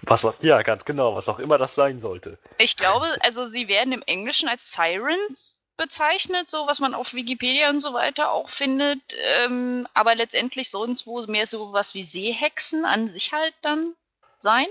[0.02, 2.38] Was auch, ja, ganz genau, was auch immer das sein sollte.
[2.58, 7.70] Ich glaube, also sie werden im Englischen als Sirens bezeichnet, so was man auf Wikipedia
[7.70, 9.00] und so weiter auch findet.
[9.42, 13.94] Ähm, aber letztendlich es wohl mehr so was wie Seehexen an sich halt dann
[14.38, 14.66] sein.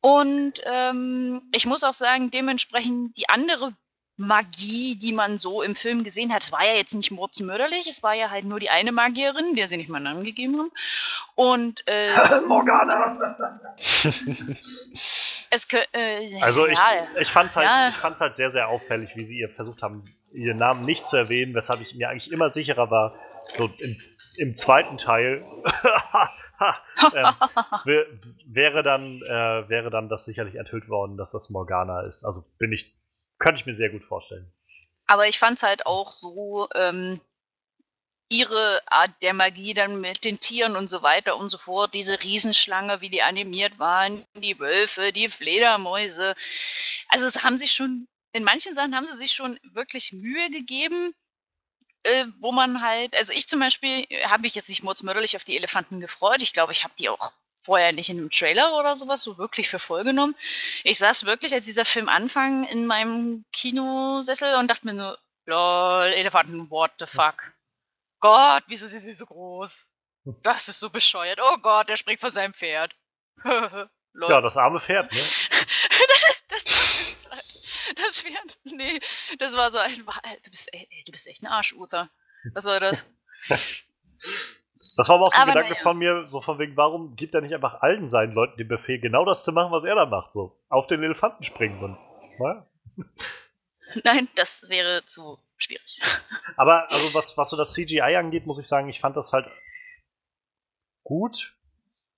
[0.00, 3.74] Und ähm, ich muss auch sagen, dementsprechend die andere
[4.20, 8.02] Magie, die man so im Film gesehen hat, es war ja jetzt nicht mordsmörderlich, es
[8.02, 10.70] war ja halt nur die eine Magierin, der sie nicht mal einen Namen gegeben haben.
[11.34, 12.10] Und äh,
[12.46, 13.18] Morgana!
[15.50, 16.78] es äh, Also ich,
[17.18, 17.88] ich fand's halt, Ja.
[17.88, 21.16] ich fand's halt sehr, sehr auffällig, wie sie ihr versucht haben, ihren Namen nicht zu
[21.16, 23.14] erwähnen, weshalb ich mir eigentlich immer sicherer war,
[23.56, 23.96] so im,
[24.36, 25.42] im zweiten Teil
[27.14, 27.34] ähm,
[27.84, 28.04] wär,
[28.46, 32.22] wäre dann äh, wäre dann das sicherlich enthüllt worden, dass das Morgana ist.
[32.24, 32.94] Also bin ich,
[33.40, 34.52] könnte ich mir sehr gut vorstellen.
[35.08, 37.20] Aber ich fand es halt auch so, ähm,
[38.28, 42.22] ihre Art der Magie dann mit den Tieren und so weiter und so fort, diese
[42.22, 46.36] Riesenschlange, wie die animiert waren, die Wölfe, die Fledermäuse.
[47.08, 51.12] Also es haben sie schon, in manchen Sachen haben sie sich schon wirklich Mühe gegeben,
[52.04, 55.44] äh, wo man halt, also ich zum Beispiel äh, habe mich jetzt nicht mordsmörderlich auf
[55.44, 56.40] die Elefanten gefreut.
[56.40, 57.32] Ich glaube, ich habe die auch
[57.62, 60.34] vorher nicht in einem Trailer oder sowas so wirklich für voll genommen.
[60.84, 66.12] Ich saß wirklich, als dieser Film anfang, in meinem Kinosessel und dachte mir nur, lol,
[66.12, 67.52] Elefanten, what the fuck.
[68.20, 69.86] Gott, wieso sind sie so groß?
[70.42, 71.40] Das ist so bescheuert.
[71.42, 72.94] Oh Gott, der springt von seinem Pferd.
[74.28, 75.18] Ja, das arme Pferd, ne?
[76.08, 77.28] das, das, das,
[77.94, 78.58] das Pferd.
[78.64, 79.00] Nee,
[79.38, 80.04] das war so ein.
[80.42, 82.10] Du bist, ey, du bist echt ein Arsch, Uther.
[82.52, 83.06] Was soll das?
[84.96, 85.82] Das war aber auch so ein Aber Gedanke naja.
[85.82, 89.00] von mir, so von wegen, warum gibt er nicht einfach allen seinen Leuten den Befehl,
[89.00, 90.56] genau das zu machen, was er da macht, so.
[90.68, 91.98] Auf den Elefanten springen und.
[92.38, 92.66] Ja.
[94.04, 96.00] Nein, das wäre zu schwierig.
[96.56, 99.46] Aber also was, was so das CGI angeht, muss ich sagen, ich fand das halt
[101.04, 101.56] gut.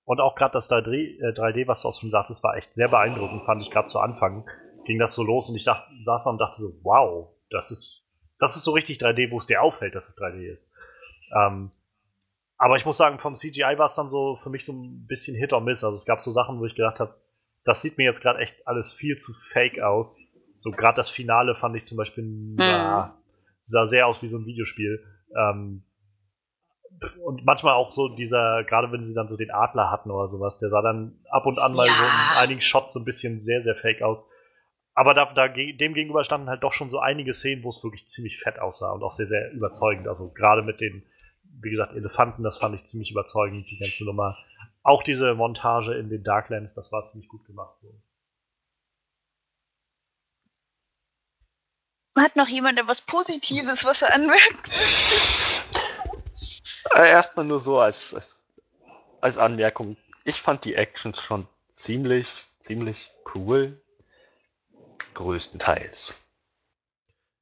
[0.05, 2.89] Und auch gerade das 3D, äh, 3D, was du auch schon sagtest, war echt sehr
[2.89, 4.45] beeindruckend, fand ich gerade zu Anfang.
[4.85, 8.03] Ging das so los und ich dachte, saß da und dachte so, wow, das ist,
[8.37, 10.69] das ist so richtig 3D, wo es dir auffällt, dass es 3D ist.
[11.33, 11.71] Ähm,
[12.63, 15.35] aber ich muss sagen, vom CGI war es dann so für mich so ein bisschen
[15.35, 15.83] Hit or Miss.
[15.83, 17.13] Also es gab so Sachen, wo ich gedacht habe,
[17.65, 20.21] das sieht mir jetzt gerade echt alles viel zu fake aus.
[20.59, 23.17] So gerade das Finale fand ich zum Beispiel ja,
[23.63, 25.03] sah sehr aus wie so ein Videospiel.
[25.37, 25.83] Ähm,
[27.25, 30.57] und manchmal auch so dieser, gerade wenn sie dann so den Adler hatten oder sowas,
[30.57, 31.93] der sah dann ab und an mal Ja.
[31.93, 34.23] so in einigen Shots so ein bisschen sehr, sehr fake aus.
[34.93, 38.07] Aber da, da, dem gegenüber standen halt doch schon so einige Szenen, wo es wirklich
[38.07, 40.07] ziemlich fett aussah und auch sehr, sehr überzeugend.
[40.07, 41.03] Also gerade mit den,
[41.61, 44.37] wie gesagt, Elefanten, das fand ich ziemlich überzeugend, die ganze Nummer.
[44.83, 47.75] Auch diese Montage in den Darklands, das war ziemlich gut gemacht.
[47.81, 47.93] So.
[52.17, 54.69] Hat noch jemand etwas Positives, was er anmerkt?
[56.95, 58.43] Äh, Erstmal nur so als, als,
[59.21, 59.97] als Anmerkung.
[60.25, 62.27] Ich fand die Actions schon ziemlich,
[62.59, 63.81] ziemlich cool.
[65.13, 66.15] Größtenteils.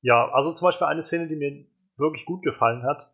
[0.01, 1.65] Ja, also zum Beispiel eine Szene, die mir
[1.97, 3.10] wirklich gut gefallen hat,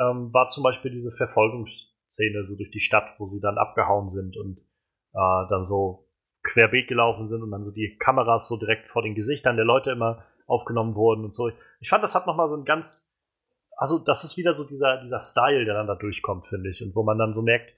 [0.00, 4.36] ähm, war zum Beispiel diese Verfolgungsszene so durch die Stadt, wo sie dann abgehauen sind
[4.36, 4.60] und
[5.14, 6.08] äh, dann so
[6.42, 9.90] querbeet gelaufen sind und dann so die Kameras so direkt vor den Gesichtern der Leute
[9.90, 11.50] immer aufgenommen wurden und so.
[11.80, 13.14] Ich fand, das hat nochmal so ein ganz,
[13.76, 16.82] also das ist wieder so dieser, dieser Style, der dann da durchkommt, finde ich.
[16.82, 17.72] Und wo man dann so merkt,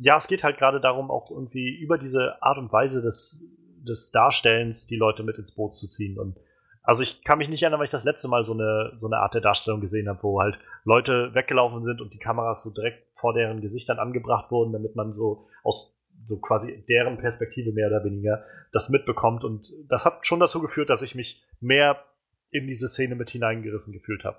[0.00, 3.44] ja, es geht halt gerade darum, auch irgendwie über diese Art und Weise des,
[3.86, 6.18] des Darstellens die Leute mit ins Boot zu ziehen.
[6.18, 6.38] Und
[6.82, 9.18] also ich kann mich nicht erinnern, weil ich das letzte Mal so eine, so eine
[9.18, 13.06] Art der Darstellung gesehen habe, wo halt Leute weggelaufen sind und die Kameras so direkt
[13.16, 18.04] vor deren Gesichtern angebracht wurden, damit man so aus so quasi deren Perspektive mehr oder
[18.04, 19.44] weniger das mitbekommt.
[19.44, 22.04] Und das hat schon dazu geführt, dass ich mich mehr
[22.50, 24.38] in diese Szene mit hineingerissen gefühlt habe.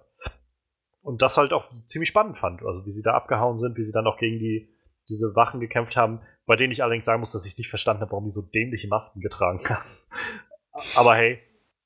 [1.02, 2.61] Und das halt auch ziemlich spannend fand.
[2.64, 4.70] Also wie sie da abgehauen sind, wie sie dann auch gegen die,
[5.10, 8.11] diese Wachen gekämpft haben, bei denen ich allerdings sagen muss, dass ich nicht verstanden habe,
[8.11, 9.90] warum die so dämliche Masken getragen haben.
[10.95, 11.40] Aber hey,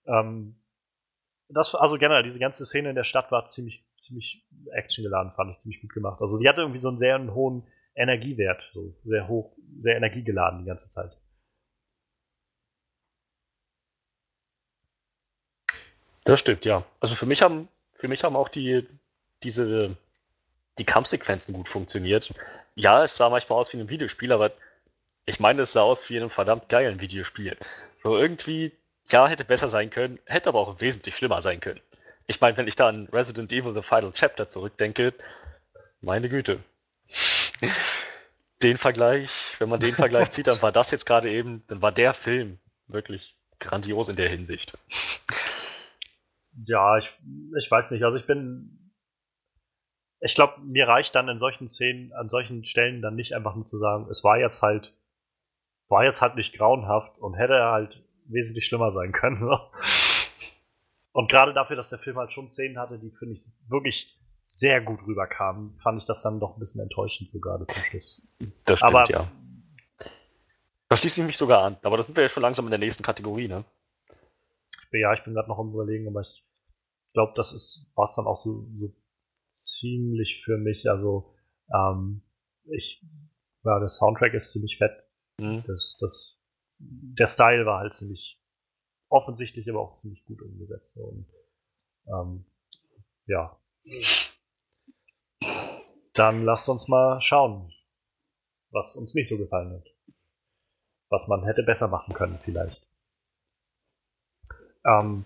[0.07, 0.55] ähm,
[1.49, 5.59] das, also generell, diese ganze Szene in der Stadt war ziemlich, ziemlich actiongeladen, fand ich
[5.59, 6.21] ziemlich gut gemacht.
[6.21, 10.65] Also die hatte irgendwie so einen sehr hohen Energiewert, so sehr hoch, sehr energiegeladen die
[10.65, 11.17] ganze Zeit.
[16.25, 16.84] Das stimmt, ja.
[16.99, 18.85] Also für mich haben, für mich haben auch die,
[19.43, 19.95] diese,
[20.77, 22.34] die Kampfsequenzen gut funktioniert.
[22.75, 24.51] Ja, es sah manchmal aus wie ein Videospiel, aber
[25.25, 27.55] ich meine, es sah aus wie in einem verdammt geilen Videospiel.
[28.03, 28.73] So irgendwie,
[29.09, 31.81] ja, hätte besser sein können, hätte aber auch wesentlich schlimmer sein können.
[32.27, 35.13] Ich meine, wenn ich da an Resident Evil The Final Chapter zurückdenke,
[36.01, 36.63] meine Güte.
[38.61, 41.91] Den Vergleich, wenn man den Vergleich zieht, dann war das jetzt gerade eben, dann war
[41.91, 44.77] der Film wirklich grandios in der Hinsicht.
[46.65, 47.09] Ja, ich,
[47.57, 48.03] ich weiß nicht.
[48.03, 48.93] Also ich bin.
[50.19, 53.67] Ich glaube, mir reicht dann in solchen Szenen, an solchen Stellen dann nicht einfach nur
[53.67, 54.91] zu sagen, es war jetzt halt,
[55.89, 59.37] war jetzt halt nicht grauenhaft und hätte halt wesentlich schlimmer sein können.
[59.37, 59.57] So.
[61.11, 64.81] Und gerade dafür, dass der Film halt schon Szenen hatte, die, finde ich, wirklich sehr
[64.81, 68.21] gut rüberkamen, fand ich das dann doch ein bisschen enttäuschend so gerade zum Schluss.
[68.65, 69.31] Das stimmt, Aber ja.
[70.89, 71.77] Da schließe ich mich sogar an.
[71.81, 73.65] Aber das sind wir ja schon langsam in der nächsten Kategorie, ne?
[74.91, 76.45] ja, ich bin gerade noch am überlegen, aber ich
[77.13, 78.93] glaube, das ist war es dann auch so, so
[79.51, 80.89] ziemlich für mich.
[80.89, 81.33] Also
[81.73, 82.21] ähm,
[82.65, 83.03] ich,
[83.63, 84.93] ja, der Soundtrack ist ziemlich fett.
[85.41, 85.63] Hm.
[85.67, 86.36] Das, das,
[86.79, 88.39] der Style war halt ziemlich
[89.09, 90.97] offensichtlich, aber auch ziemlich gut umgesetzt.
[90.97, 91.27] Und
[92.07, 92.45] ähm,
[93.25, 93.59] ja.
[96.13, 97.71] Dann lasst uns mal schauen,
[98.71, 99.87] was uns nicht so gefallen hat.
[101.09, 102.85] Was man hätte besser machen können, vielleicht.
[104.85, 105.25] Ähm,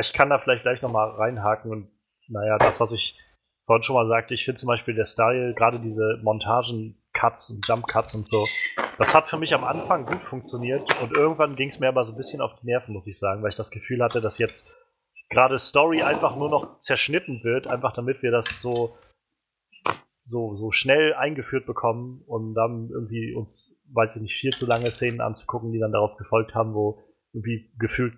[0.00, 1.90] ich kann da vielleicht gleich nochmal reinhaken und
[2.28, 3.18] naja, das, was ich
[3.66, 7.66] vorhin schon mal sagte, ich finde zum Beispiel der Style, gerade diese Montagen, Cuts und
[7.66, 8.46] Jump Cuts und so,
[8.98, 12.12] das hat für mich am Anfang gut funktioniert und irgendwann ging es mir aber so
[12.12, 14.74] ein bisschen auf die Nerven, muss ich sagen, weil ich das Gefühl hatte, dass jetzt
[15.30, 18.96] gerade Story einfach nur noch zerschnitten wird, einfach damit wir das so
[20.28, 24.90] so, so schnell eingeführt bekommen und dann irgendwie uns, weiß ich nicht, viel zu lange
[24.90, 27.02] Szenen anzugucken, die dann darauf gefolgt haben, wo
[27.32, 28.14] irgendwie gefühlt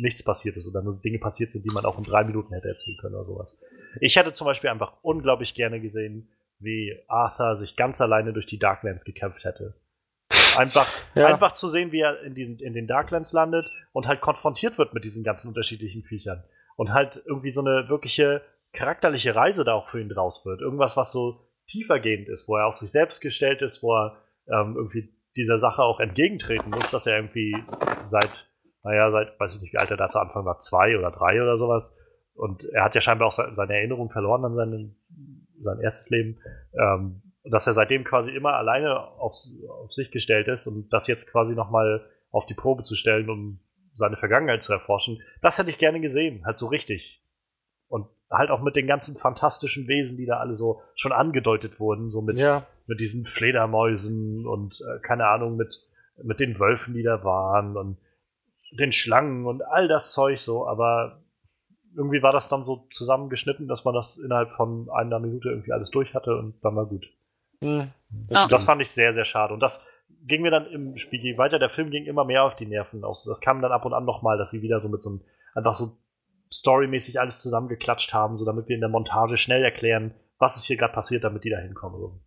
[0.00, 2.68] nichts passiert ist oder nur Dinge passiert sind, die man auch in drei Minuten hätte
[2.68, 3.58] erzählen können oder sowas.
[4.00, 6.28] Ich hätte zum Beispiel einfach unglaublich gerne gesehen,
[6.58, 9.74] wie Arthur sich ganz alleine durch die Darklands gekämpft hätte.
[10.56, 11.26] Einfach, Ja.
[11.26, 14.94] einfach zu sehen, wie er in, diesen, in den Darklands landet und halt konfrontiert wird
[14.94, 16.42] mit diesen ganzen unterschiedlichen Viechern.
[16.76, 20.60] Und halt irgendwie so eine wirkliche charakterliche Reise da auch für ihn draus wird.
[20.60, 24.16] Irgendwas, was so tiefergehend ist, wo er auf sich selbst gestellt ist, wo er
[24.48, 27.56] ähm, irgendwie dieser Sache auch entgegentreten muss, dass er irgendwie
[28.06, 28.48] seit,
[28.82, 31.40] naja, seit, weiß ich nicht, wie alt er da zu Anfang war, zwei oder drei
[31.40, 31.96] oder sowas.
[32.34, 34.96] Und er hat ja scheinbar auch se- seine Erinnerung verloren an seinen,
[35.62, 36.38] sein erstes Leben.
[36.76, 39.36] Ähm, dass er seitdem quasi immer alleine auf,
[39.82, 43.60] auf sich gestellt ist und das jetzt quasi nochmal auf die Probe zu stellen, um
[43.94, 47.22] seine Vergangenheit zu erforschen, das hätte ich gerne gesehen, halt so richtig.
[47.86, 52.10] Und halt auch mit den ganzen fantastischen Wesen, die da alle so schon angedeutet wurden,
[52.10, 52.66] so mit, Ja.
[52.86, 55.80] mit diesen Fledermäusen und äh, keine Ahnung, mit,
[56.22, 57.98] mit den Wölfen, die da waren und
[58.72, 61.22] den Schlangen und all das Zeug so, aber
[61.96, 65.90] irgendwie war das dann so zusammengeschnitten, dass man das innerhalb von einer Minute irgendwie alles
[65.90, 67.06] durch hatte und dann war gut.
[67.64, 67.90] Hm,
[68.30, 68.46] Ah.
[68.48, 69.52] Das fand ich sehr, sehr schade.
[69.54, 69.86] Und das
[70.26, 73.24] ging mir dann im Spiel, weiter der Film ging, immer mehr auf die Nerven aus.
[73.24, 75.24] Das kam dann ab und an nochmal, dass sie wieder so mit so einem,
[75.54, 75.96] einfach so
[76.52, 80.76] storymäßig alles zusammengeklatscht haben, so damit wir in der Montage schnell erklären, was ist hier
[80.76, 82.20] gerade passiert, damit die da hinkommen.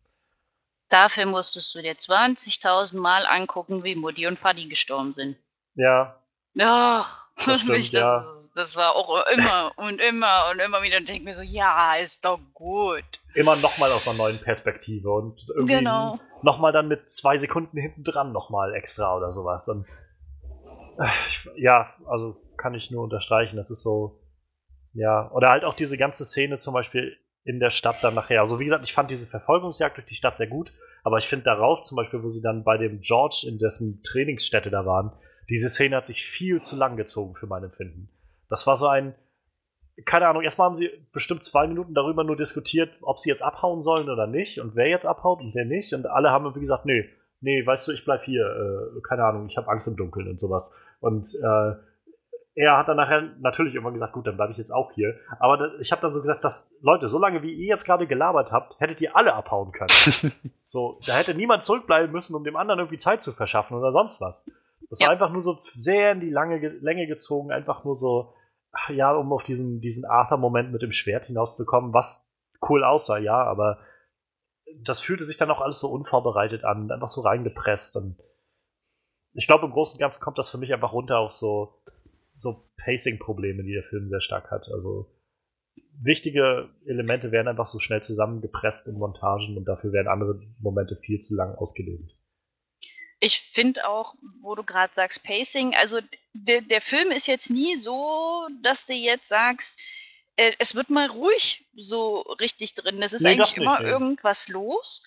[0.89, 5.37] Dafür musstest du dir 20.000 Mal angucken, wie Mutti und Vati gestorben sind.
[5.75, 6.21] Ja,
[6.59, 8.19] Ach, Das stimmt, mich, ja.
[8.19, 10.97] das, das war auch immer und immer und immer wieder.
[10.97, 13.03] Und denk mir so, ja, ist doch gut.
[13.35, 16.19] immer nochmal aus einer neuen Perspektive und irgendwie Genau.
[16.41, 19.67] nochmal dann mit zwei Sekunden hinten dran nochmal extra oder sowas.
[19.69, 19.85] Und,
[20.99, 23.57] äh, ja, also kann ich nur unterstreichen.
[23.57, 24.19] Das ist so,
[24.93, 28.41] ja, oder halt auch diese ganze Szene zum Beispiel in der Stadt dann nachher.
[28.41, 30.73] Also wie gesagt, ich fand diese Verfolgungsjagd durch die Stadt sehr gut,
[31.03, 34.69] aber ich finde darauf zum Beispiel, wo sie dann bei dem George in dessen Trainingsstätte
[34.69, 35.11] da waren,
[35.49, 38.09] diese Szene hat sich viel zu lang gezogen für mein Empfinden.
[38.49, 39.15] Das war so ein,
[40.05, 43.81] keine Ahnung, erstmal haben sie bestimmt zwei Minuten darüber nur diskutiert, ob sie jetzt abhauen
[43.81, 45.93] sollen oder nicht und wer jetzt abhaut und wer nicht.
[45.93, 47.09] Und alle haben irgendwie gesagt, nee,
[47.41, 50.39] nee, weißt du, ich bleib hier, äh, keine Ahnung, ich habe Angst im Dunkeln und
[50.39, 50.71] sowas.
[50.99, 51.75] Und äh,
[52.55, 55.15] er hat dann nachher natürlich irgendwann gesagt, gut, dann bleibe ich jetzt auch hier.
[55.39, 58.51] Aber da, ich habe dann so gedacht, dass, Leute, solange wie ihr jetzt gerade gelabert
[58.51, 60.33] habt, hättet ihr alle abhauen können.
[60.65, 64.21] so, da hätte niemand zurückbleiben müssen, um dem anderen irgendwie Zeit zu verschaffen oder sonst
[64.21, 64.49] was.
[64.89, 65.11] Das war Ja.
[65.11, 68.33] einfach nur so sehr in die lange Ge- Länge gezogen, einfach nur so,
[68.89, 72.31] ja, um auf diesen, diesen Arthur-Moment mit dem Schwert hinauszukommen, was
[72.69, 73.79] cool aussah, ja, aber
[74.83, 78.17] das fühlte sich dann auch alles so unvorbereitet an, einfach so reingepresst und
[79.33, 81.81] ich glaube, im Großen und Ganzen kommt das für mich einfach runter auf so,
[82.37, 84.67] so Pacing-Probleme, die der Film sehr stark hat.
[84.73, 85.11] Also
[86.01, 91.19] wichtige Elemente werden einfach so schnell zusammengepresst in Montagen und dafür werden andere Momente viel
[91.19, 92.15] zu lang ausgedehnt.
[93.19, 95.99] Ich finde auch, wo du gerade sagst, Pacing, also
[96.33, 99.79] der, der Film ist jetzt nie so, dass du jetzt sagst,
[100.35, 103.01] äh, es wird mal ruhig so richtig drin.
[103.01, 103.89] Es ist Nee, eigentlich nicht, immer nee.
[103.89, 105.01] irgendwas los.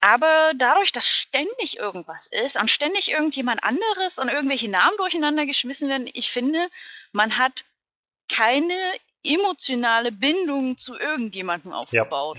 [0.00, 5.88] Aber dadurch, dass ständig irgendwas ist und ständig irgendjemand anderes und irgendwelche Namen durcheinander geschmissen
[5.88, 6.68] werden, ich finde,
[7.12, 7.64] man hat
[8.28, 8.74] keine
[9.22, 12.38] emotionale Bindung zu irgendjemandem aufgebaut.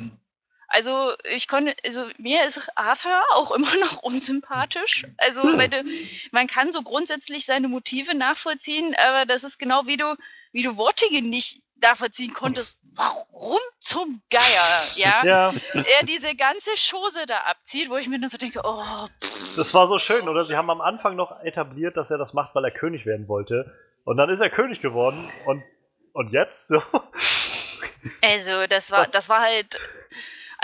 [0.73, 5.05] Also ich konnte, also mir ist Arthur auch immer noch unsympathisch.
[5.17, 5.57] Also Hm.
[5.59, 5.85] weil
[6.31, 10.15] man kann so grundsätzlich seine Motive nachvollziehen, aber das ist genau wie du,
[10.51, 12.77] wie du Wortige nicht nachvollziehen konntest.
[12.95, 15.23] Warum zum Geier, ja?
[15.25, 19.55] Ja, Er diese ganze Chose da abzieht, wo ich mir nur so denke, oh, pff,
[19.55, 20.43] das war so schön, oder?
[20.43, 23.77] Sie haben am Anfang noch etabliert, dass er das macht, weil er König werden wollte.
[24.05, 25.63] Und dann ist er König geworden und,
[26.13, 26.67] und jetzt?
[26.69, 26.81] So.
[28.21, 29.11] Also, das war, Was?
[29.11, 29.79] das war halt,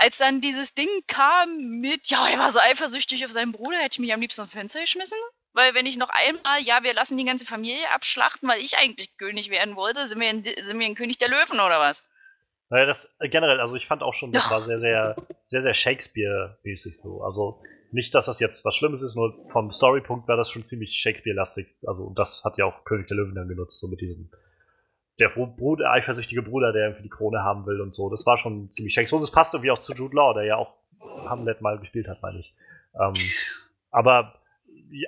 [0.00, 3.94] als dann dieses Ding kam mit, ja, er war so eifersüchtig auf seinen Bruder, hätte
[3.94, 5.18] ich mich am liebsten aus dem Fenster geschmissen.
[5.52, 9.16] Weil wenn ich noch einmal, ja, wir lassen die ganze Familie abschlachten, weil ich eigentlich
[9.16, 12.04] König werden wollte, sind wir ein, sind wir ein König der Löwen oder was?
[12.68, 14.50] Naja, das äh, generell, also ich fand auch schon, das Ach.
[14.52, 17.22] war sehr, sehr, sehr, sehr Shakespeare-mäßig so.
[17.22, 20.96] Also nicht, dass das jetzt was Schlimmes ist, nur vom Storypunkt war das schon ziemlich
[20.96, 21.66] Shakespeare-lastig.
[21.84, 24.30] Also und das hat ja auch König der Löwen dann genutzt, so mit diesem
[25.20, 28.10] der Bru- Bruder, eifersüchtige Bruder, der irgendwie die Krone haben will und so.
[28.10, 29.18] Das war schon ziemlich Shakespeare.
[29.18, 30.74] Und das passt irgendwie auch zu Jude Law, der ja auch
[31.26, 32.54] Hamlet mal gespielt hat, meine ich.
[33.00, 33.14] Ähm,
[33.90, 34.34] aber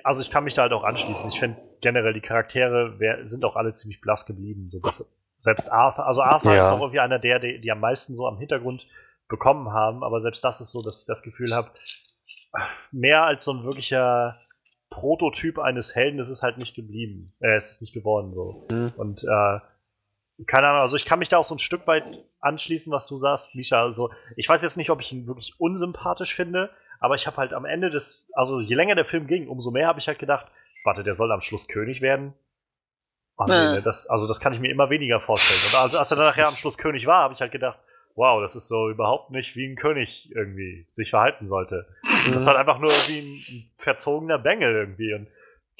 [0.03, 1.29] also ich kann mich da halt auch anschließen.
[1.29, 4.69] Ich finde generell die Charaktere wer, sind auch alle ziemlich blass geblieben.
[4.69, 5.05] So dass
[5.39, 6.59] selbst Arthur, also Arthur Ja.
[6.61, 8.87] ist doch irgendwie einer der, die, die am meisten so am Hintergrund
[9.27, 11.71] bekommen haben, aber selbst das ist so, dass ich das Gefühl habe,
[12.91, 14.39] mehr als so ein wirklicher
[14.89, 17.33] Prototyp eines Helden ist es halt nicht geblieben.
[17.39, 18.67] Äh, es ist nicht geworden so.
[18.71, 18.93] Hm.
[18.95, 19.59] Und äh,
[20.47, 22.03] keine Ahnung, also ich kann mich da auch so ein Stück weit
[22.39, 23.81] anschließen, was du sagst, Misha.
[23.81, 26.69] Also ich weiß jetzt nicht, ob ich ihn wirklich unsympathisch finde,
[26.99, 29.87] aber ich habe halt am Ende des, also je länger der Film ging, umso mehr
[29.87, 30.47] habe ich halt gedacht,
[30.83, 32.33] warte, der soll am Schluss König werden.
[33.37, 35.83] Oh, nee, ne, das, also das kann ich mir immer weniger vorstellen.
[35.85, 37.79] Und als er dann nachher am Schluss König war, habe ich halt gedacht,
[38.15, 41.87] wow, das ist so überhaupt nicht wie ein König irgendwie sich verhalten sollte.
[42.03, 45.13] Das ist halt einfach nur wie ein, ein verzogener Bengel irgendwie.
[45.13, 45.27] Und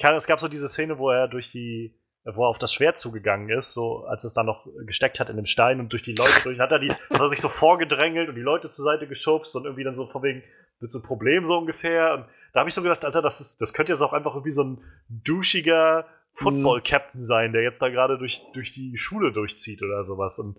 [0.00, 1.94] kann, es gab so diese Szene, wo er durch die,
[2.24, 5.36] wo er auf das Schwert zugegangen ist, so als es dann noch gesteckt hat in
[5.36, 8.30] dem Stein und durch die Leute durch, hat er die, hat er sich so vorgedrängelt
[8.30, 10.42] und die Leute zur Seite geschubst und irgendwie dann so von wegen,
[10.80, 12.14] wird so ein Problem so ungefähr.
[12.14, 14.52] Und da habe ich so gedacht, Alter, das, ist, das könnte jetzt auch einfach irgendwie
[14.52, 14.78] so ein
[15.08, 20.38] duschiger Football-Captain sein, der jetzt da gerade durch, durch die Schule durchzieht oder sowas.
[20.38, 20.58] Und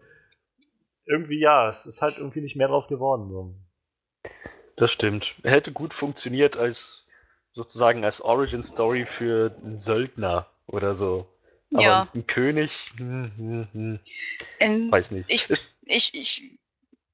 [1.05, 3.29] irgendwie, ja, es ist halt irgendwie nicht mehr draus geworden.
[3.29, 3.55] So.
[4.77, 5.35] Das stimmt.
[5.43, 7.07] Er hätte gut funktioniert als
[7.53, 11.27] sozusagen als Origin Story für einen Söldner oder so.
[11.73, 12.07] Aber Ja.
[12.13, 13.99] ein König, hm, hm, hm,
[14.59, 15.29] Ähm, weiß nicht.
[15.29, 16.43] ich, Ist, ich, ich,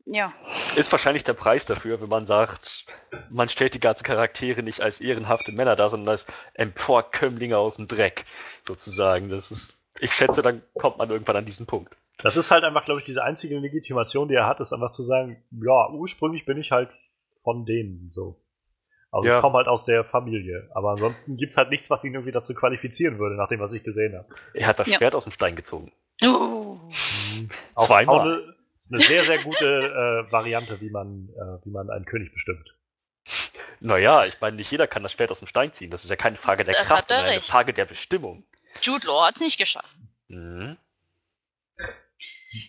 [0.05, 0.33] ja.
[0.75, 2.85] ist wahrscheinlich der Preis dafür, wenn man sagt,
[3.29, 7.87] man stellt die ganzen Charaktere nicht als ehrenhafte Männer dar, sondern als Emporkömmlinge aus dem
[7.87, 8.25] Dreck,
[8.67, 9.29] sozusagen.
[9.29, 11.95] Das ist, ich schätze, dann kommt man irgendwann an diesen Punkt.
[12.17, 15.03] Das ist halt einfach, glaube ich, diese einzige Legitimation, die er hat, ist einfach zu
[15.03, 16.89] sagen, ja, ursprünglich bin ich halt
[17.43, 18.40] von denen so.
[19.11, 19.37] Also Ja.
[19.37, 20.69] ich komme halt aus der Familie.
[20.73, 23.73] Aber ansonsten gibt es halt nichts, was ihn irgendwie dazu qualifizieren würde, nach dem, was
[23.73, 24.27] ich gesehen habe.
[24.53, 24.97] Er hat das Ja.
[24.97, 25.91] Schwert aus dem Stein gezogen.
[26.23, 26.77] Oh.
[27.75, 28.15] Auch, Zweimal.
[28.19, 29.65] auch eine, ist eine sehr, sehr gute
[30.27, 32.73] äh, Variante, wie man, äh, wie man einen König bestimmt.
[33.79, 35.91] Naja, ich meine, nicht jeder kann das Schwert aus dem Stein ziehen.
[35.91, 37.47] Das ist ja keine Frage der Das Kraft, er sondern eine recht.
[37.49, 38.43] Frage der Bestimmung.
[38.81, 39.93] Jude Law hat es nicht geschafft.
[40.29, 40.77] Mhm.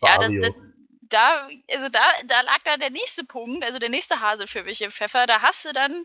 [0.02, 0.52] Ja, das, das,
[1.02, 4.80] da, also da, da lag dann der nächste Punkt, also der nächste Hase für mich
[4.82, 5.26] im Pfeffer.
[5.26, 6.04] Da hast du dann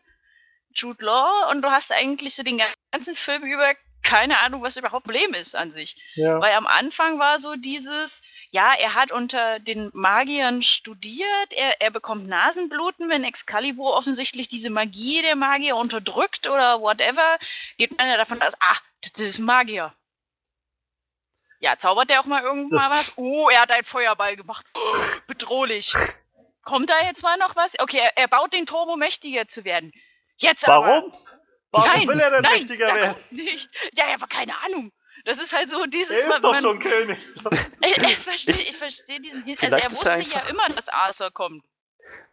[0.78, 3.74] Jude Law und du hast eigentlich so den ganzen Film über
[4.04, 5.98] keine Ahnung, was überhaupt Problem ist an sich.
[6.16, 6.40] ja.
[6.40, 8.22] Weil am Anfang war so dieses,
[8.52, 14.70] ja, er hat unter den Magiern studiert, er, er bekommt Nasenbluten, wenn Excalibur offensichtlich diese
[14.70, 17.38] Magie der Magier unterdrückt oder whatever,
[17.78, 19.94] geht man ja davon aus, ah, das ist ein Magier.
[21.60, 23.14] Ja, zaubert er auch mal irgendwann Das- was?
[23.18, 24.66] Oh, er hat einen Feuerball gemacht.
[24.74, 24.95] Oh,
[25.26, 25.94] bedrohlich.
[26.64, 27.78] Kommt da jetzt mal noch was?
[27.80, 29.91] Okay, er, er baut den Turm, um mächtiger zu werden.
[30.38, 30.88] Jetzt aber.
[30.88, 31.14] Warum?
[31.72, 33.15] Warum Nein, will er denn nein, mächtiger da werden?
[33.31, 33.69] nicht.
[33.97, 34.91] Ja, ja, aber keine Ahnung.
[35.26, 36.11] Das ist halt so dieses.
[36.11, 37.18] Er ist man- doch man- schon König.
[37.81, 40.49] ich, ich verstehe ich versteh diesen Hin Also Vielleicht er ist wusste er ja einfach-
[40.49, 41.64] immer, dass Arthur kommt.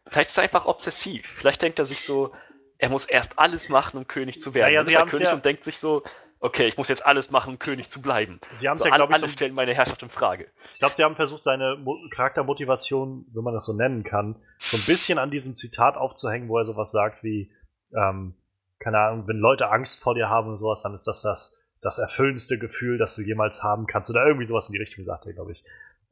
[0.06, 1.26] Vielleicht ist er einfach obsessiv.
[1.26, 2.32] Vielleicht denkt er sich so,
[2.78, 4.68] er muss erst alles machen, um König zu werden.
[4.68, 6.02] Naja, sie ist er König ja- und denkt sich so,
[6.40, 8.38] okay, ich muss jetzt alles machen, um König zu bleiben.
[8.52, 10.52] Sie haben es So, ja, glaube ich, alle so, stellen meine Herrschaft in Frage.
[10.74, 14.76] ich glaube, sie haben versucht, seine Mo Charaktermotivation, wenn man das so nennen kann, so
[14.76, 17.50] ein bisschen an diesem Zitat aufzuhängen, wo er sowas sagt wie,
[17.94, 18.34] ähm,
[18.78, 21.98] keine Ahnung, wenn Leute Angst vor dir haben und sowas, dann ist das das, das
[21.98, 24.10] erfüllendste Gefühl, das du jemals haben kannst.
[24.10, 25.64] Oder irgendwie sowas in die Richtung sagt er, glaube ich.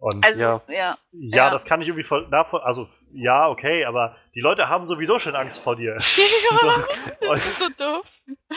[0.03, 0.63] Und Also, Ja.
[0.69, 0.75] ja.
[1.13, 1.51] ja, ja.
[1.51, 2.67] das kann ich irgendwie voll nachvollziehen.
[2.67, 5.97] Also, ja, okay, aber die Leute haben sowieso schon Angst vor dir.
[5.97, 5.99] Ja,
[7.21, 8.07] das ist so doof.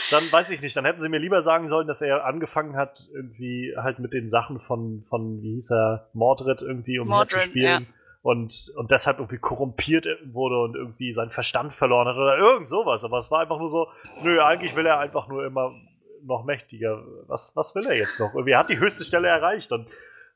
[0.09, 3.07] dann weiß ich nicht, dann hätten sie mir lieber sagen sollen, dass er angefangen hat,
[3.13, 7.87] irgendwie halt mit den Sachen von, von wie hieß er, Mordred irgendwie Mordred, umherzuspielen.
[8.25, 13.03] Und, und deshalb irgendwie korrumpiert wurde und irgendwie seinen Verstand verloren hat oder irgend sowas.
[13.05, 13.87] Aber es war einfach nur so,
[14.23, 15.75] nö, eigentlich will er einfach nur immer
[16.23, 17.03] noch mächtiger.
[17.27, 18.33] Was, was will er jetzt noch?
[18.33, 19.85] Irgendwie, er hat die höchste Stelle erreicht und,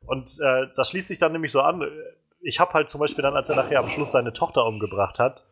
[0.05, 1.83] und äh, das schließt sich dann nämlich so an.
[2.41, 5.43] Ich habe halt zum Beispiel dann, als er nachher am Schluss seine Tochter umgebracht hat,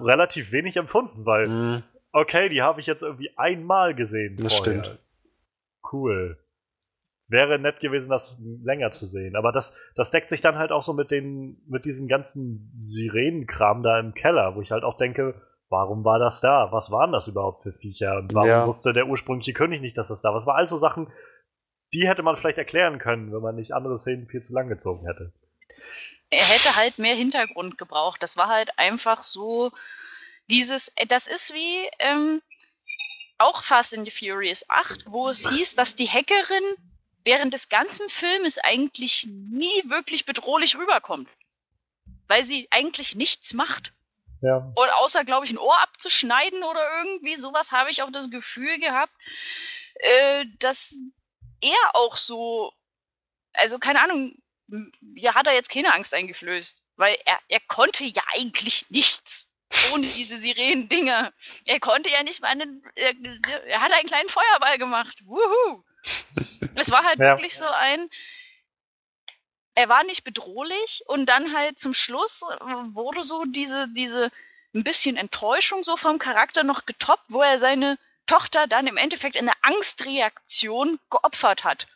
[0.00, 1.82] relativ wenig empfunden, weil Mhm.
[2.12, 4.38] okay, die habe ich jetzt irgendwie einmal gesehen.
[4.42, 4.84] Das vorher.
[4.84, 4.98] stimmt.
[5.92, 6.38] Cool.
[7.32, 9.36] Wäre nett gewesen, das länger zu sehen.
[9.36, 13.82] Aber das, das deckt sich dann halt auch so mit, den, mit diesem ganzen Sirenenkram
[13.82, 15.40] da im Keller, wo ich halt auch denke,
[15.70, 16.70] warum war das da?
[16.72, 18.18] Was waren das überhaupt für Viecher?
[18.18, 18.66] Und warum Ja.
[18.66, 20.36] wusste der ursprüngliche König nicht, dass das da war?
[20.36, 21.10] Was war all so Sachen,
[21.94, 25.06] die hätte man vielleicht erklären können, wenn man nicht andere Szenen viel zu lang gezogen
[25.06, 25.32] hätte.
[26.28, 28.22] Er hätte halt mehr Hintergrund gebraucht.
[28.22, 29.72] Das war halt einfach so
[30.50, 32.42] dieses, äh, das ist wie ähm,
[33.38, 36.76] auch Fast and the Furious 8, wo es hieß, dass die Hackerin
[37.24, 41.28] während des ganzen Filmes eigentlich nie wirklich bedrohlich rüberkommt.
[42.28, 43.92] Weil sie eigentlich nichts macht.
[44.40, 44.56] Ja.
[44.56, 48.78] Und außer, glaube ich, ein Ohr abzuschneiden oder irgendwie sowas, habe ich auch das Gefühl
[48.80, 49.12] gehabt,
[49.94, 50.96] äh, dass
[51.60, 52.72] er auch so,
[53.52, 54.34] also keine Ahnung,
[55.14, 59.48] ja, hat er jetzt keine Angst eingeflößt, weil er, er konnte ja eigentlich nichts
[59.92, 61.32] ohne diese Sirenen-Dinger.
[61.64, 63.14] Er konnte ja nicht mal einen, er,
[63.66, 65.18] er hat einen kleinen Feuerball gemacht.
[65.24, 65.84] Wuhu!
[66.74, 67.30] Es war halt Ja.
[67.36, 68.08] wirklich so ein,
[69.74, 72.64] er war nicht bedrohlich und dann halt zum Schluss äh,
[72.94, 74.30] wurde so diese, diese
[74.74, 79.36] ein bisschen Enttäuschung so vom Charakter noch getoppt, wo er seine Tochter dann im Endeffekt
[79.36, 81.86] in eine Angstreaktion geopfert hat.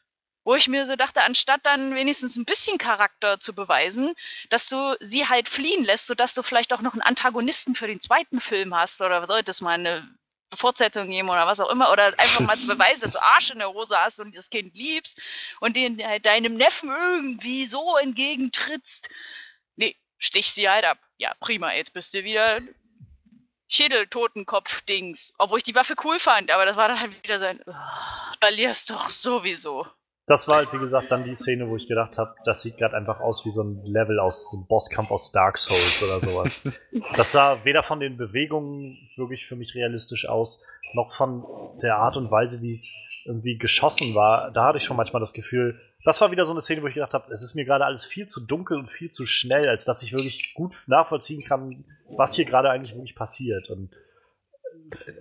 [0.44, 4.14] Wo ich mir so dachte, anstatt dann wenigstens ein bisschen Charakter zu beweisen,
[4.48, 8.00] dass du sie halt fliehen lässt, sodass du vielleicht auch noch einen Antagonisten für den
[8.00, 10.08] zweiten Film hast oder sollte es mal eine
[10.54, 13.58] Fortsetzung geben oder was auch immer oder einfach mal zu beweisen, dass du Arsch in
[13.58, 15.20] der Hose hast und das Kind liebst
[15.60, 19.08] und den, äh, deinem Neffen irgendwie so entgegentrittst.
[19.76, 20.98] Nee, Stich sie halt ab.
[21.18, 22.60] Ja, prima, jetzt bist du wieder
[23.68, 25.32] Schädel-Totenkopf-Dings.
[25.38, 27.60] Obwohl ich die Waffe cool fand, aber das war dann halt wieder sein.
[27.66, 29.86] "Ah, Verlierst doch sowieso.
[30.26, 32.96] Das war halt, wie gesagt, dann die Szene, wo ich gedacht habe, das sieht gerade
[32.96, 36.62] einfach aus wie so ein Level aus so einem Bosskampf aus Dark Souls oder sowas.
[37.16, 41.44] das sah weder von den Bewegungen wirklich für mich realistisch aus, noch von
[41.80, 42.92] der Art und Weise, wie es
[43.24, 44.50] irgendwie geschossen war.
[44.50, 46.94] Da hatte ich schon manchmal das Gefühl, das war wieder so eine Szene, wo ich
[46.94, 49.84] gedacht habe, es ist mir gerade alles viel zu dunkel und viel zu schnell, als
[49.84, 51.84] dass ich wirklich gut nachvollziehen kann,
[52.16, 53.68] was hier gerade eigentlich wirklich passiert.
[53.70, 53.90] Und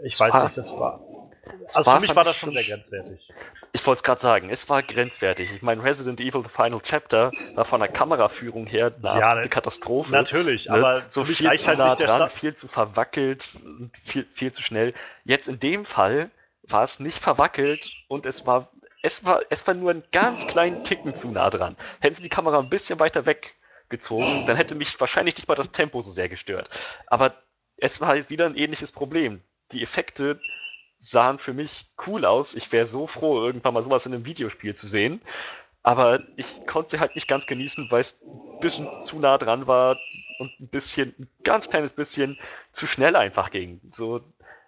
[0.03, 0.99] ich Es weiß war- nicht, das war.
[1.73, 3.27] Also für mich war das schon sehr grenzwertig.
[3.72, 5.51] Ich wollte es gerade sagen, es war grenzwertig.
[5.51, 9.49] Ich meine, Resident Evil The Final Chapter war von der Kameraführung her eine Ja, ne-
[9.49, 10.11] Katastrophe.
[10.11, 10.76] Natürlich, Ne?
[10.76, 14.61] aber so viel zu halt nah der dran, viel zu verwackelt, und viel, viel zu
[14.61, 14.93] schnell.
[15.23, 16.30] Jetzt in dem Fall
[16.63, 18.72] war es nicht verwackelt und es war,
[19.03, 21.76] es war, es war nur einen ganz kleinen Ticken zu nah dran.
[21.99, 25.72] Hätten sie die Kamera ein bisschen weiter weggezogen, dann hätte mich wahrscheinlich nicht mal das
[25.72, 26.69] Tempo so sehr gestört.
[27.07, 27.35] Aber
[27.77, 29.41] es war jetzt wieder ein ähnliches Problem.
[29.72, 30.39] Die Effekte
[31.06, 32.56] sahen für mich cool aus.
[32.56, 35.22] Ich wäre so froh, irgendwann mal sowas in einem Videospiel zu sehen.
[35.84, 39.68] Aber ich konnte sie halt nicht ganz genießen, weil es ein bisschen zu nah dran
[39.68, 39.98] war
[40.40, 42.40] und ein bisschen, ein ganz kleines bisschen
[42.72, 43.80] zu schnell einfach ging.
[43.91, 44.22] So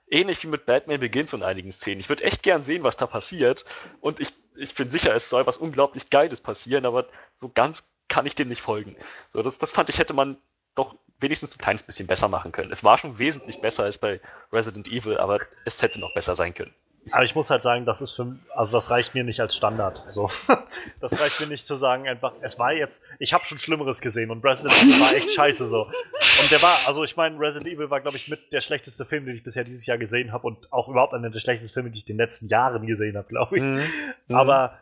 [0.09, 1.99] ähnlich wie mit Batman Begins und einigen Szenen.
[1.99, 3.65] Ich würde echt gern sehen, was da passiert.
[3.99, 8.27] Und ich, ich bin sicher, es soll was unglaublich Geiles passieren, aber so ganz kann
[8.27, 8.95] ich dem nicht folgen.
[9.33, 10.37] So, das, das fand ich, hätte man
[10.75, 12.71] doch wenigstens ein kleines bisschen besser machen können.
[12.71, 14.21] Es war schon wesentlich besser als bei
[14.51, 16.73] Resident Evil, aber es hätte noch besser sein können.
[17.11, 20.03] Aber ich muss halt sagen, das ist für also das reicht mir nicht als Standard.
[20.09, 20.29] So.
[20.99, 24.31] Das reicht mir nicht zu sagen, einfach, es war jetzt, ich habe schon Schlimmeres gesehen
[24.31, 25.83] und Resident Evil war echt scheiße so.
[25.83, 29.25] Und der war, also ich meine, Resident Evil war, glaube ich, mit der schlechteste Film,
[29.25, 31.99] den ich bisher dieses Jahr gesehen habe und auch überhaupt einer der schlechtesten Filme, die
[31.99, 33.63] ich in den letzten Jahren gesehen habe, glaube ich.
[33.63, 34.35] Mhm.
[34.35, 34.77] Aber,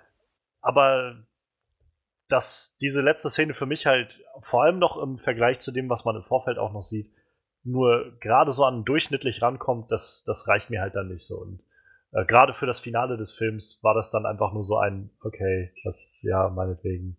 [0.61, 1.17] aber
[2.27, 6.05] dass diese letzte Szene für mich halt vor allem noch im Vergleich zu dem, was
[6.05, 7.11] man im Vorfeld auch noch sieht,
[7.63, 11.37] nur gerade so an durchschnittlich rankommt, das, das reicht mir halt dann nicht so.
[11.37, 11.61] Und
[12.11, 15.71] äh, gerade für das Finale des Films war das dann einfach nur so ein, okay,
[15.83, 17.17] das, ja, meinetwegen.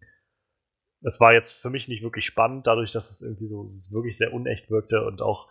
[1.02, 4.16] Es war jetzt für mich nicht wirklich spannend, dadurch, dass es irgendwie so es wirklich
[4.16, 5.48] sehr unecht wirkte und auch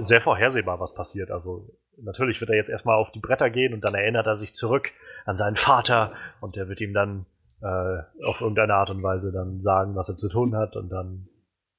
[0.00, 1.30] sehr vorhersehbar, was passiert.
[1.30, 4.54] Also natürlich wird er jetzt erstmal auf die Bretter gehen und dann erinnert er sich
[4.54, 4.90] zurück
[5.24, 7.26] an seinen Vater und der wird ihm dann
[7.62, 11.28] äh, auf irgendeine Art und Weise dann sagen, was er zu tun hat und dann,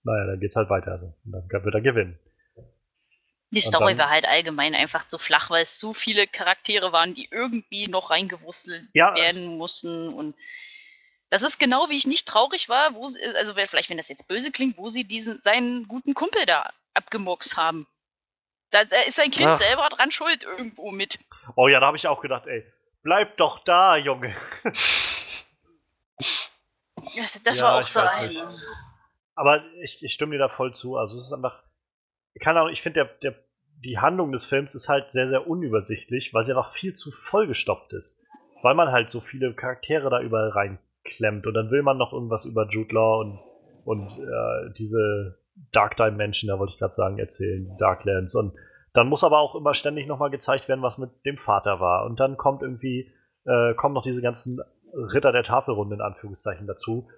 [0.04, 0.92] naja, dann geht's halt weiter.
[0.94, 1.14] Also.
[1.26, 2.20] Und dann wird er gewinnen.
[3.52, 7.16] Die Story dann- war halt allgemein einfach zu flach, weil es zu viele Charaktere waren,
[7.16, 10.14] die irgendwie noch reingewurstelt Ja, werden mussten.
[10.14, 10.36] Und
[11.32, 14.28] das ist genau wie ich nicht traurig war, wo sie, also vielleicht, wenn das jetzt
[14.28, 17.88] böse klingt, wo sie diesen seinen guten Kumpel da abgemurkst haben.
[18.72, 19.58] Da, da ist sein Kind Ach.
[19.58, 21.18] selber dran schuld irgendwo mit.
[21.56, 22.64] Oh ja, da habe ich auch gedacht, ey,
[23.02, 24.36] bleib doch da, Junge.
[27.16, 28.32] Das, das Ja, war auch ich so ein.
[29.36, 30.98] Aber ich, ich stimme dir da voll zu.
[30.98, 31.64] Also es ist einfach,
[32.42, 33.44] keine Ahnung, ich finde, der, der,
[33.84, 37.94] die Handlung des Films ist halt sehr, sehr unübersichtlich, weil sie einfach viel zu vollgestopft
[37.94, 38.22] ist.
[38.62, 42.46] Weil man halt so viele Charaktere da überall reinklemmt und dann will man noch irgendwas
[42.46, 43.40] über Jude Law und,
[43.86, 45.40] und äh, diese
[45.72, 48.36] Dark Dimension, da wollte ich gerade sagen, erzählen, Darklands.
[48.36, 48.54] Und
[48.94, 52.06] dann muss aber auch immer ständig nochmal gezeigt werden, was mit dem Vater war.
[52.06, 53.14] Und dann kommt irgendwie,
[53.46, 54.60] äh, kommen noch diese ganzen
[54.94, 57.10] Ritter der Tafelrunde in Anführungszeichen dazu,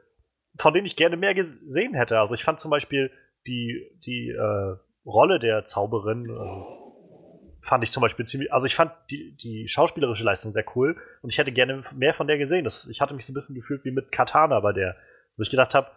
[0.58, 2.20] von denen ich gerne mehr gesehen hätte.
[2.20, 3.12] Also ich fand zum Beispiel
[3.48, 4.76] die, die äh,
[5.06, 10.24] Rolle der Zauberin äh, fand ich zum Beispiel ziemlich, also ich fand die, die schauspielerische
[10.24, 12.64] Leistung sehr cool und ich hätte gerne mehr von der gesehen.
[12.64, 14.96] Das, ich hatte mich so ein bisschen gefühlt wie mit Katana bei der,
[15.38, 15.92] wo ich gedacht habe,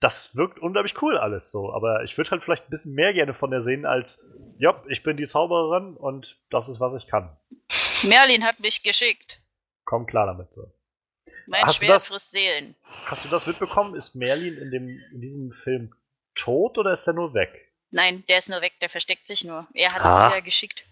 [0.00, 3.32] das wirkt unglaublich cool alles so, aber ich würde halt vielleicht ein bisschen mehr gerne
[3.32, 4.28] von der sehen als,
[4.58, 7.34] ja, ich bin die Zaubererin und das ist, was ich kann.
[8.02, 9.40] Merlin hat mich geschickt.
[9.84, 10.70] Komm klar damit so.
[11.46, 12.74] Mein Hast du Schwert das- frisst Seelen.
[13.06, 13.94] Hast du das mitbekommen?
[13.94, 15.94] Ist Merlin in, dem, in diesem Film
[16.34, 17.72] tot oder ist er nur weg?
[17.90, 19.66] Nein, der ist nur weg, der versteckt sich nur.
[19.74, 20.26] Er hat Ah.
[20.26, 20.84] es wieder geschickt.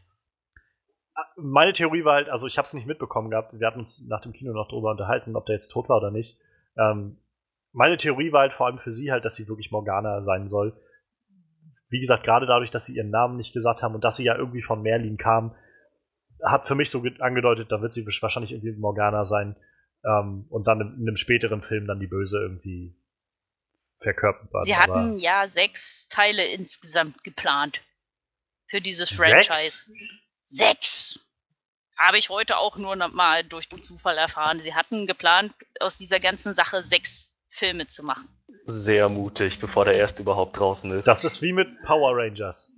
[1.36, 4.20] Meine Theorie war halt, also ich habe es nicht mitbekommen gehabt, wir hatten uns nach
[4.20, 6.36] dem Kino noch darüber unterhalten, ob der jetzt tot war oder nicht.
[6.76, 7.18] Ähm,
[7.72, 10.76] meine Theorie war halt vor allem für sie halt, dass sie wirklich Morgana sein soll.
[11.88, 14.36] Wie gesagt, gerade dadurch, dass sie ihren Namen nicht gesagt haben und dass sie ja
[14.36, 15.54] irgendwie von Merlin kam,
[16.44, 19.54] hat für mich so ge- angedeutet, da wird sie wahrscheinlich irgendwie Morgana sein
[20.04, 22.94] ähm, und dann in, in einem späteren Film dann die Böse irgendwie
[24.00, 24.64] verkörpert.
[24.64, 27.80] Sie Aber- hatten ja sechs Teile insgesamt geplant
[28.68, 29.46] für dieses Sechs?
[29.46, 29.84] Franchise.
[30.46, 31.18] Sechs!
[31.96, 34.60] Habe ich heute auch nur noch mal durch den Zufall erfahren.
[34.60, 38.28] Sie hatten geplant, aus dieser ganzen Sache sechs Filme zu machen.
[38.66, 41.06] Sehr mutig, bevor der erste überhaupt draußen ist.
[41.06, 42.72] Das ist wie mit Power Rangers.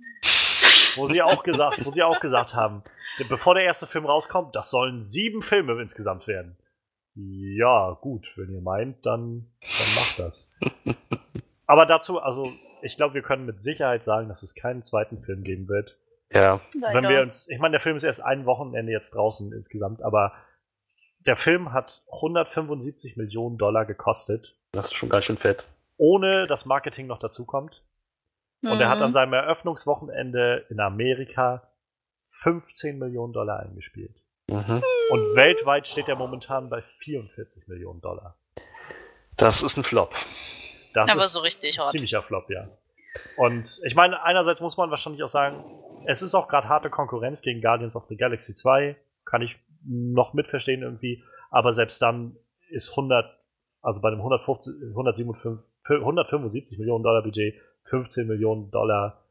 [0.95, 2.83] Wo sie auch gesagt, wo sie auch gesagt haben,
[3.29, 6.57] bevor der erste Film rauskommt, das sollen sieben Filme insgesamt werden.
[7.19, 10.53] Ja, gut, wenn ihr meint, dann, dann macht das.
[11.65, 12.51] Aber dazu, also
[12.83, 15.97] ich glaube, wir können mit Sicherheit sagen, dass es keinen zweiten Film geben wird.
[16.31, 16.61] Ja,
[16.93, 20.33] Wenn wir uns, ich meine, der Film ist erst ein Wochenende jetzt draußen insgesamt, aber
[21.25, 25.65] der Film hat 175 Millionen Dollar gekostet, das ist schon ganz schön fett.
[25.97, 27.83] ohne dass Marketing noch dazukommt.
[28.61, 29.13] Und er hat an Mhm.
[29.13, 31.71] seinem Eröffnungswochenende in Amerika
[32.41, 34.21] 15 Millionen Dollar eingespielt.
[34.49, 34.83] Mhm.
[35.09, 38.37] Und weltweit steht er momentan bei 44 Millionen Dollar.
[39.35, 40.15] Das ist ein Flop.
[40.93, 41.91] Das Aber ist so richtig ein hart.
[41.91, 42.69] ziemlicher Flop, ja.
[43.35, 45.63] Und ich meine, einerseits muss man wahrscheinlich auch sagen,
[46.05, 48.95] es ist auch gerade harte Konkurrenz gegen Guardians of the Galaxy 2.
[49.25, 51.23] Kann ich noch mitverstehen irgendwie.
[51.49, 52.37] Aber selbst dann
[52.69, 53.25] ist 100,
[53.81, 57.55] also bei einem 150, 157, 175 Millionen Dollar Budget,
[57.85, 59.23] 15 Millionen Dollar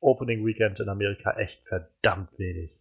[0.00, 2.72] Opening Weekend in Amerika echt verdammt wenig.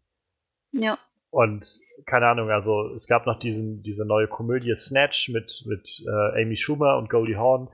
[0.72, 0.98] Ja.
[1.30, 6.42] Und keine Ahnung, also es gab noch diesen, diese neue Komödie Snatch mit, mit äh,
[6.42, 7.70] Amy Schumer und Goldie Hawn.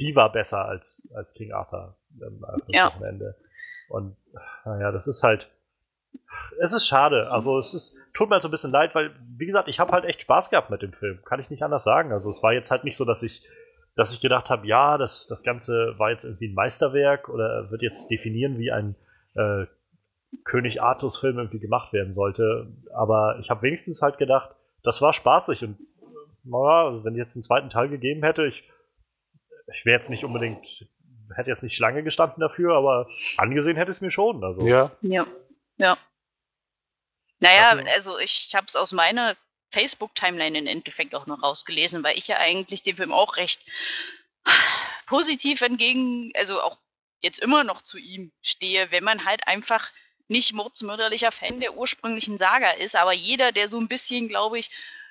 [0.00, 2.86] Die war besser als, als King Arthur ähm, am Ja.
[2.86, 3.36] Wochenende.
[3.88, 4.16] Und
[4.64, 5.50] naja, das ist halt.
[6.60, 7.30] Es ist schade.
[7.30, 10.04] Also es ist, tut mir so ein bisschen leid, weil, wie gesagt, ich habe halt
[10.04, 11.20] echt Spaß gehabt mit dem Film.
[11.24, 12.12] Kann ich nicht anders sagen.
[12.12, 13.46] Also es war jetzt halt nicht so, dass ich,
[13.94, 17.82] dass ich gedacht habe, ja, das, das Ganze war jetzt irgendwie ein Meisterwerk oder wird
[17.82, 18.96] jetzt definieren, wie ein
[19.34, 19.66] äh,
[20.44, 22.72] König Artus Film irgendwie gemacht werden sollte.
[22.94, 24.50] Aber ich habe wenigstens halt gedacht,
[24.82, 25.78] das war spaßig und
[26.44, 28.64] naja, wenn jetzt einen zweiten Teil gegeben hätte, ich,
[29.74, 30.64] ich wäre jetzt nicht unbedingt,
[31.36, 34.42] hätte jetzt nicht Schlange gestanden dafür, aber angesehen hätte es mir schon.
[34.42, 34.66] Also.
[34.66, 34.92] Ja.
[35.02, 35.26] Ja.
[35.76, 35.98] Ja.
[37.40, 39.36] Naja, also ich habe es aus meiner
[39.70, 43.60] Facebook-Timeline im Endeffekt auch noch rausgelesen, weil ich ja eigentlich dem Film auch recht
[45.06, 46.78] positiv entgegen, also auch
[47.20, 49.90] jetzt immer noch zu ihm stehe, wenn man halt einfach
[50.28, 54.70] nicht mordsmörderlicher Fan der ursprünglichen Saga ist, aber jeder, der so ein bisschen, glaube ich,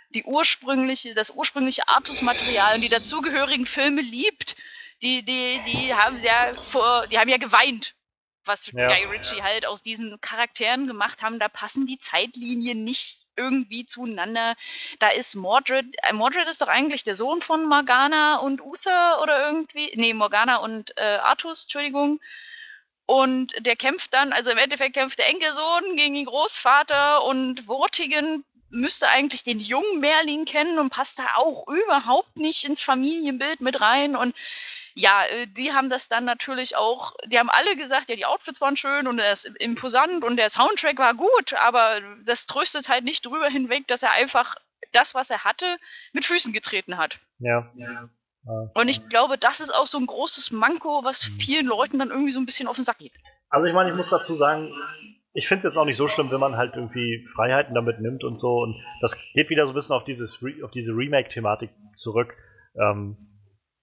[0.10, 4.56] die ursprüngliche, das ursprüngliche Artus-Material und die dazugehörigen Filme liebt,
[5.02, 7.94] die, die, die haben ja vor, die haben ja geweint,
[8.46, 8.88] was Ja.
[8.88, 11.40] Guy Ritchie halt aus diesen Charakteren gemacht haben.
[11.40, 14.56] Da passen die Zeitlinien nicht irgendwie zueinander.
[15.00, 19.46] Da ist Mordred, äh, Mordred ist doch eigentlich der Sohn von Morgana und Uther oder
[19.46, 22.20] irgendwie, nee, Morgana und äh, Artus, Entschuldigung.
[23.08, 28.44] Und der kämpft dann, also im Endeffekt kämpft der Enkelsohn gegen den Großvater und Vortigen
[28.70, 33.80] müsste eigentlich den jungen Merlin kennen und passt da auch überhaupt nicht ins Familienbild mit
[33.80, 34.18] rein.
[34.18, 34.36] Und
[34.94, 38.60] ja, äh, die haben das dann natürlich auch, die haben alle gesagt, ja, die Outfits
[38.60, 43.06] waren schön und er ist imposant und der Soundtrack war gut, aber das tröstet halt
[43.06, 44.56] nicht drüber hinweg, dass er einfach
[44.92, 45.78] das, was er hatte,
[46.12, 47.20] mit Füßen getreten hat.
[47.40, 47.72] Ja.
[47.78, 48.10] Ja.
[48.74, 51.40] Und ich glaube, das ist auch so ein großes Manko, was Mhm.
[51.40, 53.14] vielen Leuten dann irgendwie so ein bisschen auf den Sack geht.
[53.50, 54.72] Also ich meine, ich muss dazu sagen,
[55.34, 58.24] ich finde es jetzt auch nicht so schlimm, wenn man halt irgendwie Freiheiten damit nimmt
[58.24, 58.60] und so.
[58.60, 62.34] Und das geht wieder so ein bisschen auf, dieses Re auf diese Remake-Thematik zurück.
[62.76, 63.18] Ähm,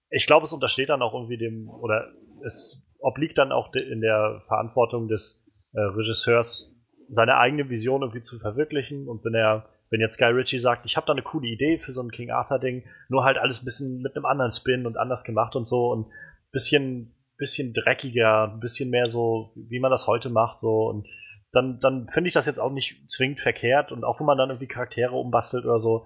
[0.09, 2.11] ich glaube, es untersteht dann auch irgendwie dem, oder
[2.45, 6.71] es obliegt dann auch in der Verantwortung des äh, Regisseurs,
[7.07, 9.07] seine eigene Vision irgendwie zu verwirklichen.
[9.07, 11.93] Und wenn er, wenn jetzt Guy Ritchie sagt, ich habe da eine coole Idee für
[11.93, 15.23] so ein King Arthur-Ding, nur halt alles ein bisschen mit einem anderen Spin und anders
[15.23, 16.11] gemacht und so und ein
[16.51, 21.07] bisschen, bisschen dreckiger, ein bisschen mehr so, wie man das heute macht, so und
[21.51, 24.49] dann, dann finde ich das jetzt auch nicht zwingend verkehrt und auch wenn man dann
[24.49, 26.05] irgendwie Charaktere umbastelt oder so,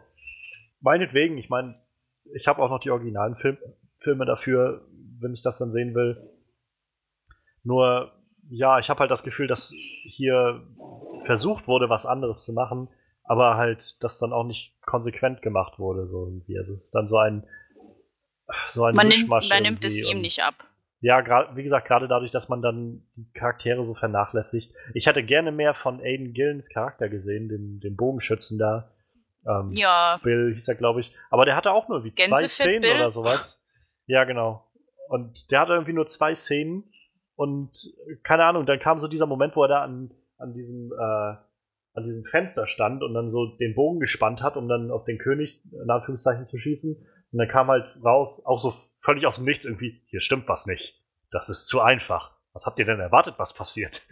[0.81, 1.75] meinetwegen, ich meine,
[2.35, 3.57] ich habe auch noch die originalen Film,
[3.97, 4.87] Filme dafür,
[5.19, 6.29] wenn ich das dann sehen will.
[7.63, 8.13] Nur,
[8.49, 9.73] ja, ich habe halt das Gefühl, dass
[10.03, 10.65] hier
[11.23, 12.87] versucht wurde, was anderes zu machen,
[13.29, 16.57] aber halt das dann auch nicht konsequent gemacht wurde, so irgendwie.
[16.57, 17.47] Also es ist dann so ein
[18.69, 20.55] so ein Man nimmt, man nimmt es ihm nicht ab.
[20.99, 24.73] ja, wie gesagt, gerade dadurch, dass man dann die Charaktere so vernachlässigt.
[24.95, 28.91] Ich hätte gerne mehr von Aiden Gillens Charakter gesehen, dem, dem Bogenschützen da.
[29.47, 31.13] Ähm, Ja, Bill hieß er, glaube ich.
[31.29, 32.95] Aber der hatte auch nur wie zwei Szenen Bill?
[32.95, 33.63] oder sowas.
[34.07, 34.65] Ja, genau.
[35.07, 36.91] Und der hatte irgendwie nur zwei Szenen.
[37.35, 37.93] Und
[38.23, 41.35] keine Ahnung, dann kam so dieser Moment, wo er da an, an diesem äh,
[41.99, 45.17] an diesem Fenster stand und dann so den Bogen gespannt hat, um dann auf den
[45.17, 46.95] König in Anführungszeichen zu schießen.
[47.31, 50.65] Und dann kam halt raus, auch so völlig aus dem Nichts irgendwie, hier stimmt was
[50.65, 51.01] nicht.
[51.31, 52.31] Das ist zu einfach.
[52.53, 54.01] Was habt ihr denn erwartet, was passiert?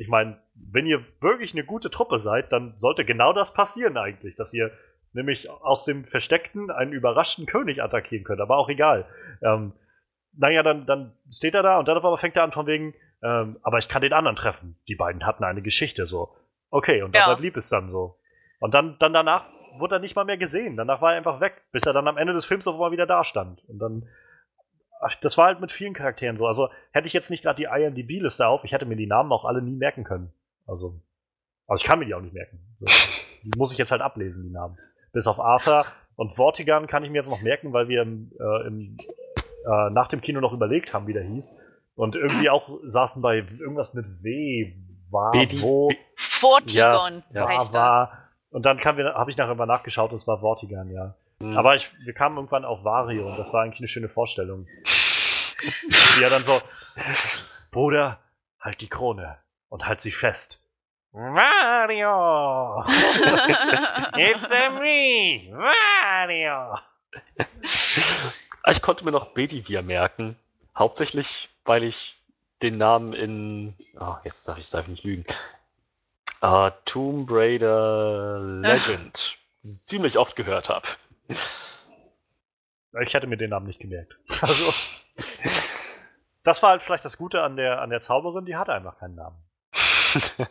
[0.00, 4.36] Ich meine, wenn ihr wirklich eine gute Truppe seid, dann sollte genau das passieren eigentlich,
[4.36, 4.70] dass ihr
[5.12, 9.06] nämlich aus dem Versteckten einen überraschten König attackieren könnt, aber auch egal.
[9.42, 9.72] Ähm,
[10.36, 13.58] naja, dann, dann steht er da und dann einmal fängt er an von wegen, ähm,
[13.62, 14.76] aber ich kann den anderen treffen.
[14.86, 16.32] Die beiden hatten eine Geschichte, so.
[16.70, 17.26] Okay, und Ja.
[17.26, 18.18] dabei blieb es dann so.
[18.60, 19.46] Und dann, dann danach
[19.78, 20.76] wurde er nicht mal mehr gesehen.
[20.76, 23.06] Danach war er einfach weg, bis er dann am Ende des Films auf einmal wieder
[23.06, 23.64] da stand.
[23.68, 24.08] Und dann.
[25.00, 26.46] Ach, das war halt mit vielen Charakteren so.
[26.46, 29.44] Also hätte ich jetzt nicht gerade die IMDb-Liste auf, ich hätte mir die Namen auch
[29.44, 30.32] alle nie merken können.
[30.66, 31.00] Also.
[31.68, 32.60] Also ich kann mir die auch nicht merken.
[33.44, 34.76] Die muss ich jetzt halt ablesen, die Namen.
[35.12, 35.86] Bis auf Arthur
[36.16, 38.96] und Vortigan kann ich mir jetzt noch merken, weil wir im, äh, im,
[39.64, 41.56] äh, nach dem Kino noch überlegt haben, wie der hieß.
[41.94, 44.74] Und irgendwie auch saßen bei irgendwas mit W,
[45.10, 48.28] war, Bedi- wo, Vortigon Ja, heißt war, er.
[48.50, 51.14] Und dann habe ich nachher mal nachgeschaut, es war Vortigan, ja.
[51.42, 51.56] Hm.
[51.56, 54.66] Aber ich, wir kamen irgendwann auf Vario und das war eigentlich eine schöne Vorstellung.
[56.16, 56.60] Wie er dann so,
[57.70, 58.18] Bruder,
[58.60, 60.60] halt die Krone und halt sie fest.
[61.12, 62.84] Mario!
[64.16, 65.50] It's a me!
[65.52, 66.78] Mario!
[68.66, 70.36] Ich konnte mir noch Bedivir merken.
[70.76, 72.17] Hauptsächlich, weil ich
[72.62, 73.74] den Namen in.
[73.96, 75.24] Ah, jetzt darf ich, darf ich nicht lügen.
[76.40, 80.86] Ah, Tomb Raider Legend ziemlich oft gehört habe.
[83.02, 84.16] Ich hätte mir den Namen nicht gemerkt.
[84.42, 84.72] Also,
[86.44, 89.16] das war halt vielleicht das Gute an der, an der Zauberin, die hatte einfach keinen
[89.16, 89.36] Namen.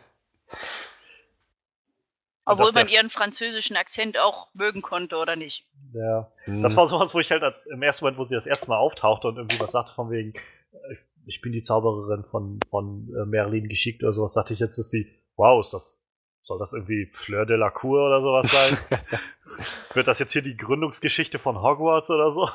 [2.44, 5.66] Obwohl man der- ihren französischen Akzent auch mögen konnte, oder nicht?
[5.92, 6.30] Ja.
[6.44, 6.62] Hm.
[6.62, 9.28] Das war sowas, wo ich halt im ersten Moment, wo sie das erste Mal auftauchte
[9.28, 10.32] und irgendwie was sagte von wegen,
[10.72, 10.96] äh,
[11.28, 14.90] ich bin die Zaubererin von, von äh, Merlin geschickt oder sowas, dachte ich jetzt, ist
[14.90, 15.06] sie,
[15.36, 16.02] wow, ist das,
[16.42, 18.78] soll das irgendwie Fleur de la Cour oder sowas sein?
[19.94, 22.48] Wird das jetzt hier die Gründungsgeschichte von Hogwarts oder so?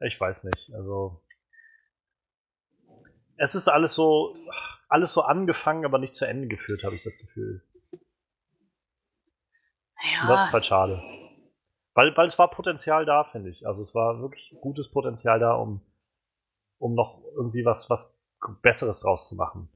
[0.00, 1.22] Ich weiß nicht, also.
[3.36, 4.34] Es ist alles so,
[4.88, 7.62] alles so angefangen, aber nicht zu Ende geführt, habe ich das Gefühl.
[7.92, 8.00] Und
[10.28, 11.02] das ist Ja, halt schade.
[11.92, 13.66] Weil, weil es war Potenzial da, finde ich.
[13.66, 15.82] Also es war wirklich gutes Potenzial da, um,
[16.78, 18.18] um noch irgendwie was, was
[18.62, 19.68] Besseres draus zu machen.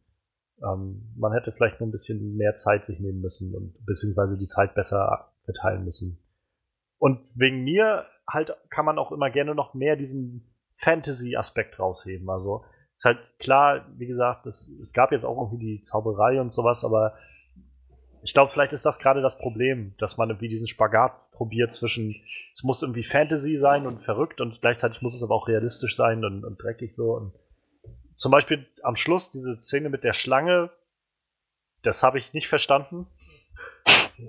[0.63, 4.47] Ähm, man hätte vielleicht nur ein bisschen mehr Zeit sich nehmen müssen und beziehungsweise die
[4.47, 6.19] Zeit besser verteilen müssen.
[6.99, 12.29] Und wegen mir halt kann man auch immer gerne noch mehr diesen Fantasy-Aspekt rausheben.
[12.29, 12.65] Also
[12.95, 16.85] ist halt klar, wie gesagt, es, es gab jetzt auch irgendwie die Zauberei und sowas,
[16.85, 17.15] aber
[18.23, 22.21] ich glaube, vielleicht ist das gerade das Problem, dass man irgendwie diesen Spagat probiert zwischen,
[22.55, 26.25] es muss irgendwie Fantasy sein und verrückt und gleichzeitig muss es aber auch realistisch sein
[26.25, 27.15] und, und dreckig so.
[27.15, 27.33] Und
[28.17, 30.71] zum Beispiel am Schluss diese Szene mit der Schlange,
[31.83, 33.07] das habe ich nicht verstanden.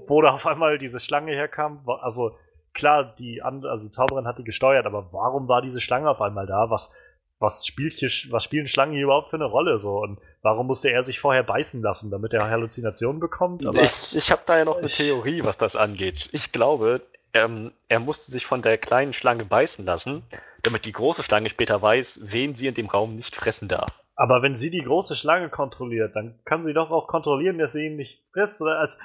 [0.08, 1.84] Wo da auf einmal diese Schlange herkam.
[1.86, 2.38] Also
[2.74, 6.48] klar, die, also die Zauberin hat die gesteuert, aber warum war diese Schlange auf einmal
[6.48, 6.70] da?
[6.70, 6.94] Was,
[7.42, 9.80] was, spielt hier, was spielen Schlangen hier überhaupt für eine Rolle?
[9.80, 9.98] So?
[9.98, 13.66] Und warum musste er sich vorher beißen lassen, damit er Halluzinationen bekommt?
[13.66, 16.30] Aber ich ich habe da ja noch eine Theorie, was das angeht.
[16.32, 17.02] Ich glaube,
[17.34, 20.24] ähm, er musste sich von der kleinen Schlange beißen lassen,
[20.62, 24.02] damit die große Schlange später weiß, wen sie in dem Raum nicht fressen darf.
[24.16, 27.88] Aber wenn sie die große Schlange kontrolliert, dann kann sie doch auch kontrollieren, dass sie
[27.88, 28.62] ihn nicht frisst.
[28.62, 29.00] Oder als,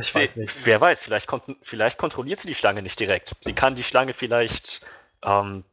[0.00, 0.66] ich weiß nicht.
[0.66, 3.36] Wer weiß, vielleicht, vielleicht kontrolliert sie die Schlange nicht direkt.
[3.40, 4.80] Sie kann die Schlange vielleicht,
[5.22, 5.64] ähm,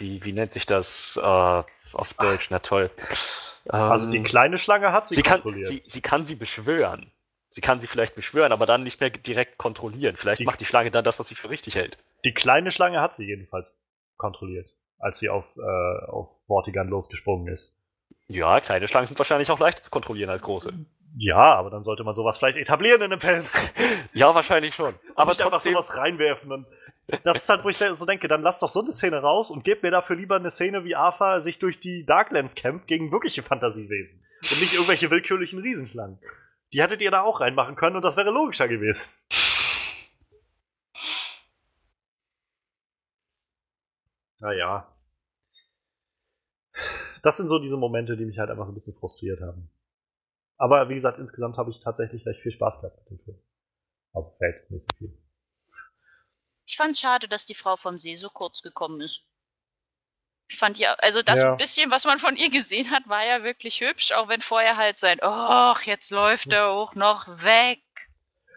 [0.00, 2.48] wie, wie nennt sich das äh, auf Deutsch?
[2.50, 2.90] Na toll.
[3.68, 5.66] Also die Ähm, kleine Schlange hat sie, sie, kann, kontrolliert.
[5.68, 7.10] sie, sie kann sie beschwören.
[7.50, 10.16] Sie kann sie vielleicht beschwören, aber dann nicht mehr direkt kontrollieren.
[10.16, 11.98] Vielleicht Die- macht die Schlange dann das, was sie für richtig hält.
[12.24, 13.72] die kleine Schlange hat sie jedenfalls
[14.16, 14.68] kontrolliert,
[14.98, 17.74] als sie auf, äh, auf Vortigan losgesprungen ist.
[18.26, 20.72] Ja, kleine Schlangen sind wahrscheinlich auch leichter zu kontrollieren als große.
[21.16, 23.44] Ja, aber dann sollte man sowas vielleicht etablieren in einem Film.
[24.14, 24.94] Ja, wahrscheinlich schon.
[25.14, 26.50] Aber nicht einfach trotzdem, sowas reinwerfen.
[26.50, 26.66] Und
[27.22, 29.64] das ist halt, wo ich so denke, dann lass doch so eine Szene raus und
[29.64, 33.42] gebt mir dafür lieber eine Szene, wie Arthur sich durch die Darklands kämpft gegen wirkliche
[33.42, 34.24] Fantasiewesen.
[34.42, 36.18] Und nicht irgendwelche willkürlichen Riesenschlangen.
[36.72, 39.12] Die hättet ihr da auch reinmachen können und das wäre logischer gewesen.
[44.40, 44.86] Naja.
[47.22, 49.70] Das sind so diese Momente, die mich halt einfach so ein bisschen frustriert haben.
[50.58, 53.38] Aber wie gesagt, insgesamt habe ich tatsächlich recht viel Spaß gehabt mit dem Film.
[54.12, 55.18] Also verhältnismäßig viel.
[56.66, 59.22] ich fand schade, dass die Frau vom See so kurz gekommen ist.
[60.50, 61.54] Ich fand ja, also das Ja.
[61.54, 64.98] bisschen, was man von ihr gesehen hat, war ja wirklich hübsch, auch wenn vorher halt
[64.98, 67.82] sein, ach, jetzt läuft er auch noch weg.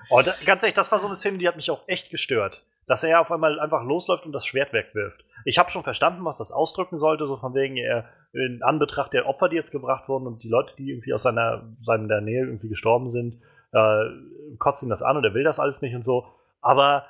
[0.09, 2.63] Oh, da, ganz ehrlich, das war so eine Szene, die hat mich auch echt gestört.
[2.91, 5.23] Dass er auf einmal einfach losläuft und das Schwert wegwirft.
[5.45, 9.27] Ich habe schon verstanden, was das ausdrücken sollte, so von wegen, er in Anbetracht der
[9.27, 12.67] Opfer, die jetzt gebracht wurden und die Leute, die irgendwie aus seiner, seiner Nähe irgendwie
[12.67, 13.41] gestorben sind,
[13.71, 14.09] äh,
[14.57, 16.27] kotzt ihn das an und er will das alles nicht und so.
[16.59, 17.05] Aber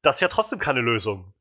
[0.00, 1.34] das ist ja trotzdem keine Lösung.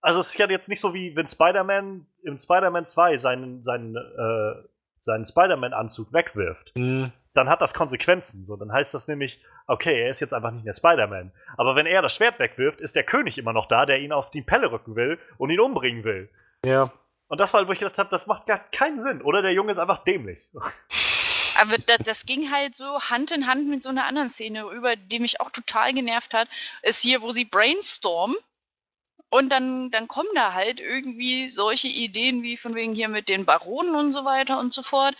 [0.00, 3.94] Also es ist ja jetzt nicht so wie wenn Spider-Man im Spider-Man 2 seinen, seinen,
[3.94, 4.54] äh,
[4.98, 8.46] seinen Spider-Man-Anzug wegwirft Hm, dann hat das Konsequenzen.
[8.46, 11.32] So, dann heißt das nämlich, okay, er ist jetzt einfach nicht mehr Spider-Man.
[11.56, 14.30] Aber wenn er das Schwert wegwirft, ist der König immer noch da, der ihn auf
[14.30, 16.30] die Pelle rücken will und ihn umbringen will.
[16.64, 16.90] ja.
[17.26, 19.22] Und das war, halt, wo ich gedacht habe, das macht gar keinen Sinn.
[19.22, 20.38] Oder der Junge ist einfach dämlich.
[21.58, 24.94] Aber das, das ging halt so Hand in Hand mit so einer anderen Szene rüber,
[24.94, 26.48] die mich auch total genervt hat.
[26.82, 28.36] Ist hier, wo sie brainstormen
[29.30, 33.44] und dann, dann kommen da halt irgendwie solche Ideen wie von wegen hier mit den
[33.44, 35.16] Baronen und so weiter und so fort.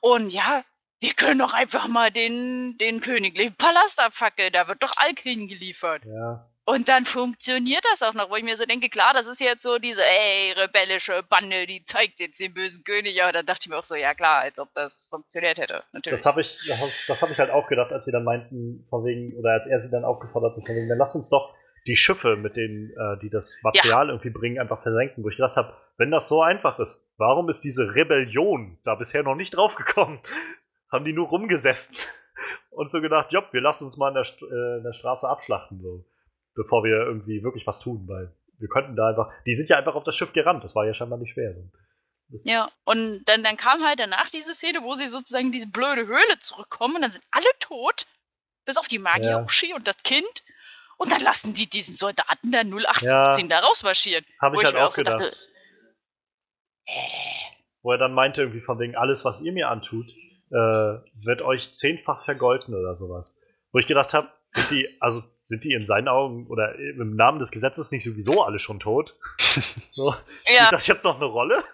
[0.00, 0.64] Und ja,
[1.00, 6.04] wir können doch einfach mal den, den königlichen Palast abfackeln, da wird doch Alk hingeliefert.
[6.04, 6.48] Ja.
[6.64, 9.62] Und dann funktioniert das auch noch, wo ich mir so denke, klar, das ist jetzt
[9.62, 13.22] so diese, ey, rebellische Bande, die zeigt jetzt den bösen König.
[13.22, 15.82] Aber dann dachte ich mir auch so, ja klar, als ob das funktioniert hätte.
[15.92, 16.18] Natürlich.
[16.18, 16.58] Das habe ich,
[17.06, 19.78] das hab ich halt auch gedacht, als sie dann meinten, von wegen, oder als er
[19.78, 21.54] sie dann aufgefordert hat, von wegen, dann lass uns doch
[21.86, 25.24] die Schiffe, mit denen, äh, die das Material irgendwie bringen, einfach versenken.
[25.24, 29.22] Wo ich gedacht habe, wenn das so einfach ist, warum ist diese Rebellion da bisher
[29.22, 30.20] noch nicht draufgekommen?
[30.90, 31.96] Haben die nur rumgesessen
[32.70, 35.28] und so gedacht, jopp, wir lassen uns mal in der, St äh, in der Straße
[35.28, 36.04] abschlachten, so,
[36.54, 39.94] bevor wir irgendwie wirklich was tun, weil wir könnten da einfach, die sind ja einfach
[39.94, 41.54] auf das Schiff gerannt, das war ja scheinbar nicht schwer.
[42.28, 45.68] Das, Ja, und dann, dann kam halt danach diese Szene, wo sie sozusagen in diese
[45.68, 48.06] blöde Höhle zurückkommen und dann sind alle tot,
[48.64, 49.74] bis auf die Magier Ja.
[49.76, 50.44] Und das Kind.
[50.98, 53.60] Und dann lassen die diesen Soldaten da 0815 Ja.
[53.60, 54.24] da rausmarschieren.
[54.42, 55.20] Habe Wo ich halt mir auch so gedacht.
[55.20, 55.36] dachte,
[56.86, 56.92] äh,
[57.82, 60.06] Wo er dann meinte, irgendwie von wegen, alles, was ihr mir antut,
[60.50, 63.40] äh, wird euch zehnfach vergolten oder sowas.
[63.72, 67.38] Wo ich gedacht habe, sind die, also sind die in seinen Augen oder im Namen
[67.38, 69.16] des Gesetzes nicht sowieso alle schon tot?
[69.92, 70.14] So,
[70.44, 71.64] spielt ja, das jetzt noch eine Rolle?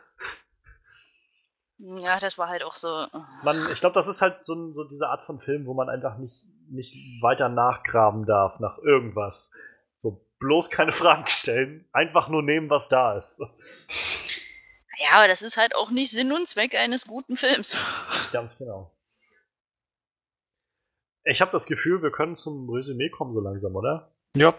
[1.79, 3.07] ja, das war halt auch so.
[3.43, 6.17] Man, ich glaube, das ist halt so, so diese Art von Film, wo man einfach
[6.17, 9.53] nicht, nicht weiter nachgraben darf nach irgendwas.
[9.99, 13.41] So bloß keine Fragen stellen, einfach nur nehmen, was da ist.
[15.05, 17.77] Ja, aber das ist halt auch nicht Sinn und Zweck eines guten Films.
[18.33, 18.91] Ganz genau.
[21.25, 24.15] Ich habe das Gefühl, wir können zum Resümee kommen so langsam, oder?
[24.35, 24.55] Ja.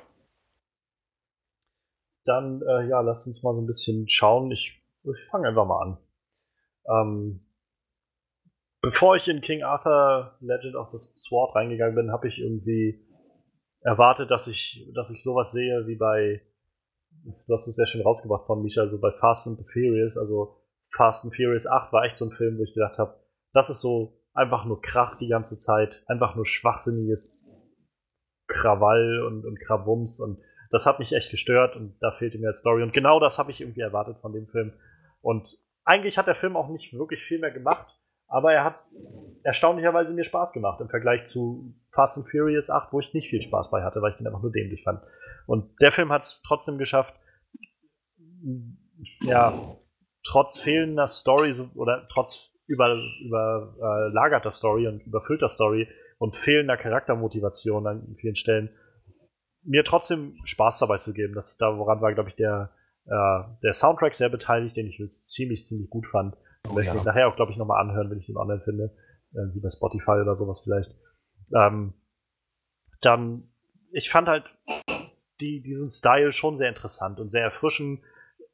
[2.26, 4.52] Dann, äh, ja, lasst uns mal so ein bisschen schauen.
[4.52, 5.98] Ich, ich fange einfach mal an.
[6.88, 7.48] Ähm,
[8.82, 13.04] bevor ich in King Arthur Legend of the Sword reingegangen bin, habe ich irgendwie
[13.82, 16.42] erwartet, dass ich, dass ich sowas sehe wie bei,
[17.26, 20.58] du hast es sehr schön rausgebracht von Misha, also bei Fast and the Furious, also
[20.96, 23.20] Fast and Furious 8 war echt so ein Film, wo ich gedacht habe,
[23.54, 27.50] das ist so einfach nur Krach die ganze Zeit, einfach nur schwachsinniges
[28.48, 30.40] Krawall und, und Krawums und
[30.72, 32.84] das hat mich echt gestört und da fehlte mir jetzt Story.
[32.84, 34.74] Und genau das habe ich irgendwie erwartet von dem Film.
[35.22, 37.98] Und eigentlich hat der Film auch nicht wirklich viel mehr gemacht,
[38.28, 38.80] aber er hat
[39.44, 43.42] erstaunlicherweise mir Spaß gemacht im Vergleich zu Fast and Furious 8, wo ich nicht viel
[43.42, 45.02] Spaß bei hatte, weil ich den einfach nur dämlich fand.
[45.46, 47.14] Und der Film hat es trotzdem geschafft,
[49.22, 49.78] ja,
[50.24, 58.16] trotz fehlender Story oder trotz über, überlagerter Story und überfüllter Story und fehlender Charaktermotivation an
[58.20, 58.70] vielen Stellen,
[59.64, 61.34] mir trotzdem Spaß dabei zu geben.
[61.34, 62.72] Das, da woran war, glaube ich, der,
[63.06, 66.36] äh, der Soundtrack sehr beteiligt, den ich ziemlich, ziemlich gut fand.
[66.70, 66.94] Oh, ja.
[67.04, 68.96] nachher auch, glaube ich, nochmal anhören, wenn ich ihn online finde.
[69.34, 70.96] Irgendwie bei Spotify oder sowas vielleicht.
[71.54, 71.94] Ähm,
[73.02, 73.50] dann,
[73.92, 74.56] ich fand halt
[75.42, 78.02] die, diesen Style schon sehr interessant und sehr erfrischend.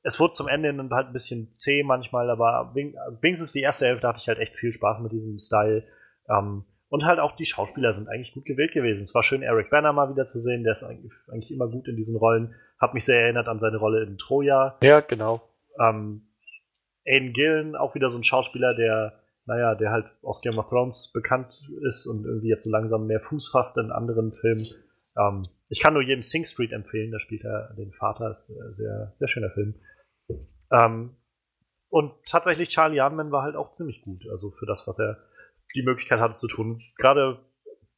[0.04, 3.86] Es wurde zum Ende hin halt ein bisschen zäh manchmal, aber wen- wenigstens die erste
[3.86, 5.84] Hälfte hatte ich halt echt viel Spaß mit diesem Style.
[6.30, 9.04] Ähm, und halt auch die Schauspieler sind eigentlich gut gewählt gewesen.
[9.04, 10.64] Es war schön, Eric Banner mal wieder zu sehen.
[10.64, 12.54] Der ist eigentlich, eigentlich immer gut in diesen Rollen.
[12.80, 14.78] Hat mich sehr erinnert an seine Rolle in Troja.
[14.84, 15.42] Ja, genau.
[15.80, 16.24] Ähm,
[17.06, 19.14] Aiden Gillen, auch wieder so ein Schauspieler, der,
[19.46, 23.22] naja, der halt aus Game of Thrones bekannt ist und irgendwie jetzt so langsam mehr
[23.22, 24.68] Fuß fasst in anderen Filmen.
[25.18, 28.74] Ähm, ich kann nur jedem Sing Street empfehlen, da spielt er den Vater, ist ein
[28.74, 29.76] sehr, sehr schöner Film.
[30.72, 31.16] Ähm,
[31.90, 35.18] und tatsächlich Charlie Hunman war halt auch ziemlich gut, also für das, was er
[35.76, 36.82] die Möglichkeit hatte zu tun.
[36.98, 37.40] Gerade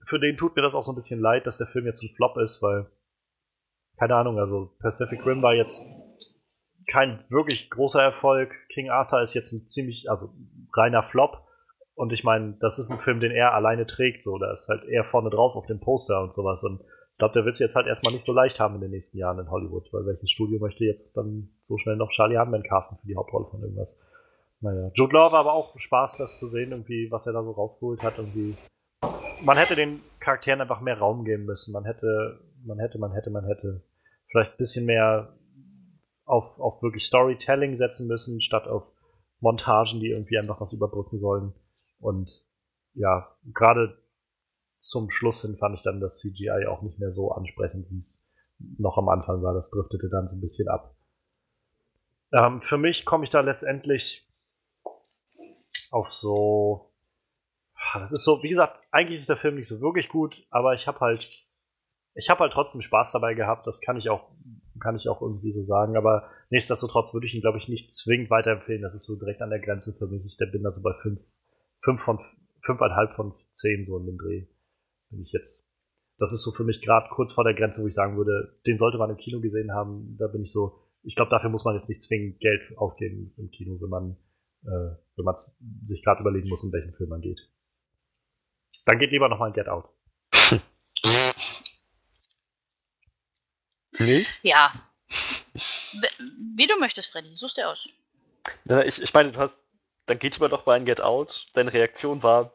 [0.07, 2.13] für den tut mir das auch so ein bisschen leid, dass der Film jetzt ein
[2.15, 2.87] Flop ist, weil,
[3.97, 5.83] keine Ahnung, also Pacific Rim war jetzt
[6.87, 8.53] kein wirklich großer Erfolg.
[8.69, 10.33] King Arthur ist jetzt ein ziemlich, also
[10.75, 11.47] reiner Flop.
[11.95, 14.37] Und ich meine, das ist ein Film, den er alleine trägt, so.
[14.37, 16.63] Da ist halt er vorne drauf auf dem Poster und sowas.
[16.63, 16.81] Und
[17.23, 19.39] glaube, der wird es jetzt halt erstmal nicht so leicht haben in den nächsten Jahren
[19.39, 23.07] in Hollywood, weil welches Studio möchte jetzt dann so schnell noch Charlie Hunman casten für
[23.07, 24.01] die Hauptrolle von irgendwas?
[24.59, 27.51] Naja, Jude Law war aber auch Spaß, das zu sehen, irgendwie, was er da so
[27.51, 28.17] rausgeholt hat.
[28.17, 28.57] Irgendwie.
[29.41, 31.71] Man hätte den Charakteren einfach mehr Raum geben müssen.
[31.71, 33.81] Man hätte, man hätte, man hätte, man hätte
[34.27, 35.33] vielleicht ein bisschen mehr
[36.25, 38.83] auf, auf wirklich Storytelling setzen müssen, statt auf
[39.39, 41.53] Montagen, die irgendwie einfach was überbrücken sollen.
[42.01, 42.43] Und
[42.95, 43.97] ja, gerade
[44.83, 48.29] zum Schluss hin fand ich dann das CGI auch nicht mehr so ansprechend, wie es
[48.77, 49.53] noch am Anfang war.
[49.53, 50.93] Das driftete dann so ein bisschen ab.
[52.33, 54.27] Ähm, für mich komme ich da letztendlich
[55.89, 56.91] auf so.
[57.93, 60.87] Das ist so, wie gesagt, eigentlich ist der Film nicht so wirklich gut, aber ich
[60.87, 61.29] habe halt,
[62.15, 63.65] ich habe halt trotzdem Spaß dabei gehabt.
[63.67, 64.31] Das kann ich auch,
[64.81, 65.95] kann ich auch irgendwie so sagen.
[65.95, 68.81] Aber nichtsdestotrotz würde ich ihn, glaube ich, nicht zwingend weiterempfehlen.
[68.81, 70.25] Das ist so direkt an der Grenze für mich.
[70.25, 71.21] Ich bin da so bei fünf,
[71.81, 72.19] fünf von,
[72.65, 74.47] fünfeinhalb von zehn so in dem Dreh.
[75.13, 75.69] Bin ich jetzt.
[76.17, 78.77] Das ist so für mich gerade kurz vor der Grenze, wo ich sagen würde, den
[78.77, 80.17] sollte man im Kino gesehen haben.
[80.17, 80.79] Da bin ich so.
[81.03, 84.17] Ich glaube, dafür muss man jetzt nicht zwingend Geld ausgeben im Kino, wenn man,
[84.63, 85.35] äh, wenn man
[85.83, 87.39] sich gerade überlegen muss, in welchen Film man geht.
[88.85, 89.89] Dann geht lieber nochmal ein Get Out.
[93.99, 94.27] Nicht?
[94.41, 94.73] Ja.
[96.55, 97.35] Wie du möchtest, Freddy.
[97.35, 97.87] Such's dir aus.
[98.65, 99.57] Na, Ich, ich meine, du hast.
[100.05, 101.47] Dann geht lieber doch mal in Get Out.
[101.53, 102.53] Deine Reaktion war.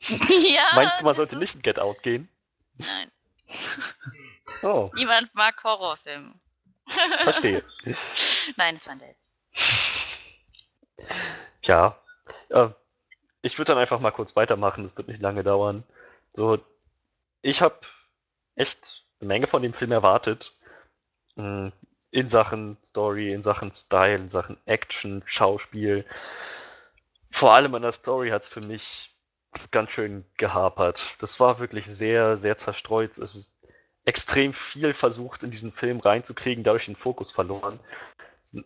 [0.08, 0.62] ja.
[0.74, 2.28] meinst du, man sollte nicht in Get Out gehen?
[2.76, 3.10] Nein.
[4.62, 6.34] Oh, Niemand mag Horrorfilme.
[7.22, 7.62] verstehe.
[8.56, 9.30] Nein, es waren Dates.
[11.62, 11.98] Ja.
[12.48, 12.70] Äh,
[13.42, 15.84] ich würde dann einfach mal kurz weitermachen, das wird nicht lange dauern.
[16.32, 16.58] So,
[17.42, 17.78] ich habe
[18.56, 20.56] echt eine Menge von dem Film erwartet.
[21.36, 21.68] Mm,
[22.10, 26.04] In Sachen Story, in Sachen Style, in Sachen Action, Schauspiel.
[27.30, 29.14] Vor allem an der Story hat es für mich
[29.70, 31.16] ganz schön gehapert.
[31.20, 33.18] Das war wirklich sehr, sehr zerstreut.
[33.18, 33.54] Es ist
[34.04, 37.78] extrem viel versucht, in diesen Film reinzukriegen, dadurch den Fokus verloren.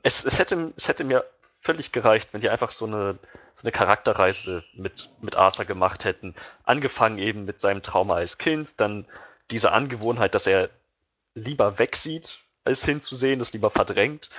[0.02, 1.24] Es, es, hätte, es hätte mir
[1.60, 3.18] völlig gereicht, wenn die einfach so eine,
[3.52, 6.34] so eine Charakterreise mit, mit Arthur gemacht hätten.
[6.64, 9.06] Angefangen eben mit seinem Trauma als Kind, dann
[9.50, 10.70] diese Angewohnheit, dass er
[11.34, 14.30] lieber wegsieht, als hinzusehen, das lieber verdrängt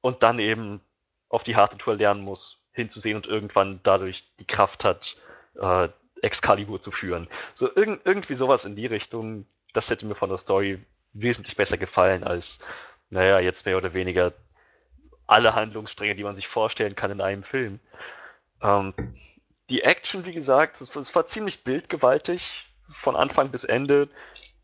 [0.00, 0.80] und dann eben
[1.28, 5.16] auf die harte Tour lernen muss, hinzusehen und irgendwann dadurch die Kraft hat,
[5.58, 5.88] äh,
[6.22, 7.28] Excalibur zu führen.
[7.54, 10.78] So irg irgendwie sowas in die Richtung, das hätte mir von der Story
[11.12, 12.58] wesentlich besser gefallen als,
[13.10, 14.32] naja, jetzt mehr oder weniger
[15.26, 17.80] alle Handlungsstränge, die man sich vorstellen kann in einem Film.
[18.62, 18.94] Ähm,
[19.70, 24.08] die Action, wie gesagt, es, war ziemlich bildgewaltig von Anfang bis Ende.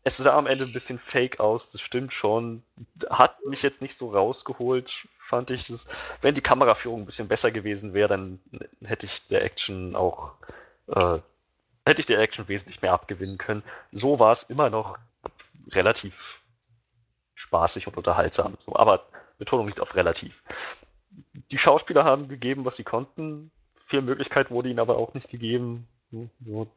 [0.03, 2.63] Es sah am Ende ein bisschen fake aus, das stimmt schon.
[3.09, 5.67] Hat mich jetzt nicht so rausgeholt, fand ich.
[5.67, 5.87] Das,
[6.21, 8.39] wenn die Kameraführung ein bisschen besser gewesen wäre, dann
[8.83, 10.33] hätte ich der Action auch,
[10.87, 11.19] äh,
[11.87, 13.63] hätte ich der Action wesentlich mehr abgewinnen können.
[13.91, 14.97] So war es immer noch
[15.69, 16.41] relativ
[17.35, 18.57] spaßig und unterhaltsam.
[18.59, 19.05] So, aber
[19.37, 20.43] Betonung liegt auf relativ.
[21.51, 23.51] Die Schauspieler haben gegeben, was sie konnten.
[23.87, 25.87] Viel Möglichkeit wurde ihnen aber auch nicht gegeben.
[26.45, 26.67] So,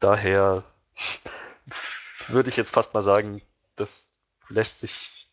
[0.00, 0.64] daher
[2.28, 3.42] würde ich jetzt fast mal sagen,
[3.76, 4.10] das
[4.48, 5.28] lässt sich,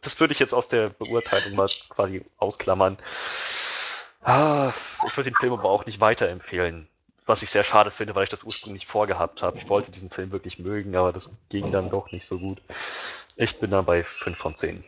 [0.00, 2.98] das, würde ich jetzt aus der Beurteilung mal quasi ausklammern.
[4.22, 4.72] Ah,
[5.06, 6.88] ich würde den Film aber auch nicht weiterempfehlen.
[7.26, 9.58] Was ich sehr schade finde, weil ich das ursprünglich vorgehabt habe.
[9.58, 12.62] Ich wollte diesen Film wirklich mögen, aber das ging dann doch nicht so gut.
[13.36, 14.84] Ich bin da bei 5 von 10.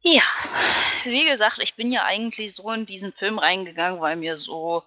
[0.00, 0.22] Ja,
[1.04, 4.84] wie gesagt, ich bin ja eigentlich so in diesen Film reingegangen, weil mir so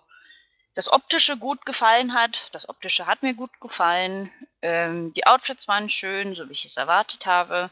[0.75, 2.49] das Optische gut gefallen hat.
[2.51, 4.31] Das Optische hat mir gut gefallen.
[4.61, 7.71] Ähm, die Outfits waren schön, so wie ich es erwartet habe.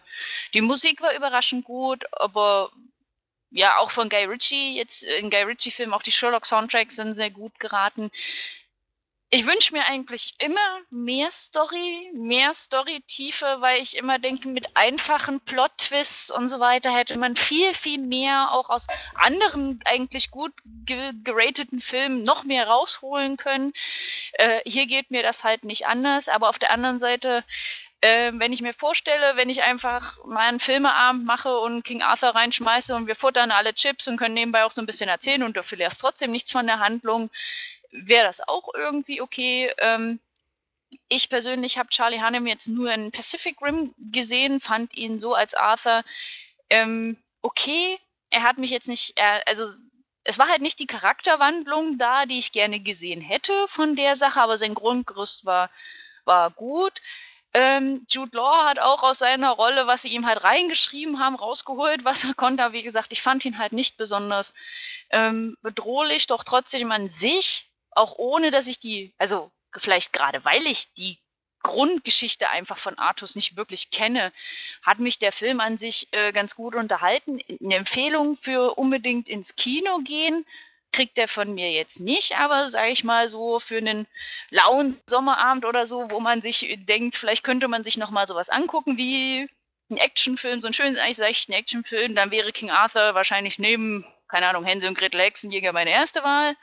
[0.56, 2.72] Die Musik war überraschend gut, aber
[3.56, 7.58] ja, auch von Guy Ritchie, jetzt in Guy Ritchie-Filmen, auch die Sherlock-Soundtracks sind sehr gut
[7.58, 8.12] geraten.
[9.30, 15.40] Ich wünsche mir eigentlich immer mehr Story, mehr Story-Tiefe, weil ich immer denke, mit einfachen
[15.40, 21.14] Plot-Twists und so weiter hätte man viel, viel mehr auch aus anderen eigentlich gut ge
[21.24, 23.72] gerateten Filmen noch mehr rausholen können.
[24.34, 27.46] Äh, hier geht mir das halt nicht anders, aber auf der anderen Seite,
[28.02, 32.30] äh, wenn ich mir vorstelle, wenn ich einfach mal einen Filmeabend mache und King Arthur
[32.30, 35.56] reinschmeiße und wir futtern alle Chips und können nebenbei auch so ein bisschen erzählen und
[35.58, 37.30] du verlierst trotzdem nichts von der Handlung,
[37.92, 39.72] wäre das auch irgendwie okay.
[39.78, 40.20] Ähm,
[41.10, 45.54] ich persönlich habe Charlie Hunnam jetzt nur in Pacific Rim gesehen, fand ihn so als
[45.54, 46.04] Arthur
[46.70, 48.00] ähm, okay.
[48.30, 49.66] Er hat mich jetzt nicht, er, also
[50.24, 54.42] es war halt nicht die Charakterwandlung da, die ich gerne gesehen hätte von der Sache,
[54.42, 55.70] aber sein Grundgerüst war,
[56.26, 56.94] war gut.
[57.58, 62.04] Ähm, Jude Law hat auch aus seiner Rolle, was sie ihm halt reingeschrieben haben, rausgeholt,
[62.04, 62.74] was er konnte.
[62.74, 64.54] Wie gesagt, ich fand ihn halt nicht besonders
[65.10, 70.68] ähm, bedrohlich, doch trotzdem an sich, auch ohne dass ich die, also vielleicht gerade weil
[70.68, 71.18] ich die
[71.64, 74.34] Grundgeschichte einfach von Artus nicht wirklich kenne,
[74.84, 77.40] hat mich der Film an sich äh, ganz gut unterhalten.
[77.64, 80.46] Eine Empfehlung für unbedingt ins Kino gehen
[80.96, 84.08] kriegt er von mir jetzt nicht, aber sage ich mal so für einen
[84.50, 88.48] lauen Sommerabend oder so, wo man sich denkt, vielleicht könnte man sich noch mal sowas
[88.48, 89.50] angucken wie
[89.90, 94.48] ein Actionfilm, so einen schönen, eigentlich seichten Actionfilm, dann wäre King Arthur wahrscheinlich neben, keine
[94.48, 96.56] Ahnung, Hänsel und Gretel Hexenjäger meine erste Wahl.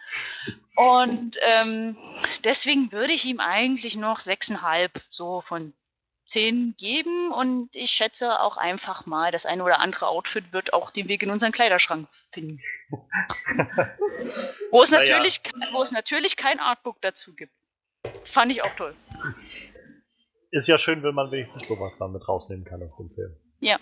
[0.77, 1.99] Und ähm,
[2.43, 5.75] deswegen würde ich ihm eigentlich noch sechseinhalb so von
[6.33, 10.91] zehn geben und ich schätze auch einfach mal, das eine oder andere Outfit wird auch
[10.91, 12.59] den Weg in unseren Kleiderschrank finden.
[14.71, 17.53] wo, es natürlich, wo es natürlich kein Artbook dazu gibt.
[18.25, 18.97] Fand ich auch toll.
[20.51, 23.37] Ist ja schön, wenn man wenigstens sowas dann mit rausnehmen kann aus dem Film.
[23.61, 23.79] Ja.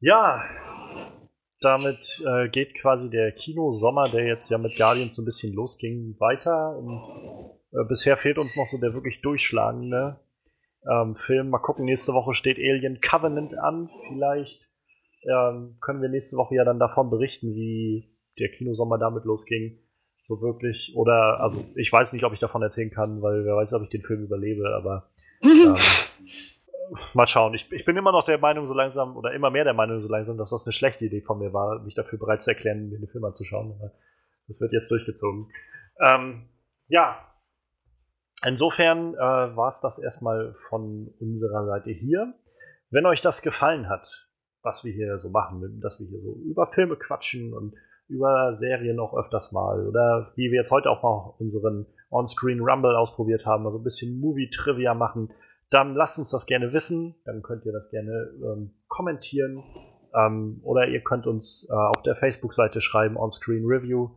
[0.00, 0.44] Ja,
[1.60, 6.16] damit äh, geht quasi der Kinosommer, der jetzt ja mit Guardians so ein bisschen losging,
[6.18, 6.76] weiter.
[6.76, 10.20] Und, äh, bisher fehlt uns noch so der wirklich durchschlagende
[10.90, 11.50] ähm, Film.
[11.50, 13.90] Mal gucken, nächste Woche steht Alien Covenant an.
[14.08, 14.68] Vielleicht
[15.24, 19.78] ähm, können wir nächste Woche ja dann davon berichten, wie der Kinosommer damit losging.
[20.24, 20.92] So wirklich.
[20.96, 23.90] Oder, also ich weiß nicht, ob ich davon erzählen kann, weil wer weiß, ob ich
[23.90, 25.10] den Film überlebe, aber
[25.42, 25.76] ähm,
[27.14, 27.54] mal schauen.
[27.54, 30.08] Ich, ich bin immer noch der Meinung, so langsam, oder immer mehr der Meinung, so
[30.08, 32.98] langsam, dass das eine schlechte Idee von mir war, mich dafür bereit zu erklären, mir
[32.98, 33.72] den Film anzuschauen.
[33.72, 33.92] Aber
[34.48, 35.48] das wird jetzt durchgezogen.
[36.00, 36.48] Ähm,
[36.88, 37.18] ja.
[38.44, 42.30] Insofern äh, war es das erstmal von unserer Seite hier.
[42.90, 44.28] Wenn euch das gefallen hat,
[44.62, 47.74] was wir hier so machen, dass wir hier so über Filme quatschen und
[48.08, 52.94] über Serien auch öfters mal oder wie wir jetzt heute auch mal unseren On-Screen Rumble
[52.94, 55.32] ausprobiert haben, also ein bisschen Movie-Trivia machen,
[55.70, 57.16] dann lasst uns das gerne wissen.
[57.24, 59.64] Dann könnt ihr das gerne ähm, kommentieren
[60.14, 64.10] ähm, oder ihr könnt uns äh, auf der Facebook-Seite schreiben, On-Screen Review.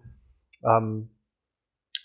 [0.64, 1.09] Ähm,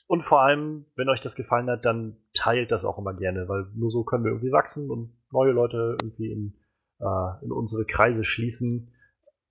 [0.07, 3.67] und vor allem, wenn euch das gefallen hat, dann teilt das auch immer gerne, weil
[3.75, 6.59] nur so können wir irgendwie wachsen und neue Leute irgendwie in,
[7.01, 8.93] äh, in unsere Kreise schließen.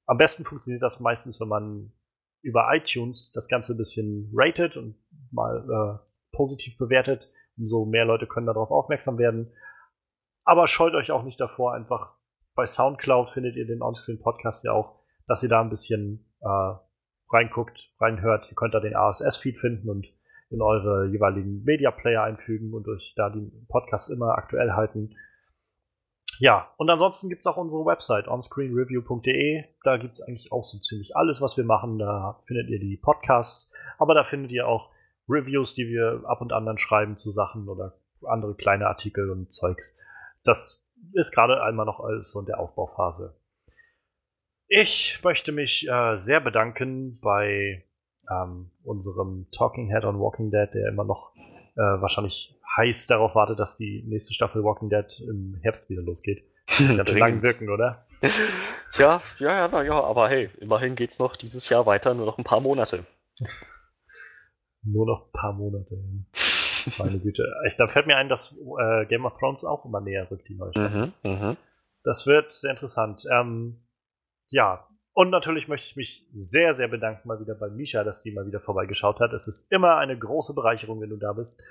[0.05, 1.91] Am besten funktioniert das meistens, wenn man
[2.41, 4.95] über iTunes das Ganze ein bisschen rated und
[5.31, 5.65] mal
[6.01, 7.31] äh, positiv bewertet.
[7.57, 9.53] Umso mehr Leute können darauf aufmerksam werden.
[10.43, 12.15] Aber scheut euch auch nicht davor, einfach
[12.55, 16.75] bei Soundcloud findet ihr den Onscreen Podcast ja auch, dass ihr da ein bisschen äh,
[17.31, 18.49] reinguckt, reinhört.
[18.49, 20.05] Ihr könnt da den RSS-Feed finden und
[20.53, 25.15] in eure jeweiligen Media Player einfügen und euch da den Podcast immer aktuell halten.
[26.39, 29.65] Ja, und ansonsten gibt es auch unsere Website onscreenreview.de.
[29.83, 31.99] Da gibt es eigentlich auch so ziemlich alles, was wir machen.
[31.99, 34.91] Da findet ihr die Podcasts, aber da findet ihr auch
[35.27, 39.51] Reviews, die wir ab und an dann schreiben zu Sachen oder andere kleine Artikel und
[39.51, 39.99] Zeugs.
[40.43, 43.35] Das ist gerade einmal noch alles so in der Aufbauphase.
[44.67, 47.85] Ich möchte mich äh, sehr bedanken bei
[48.29, 51.33] ähm, unserem Talking Head on Walking Dead, der immer noch
[51.75, 56.43] äh, wahrscheinlich heiß darauf wartet, dass die nächste Staffel Walking Dead im Herbst wieder losgeht.
[56.67, 57.43] Das kann lang Dringend.
[57.43, 58.05] wirken, oder?
[58.99, 62.37] Ja, ja, ja, na ja, aber hey, immerhin geht's noch dieses Jahr weiter, nur noch
[62.37, 63.05] ein paar Monate.
[64.83, 65.95] Nur noch ein paar Monate.
[65.95, 66.91] Ja.
[66.97, 67.51] Meine Güte.
[67.65, 70.55] Ich, da fällt mir ein, dass äh, Game of Thrones auch immer näher rückt, die
[70.55, 71.13] neue Staffel.
[71.23, 71.57] Mhm, mhm.
[72.03, 73.23] Das wird sehr interessant.
[73.31, 73.81] Ähm,
[74.49, 78.31] ja, und natürlich möchte ich mich sehr, sehr bedanken mal wieder bei Misha, dass die
[78.31, 79.33] mal wieder vorbeigeschaut hat.
[79.33, 81.61] Es ist immer eine große Bereicherung, wenn du da bist.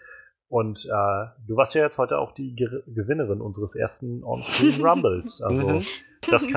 [0.49, 5.41] Und äh, du warst ja jetzt heute auch die Ge Gewinnerin unseres ersten On-Screen Rumbles.
[5.43, 5.83] Also Mhm.
[6.31, 6.47] das